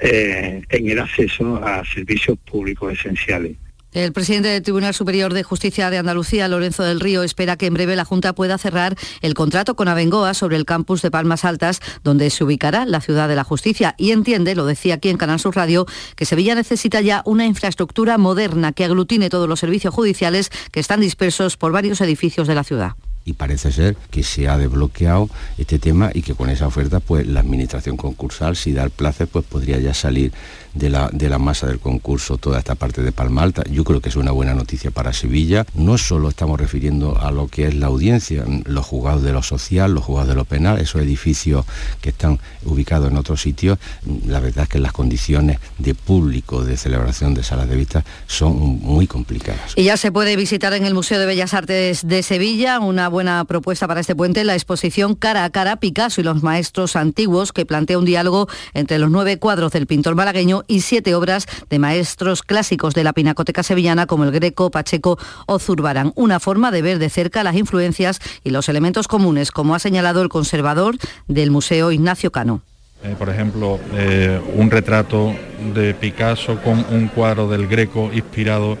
eh, 0.00 0.62
en 0.68 0.88
el 0.88 0.98
acceso 0.98 1.64
a 1.64 1.84
servicios 1.84 2.38
públicos 2.38 2.92
esenciales. 2.92 3.56
El 3.94 4.12
presidente 4.12 4.48
del 4.48 4.62
Tribunal 4.62 4.92
Superior 4.92 5.32
de 5.32 5.44
Justicia 5.44 5.88
de 5.88 5.98
Andalucía, 5.98 6.48
Lorenzo 6.48 6.82
del 6.82 6.98
Río, 6.98 7.22
espera 7.22 7.56
que 7.56 7.66
en 7.66 7.74
breve 7.74 7.94
la 7.94 8.04
Junta 8.04 8.32
pueda 8.32 8.58
cerrar 8.58 8.96
el 9.22 9.34
contrato 9.34 9.76
con 9.76 9.86
Abengoa 9.86 10.34
sobre 10.34 10.56
el 10.56 10.64
campus 10.64 11.00
de 11.00 11.12
Palmas 11.12 11.44
Altas, 11.44 11.78
donde 12.02 12.28
se 12.30 12.42
ubicará 12.42 12.86
la 12.86 13.00
ciudad 13.00 13.28
de 13.28 13.36
la 13.36 13.44
justicia. 13.44 13.94
Y 13.96 14.10
entiende, 14.10 14.56
lo 14.56 14.66
decía 14.66 14.94
aquí 14.94 15.10
en 15.10 15.16
Canal 15.16 15.38
Sur 15.38 15.54
Radio, 15.54 15.86
que 16.16 16.26
Sevilla 16.26 16.56
necesita 16.56 17.02
ya 17.02 17.22
una 17.24 17.46
infraestructura 17.46 18.18
moderna 18.18 18.72
que 18.72 18.84
aglutine 18.84 19.30
todos 19.30 19.48
los 19.48 19.60
servicios 19.60 19.94
judiciales 19.94 20.50
que 20.72 20.80
están 20.80 20.98
dispersos 21.00 21.56
por 21.56 21.70
varios 21.70 22.00
edificios 22.00 22.48
de 22.48 22.54
la 22.56 22.64
ciudad. 22.64 22.96
y 23.26 23.32
parece 23.32 23.72
ser 23.72 23.96
que 24.10 24.22
se 24.22 24.48
ha 24.48 24.58
desbloqueado 24.58 25.30
este 25.56 25.78
tema 25.78 26.10
y 26.12 26.20
que 26.20 26.34
con 26.34 26.50
esa 26.50 26.66
oferta 26.66 27.00
pues 27.00 27.26
la 27.26 27.40
administración 27.40 27.96
concursal 27.96 28.54
si 28.54 28.74
da 28.74 28.84
el 28.84 28.90
placer 28.90 29.28
pues 29.28 29.46
podría 29.46 29.78
ya 29.78 29.94
salir 29.94 30.30
de 30.74 30.90
la, 30.90 31.08
de 31.12 31.28
la 31.28 31.38
masa 31.38 31.66
del 31.66 31.78
concurso 31.78 32.38
toda 32.38 32.58
esta 32.58 32.74
parte 32.74 33.02
de 33.02 33.12
Palmalta. 33.12 33.62
Yo 33.70 33.84
creo 33.84 34.00
que 34.00 34.08
es 34.08 34.16
una 34.16 34.32
buena 34.32 34.54
noticia 34.54 34.90
para 34.90 35.12
Sevilla. 35.12 35.66
No 35.74 35.98
solo 35.98 36.28
estamos 36.28 36.60
refiriendo 36.60 37.18
a 37.20 37.30
lo 37.30 37.48
que 37.48 37.68
es 37.68 37.74
la 37.74 37.86
audiencia, 37.86 38.44
los 38.64 38.84
juzgados 38.84 39.22
de 39.22 39.32
lo 39.32 39.42
social, 39.42 39.94
los 39.94 40.04
juzgados 40.04 40.28
de 40.28 40.34
lo 40.34 40.44
penal, 40.44 40.80
esos 40.80 41.00
edificios 41.02 41.64
que 42.00 42.10
están 42.10 42.38
ubicados 42.64 43.10
en 43.10 43.16
otros 43.16 43.40
sitios, 43.40 43.78
la 44.26 44.40
verdad 44.40 44.64
es 44.64 44.68
que 44.68 44.78
las 44.78 44.92
condiciones 44.92 45.58
de 45.78 45.94
público, 45.94 46.64
de 46.64 46.76
celebración 46.76 47.34
de 47.34 47.42
salas 47.42 47.68
de 47.68 47.76
vista 47.76 48.04
son 48.26 48.56
muy 48.56 49.06
complicadas. 49.06 49.72
Y 49.76 49.84
ya 49.84 49.96
se 49.96 50.12
puede 50.12 50.36
visitar 50.36 50.72
en 50.72 50.84
el 50.84 50.94
Museo 50.94 51.18
de 51.18 51.26
Bellas 51.26 51.54
Artes 51.54 52.06
de 52.06 52.22
Sevilla 52.22 52.80
una 52.80 53.08
buena 53.08 53.44
propuesta 53.44 53.86
para 53.86 54.00
este 54.00 54.14
puente, 54.16 54.44
la 54.44 54.54
exposición 54.54 55.14
Cara 55.14 55.44
a 55.44 55.50
Cara 55.50 55.76
Picasso 55.76 56.20
y 56.20 56.24
los 56.24 56.42
maestros 56.42 56.96
antiguos, 56.96 57.52
que 57.52 57.66
plantea 57.66 57.98
un 57.98 58.04
diálogo 58.04 58.48
entre 58.72 58.98
los 58.98 59.10
nueve 59.10 59.38
cuadros 59.38 59.72
del 59.72 59.86
pintor 59.86 60.14
malagueño 60.14 60.63
y 60.66 60.80
siete 60.80 61.14
obras 61.14 61.46
de 61.70 61.78
maestros 61.78 62.42
clásicos 62.42 62.94
de 62.94 63.04
la 63.04 63.12
pinacoteca 63.12 63.62
sevillana 63.62 64.06
como 64.06 64.24
el 64.24 64.30
Greco, 64.30 64.70
Pacheco 64.70 65.18
o 65.46 65.58
Zurbarán. 65.58 66.12
Una 66.14 66.40
forma 66.40 66.70
de 66.70 66.82
ver 66.82 66.98
de 66.98 67.10
cerca 67.10 67.42
las 67.42 67.56
influencias 67.56 68.20
y 68.42 68.50
los 68.50 68.68
elementos 68.68 69.08
comunes, 69.08 69.50
como 69.50 69.74
ha 69.74 69.78
señalado 69.78 70.22
el 70.22 70.28
conservador 70.28 70.96
del 71.28 71.50
Museo 71.50 71.92
Ignacio 71.92 72.30
Cano. 72.30 72.62
Eh, 73.04 73.14
por 73.18 73.28
ejemplo, 73.28 73.78
eh, 73.94 74.40
un 74.54 74.70
retrato 74.70 75.34
de 75.74 75.92
Picasso 75.92 76.60
con 76.62 76.86
un 76.90 77.08
cuadro 77.08 77.48
del 77.48 77.66
Greco 77.66 78.10
inspirado 78.12 78.78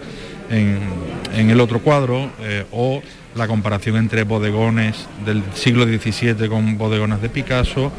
en, 0.50 1.50
el 1.50 1.60
otro 1.60 1.80
cuadro 1.80 2.30
eh, 2.40 2.64
o 2.72 3.02
la 3.34 3.48
comparación 3.48 3.96
entre 3.96 4.24
bodegones 4.24 5.06
del 5.24 5.42
siglo 5.54 5.84
XVII 5.84 6.48
con 6.48 6.78
bodegones 6.78 7.20
de 7.20 7.28
Picasso 7.28 7.90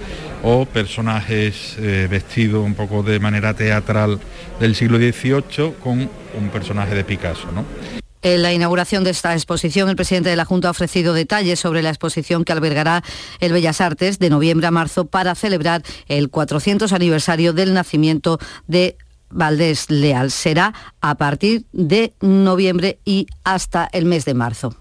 o 0.43 0.65
personajes 0.65 1.75
eh, 1.79 2.07
vestidos 2.09 2.65
un 2.65 2.75
poco 2.75 3.03
de 3.03 3.19
manera 3.19 3.53
teatral 3.53 4.19
del 4.59 4.75
siglo 4.75 4.97
XVIII 4.97 5.73
con 5.83 6.09
un 6.37 6.49
personaje 6.49 6.95
de 6.95 7.03
Picasso. 7.03 7.47
En 8.21 8.41
la 8.41 8.53
inauguración 8.53 9.03
de 9.03 9.11
esta 9.11 9.33
exposición, 9.33 9.87
el 9.87 9.95
presidente 9.95 10.29
de 10.29 10.35
la 10.35 10.45
Junta 10.45 10.67
ha 10.67 10.71
ofrecido 10.71 11.13
detalles 11.13 11.59
sobre 11.59 11.83
la 11.83 11.89
exposición 11.89 12.43
que 12.43 12.53
albergará 12.53 13.03
el 13.39 13.53
Bellas 13.53 13.81
Artes 13.81 14.17
de 14.17 14.31
noviembre 14.31 14.65
a 14.65 14.71
marzo 14.71 15.05
para 15.05 15.35
celebrar 15.35 15.83
el 16.07 16.29
400 16.29 16.91
aniversario 16.91 17.53
del 17.53 17.75
nacimiento 17.75 18.39
de 18.65 18.97
Valdés 19.29 19.91
Leal. 19.91 20.31
Será 20.31 20.73
a 21.01 21.15
partir 21.15 21.65
de 21.71 22.13
noviembre 22.19 22.99
y 23.05 23.27
hasta 23.43 23.89
el 23.91 24.05
mes 24.05 24.25
de 24.25 24.33
marzo. 24.33 24.75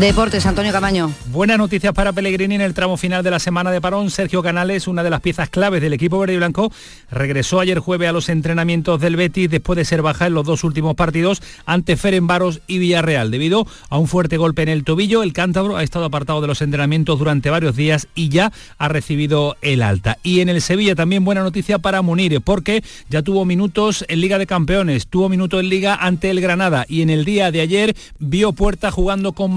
Deportes, 0.00 0.44
Antonio 0.44 0.72
Camaño. 0.72 1.10
Buenas 1.32 1.56
noticias 1.56 1.94
para 1.94 2.12
Pellegrini 2.12 2.54
en 2.54 2.60
el 2.60 2.74
tramo 2.74 2.98
final 2.98 3.24
de 3.24 3.30
la 3.30 3.38
semana 3.38 3.70
de 3.70 3.80
parón. 3.80 4.10
Sergio 4.10 4.42
Canales, 4.42 4.88
una 4.88 5.02
de 5.02 5.08
las 5.08 5.22
piezas 5.22 5.48
claves 5.48 5.80
del 5.80 5.94
equipo 5.94 6.18
verde 6.18 6.34
y 6.34 6.36
blanco, 6.36 6.70
regresó 7.10 7.60
ayer 7.60 7.78
jueves 7.78 8.10
a 8.10 8.12
los 8.12 8.28
entrenamientos 8.28 9.00
del 9.00 9.16
Betis 9.16 9.48
después 9.48 9.78
de 9.78 9.86
ser 9.86 10.02
baja 10.02 10.26
en 10.26 10.34
los 10.34 10.44
dos 10.44 10.64
últimos 10.64 10.96
partidos 10.96 11.40
ante 11.64 11.96
Ferenbaros 11.96 12.60
y 12.66 12.78
Villarreal. 12.78 13.30
Debido 13.30 13.66
a 13.88 13.96
un 13.96 14.06
fuerte 14.06 14.36
golpe 14.36 14.62
en 14.62 14.68
el 14.68 14.84
tobillo, 14.84 15.22
el 15.22 15.32
cántabro 15.32 15.78
ha 15.78 15.82
estado 15.82 16.04
apartado 16.04 16.42
de 16.42 16.46
los 16.46 16.60
entrenamientos 16.60 17.18
durante 17.18 17.48
varios 17.48 17.74
días 17.74 18.06
y 18.14 18.28
ya 18.28 18.52
ha 18.76 18.88
recibido 18.88 19.56
el 19.62 19.80
alta. 19.80 20.18
Y 20.22 20.40
en 20.40 20.50
el 20.50 20.60
Sevilla 20.60 20.94
también 20.94 21.24
buena 21.24 21.42
noticia 21.42 21.78
para 21.78 22.02
Munir, 22.02 22.42
porque 22.42 22.84
ya 23.08 23.22
tuvo 23.22 23.46
minutos 23.46 24.04
en 24.08 24.20
Liga 24.20 24.38
de 24.38 24.46
Campeones, 24.46 25.06
tuvo 25.06 25.30
minutos 25.30 25.60
en 25.60 25.70
Liga 25.70 25.94
ante 25.94 26.28
el 26.28 26.42
Granada 26.42 26.84
y 26.86 27.00
en 27.00 27.08
el 27.08 27.24
día 27.24 27.50
de 27.50 27.62
ayer 27.62 27.96
vio 28.18 28.52
puerta 28.52 28.90
jugando 28.90 29.32
con 29.32 29.54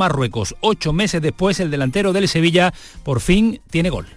Ocho 0.62 0.94
meses 0.94 1.22
después, 1.22 1.60
el 1.60 1.72
delantero 1.72 2.14
del 2.14 2.28
Sevilla 2.28 2.74
por 3.04 3.22
fin 3.22 3.62
tiene 3.70 3.90
gol. 3.90 4.08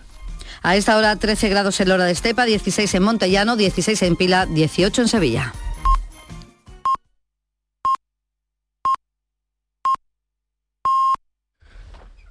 A 0.63 0.77
esta 0.77 0.97
hora 0.97 1.17
13 1.17 1.49
grados 1.49 1.81
en 1.81 1.89
Lora 1.89 2.05
de 2.05 2.13
Estepa, 2.13 2.45
16 2.45 2.95
en 2.95 3.03
Montellano, 3.03 3.57
16 3.57 4.01
en 4.03 4.17
Pila, 4.17 4.47
18 4.47 5.03
en 5.03 5.09
Sevilla. 5.09 5.53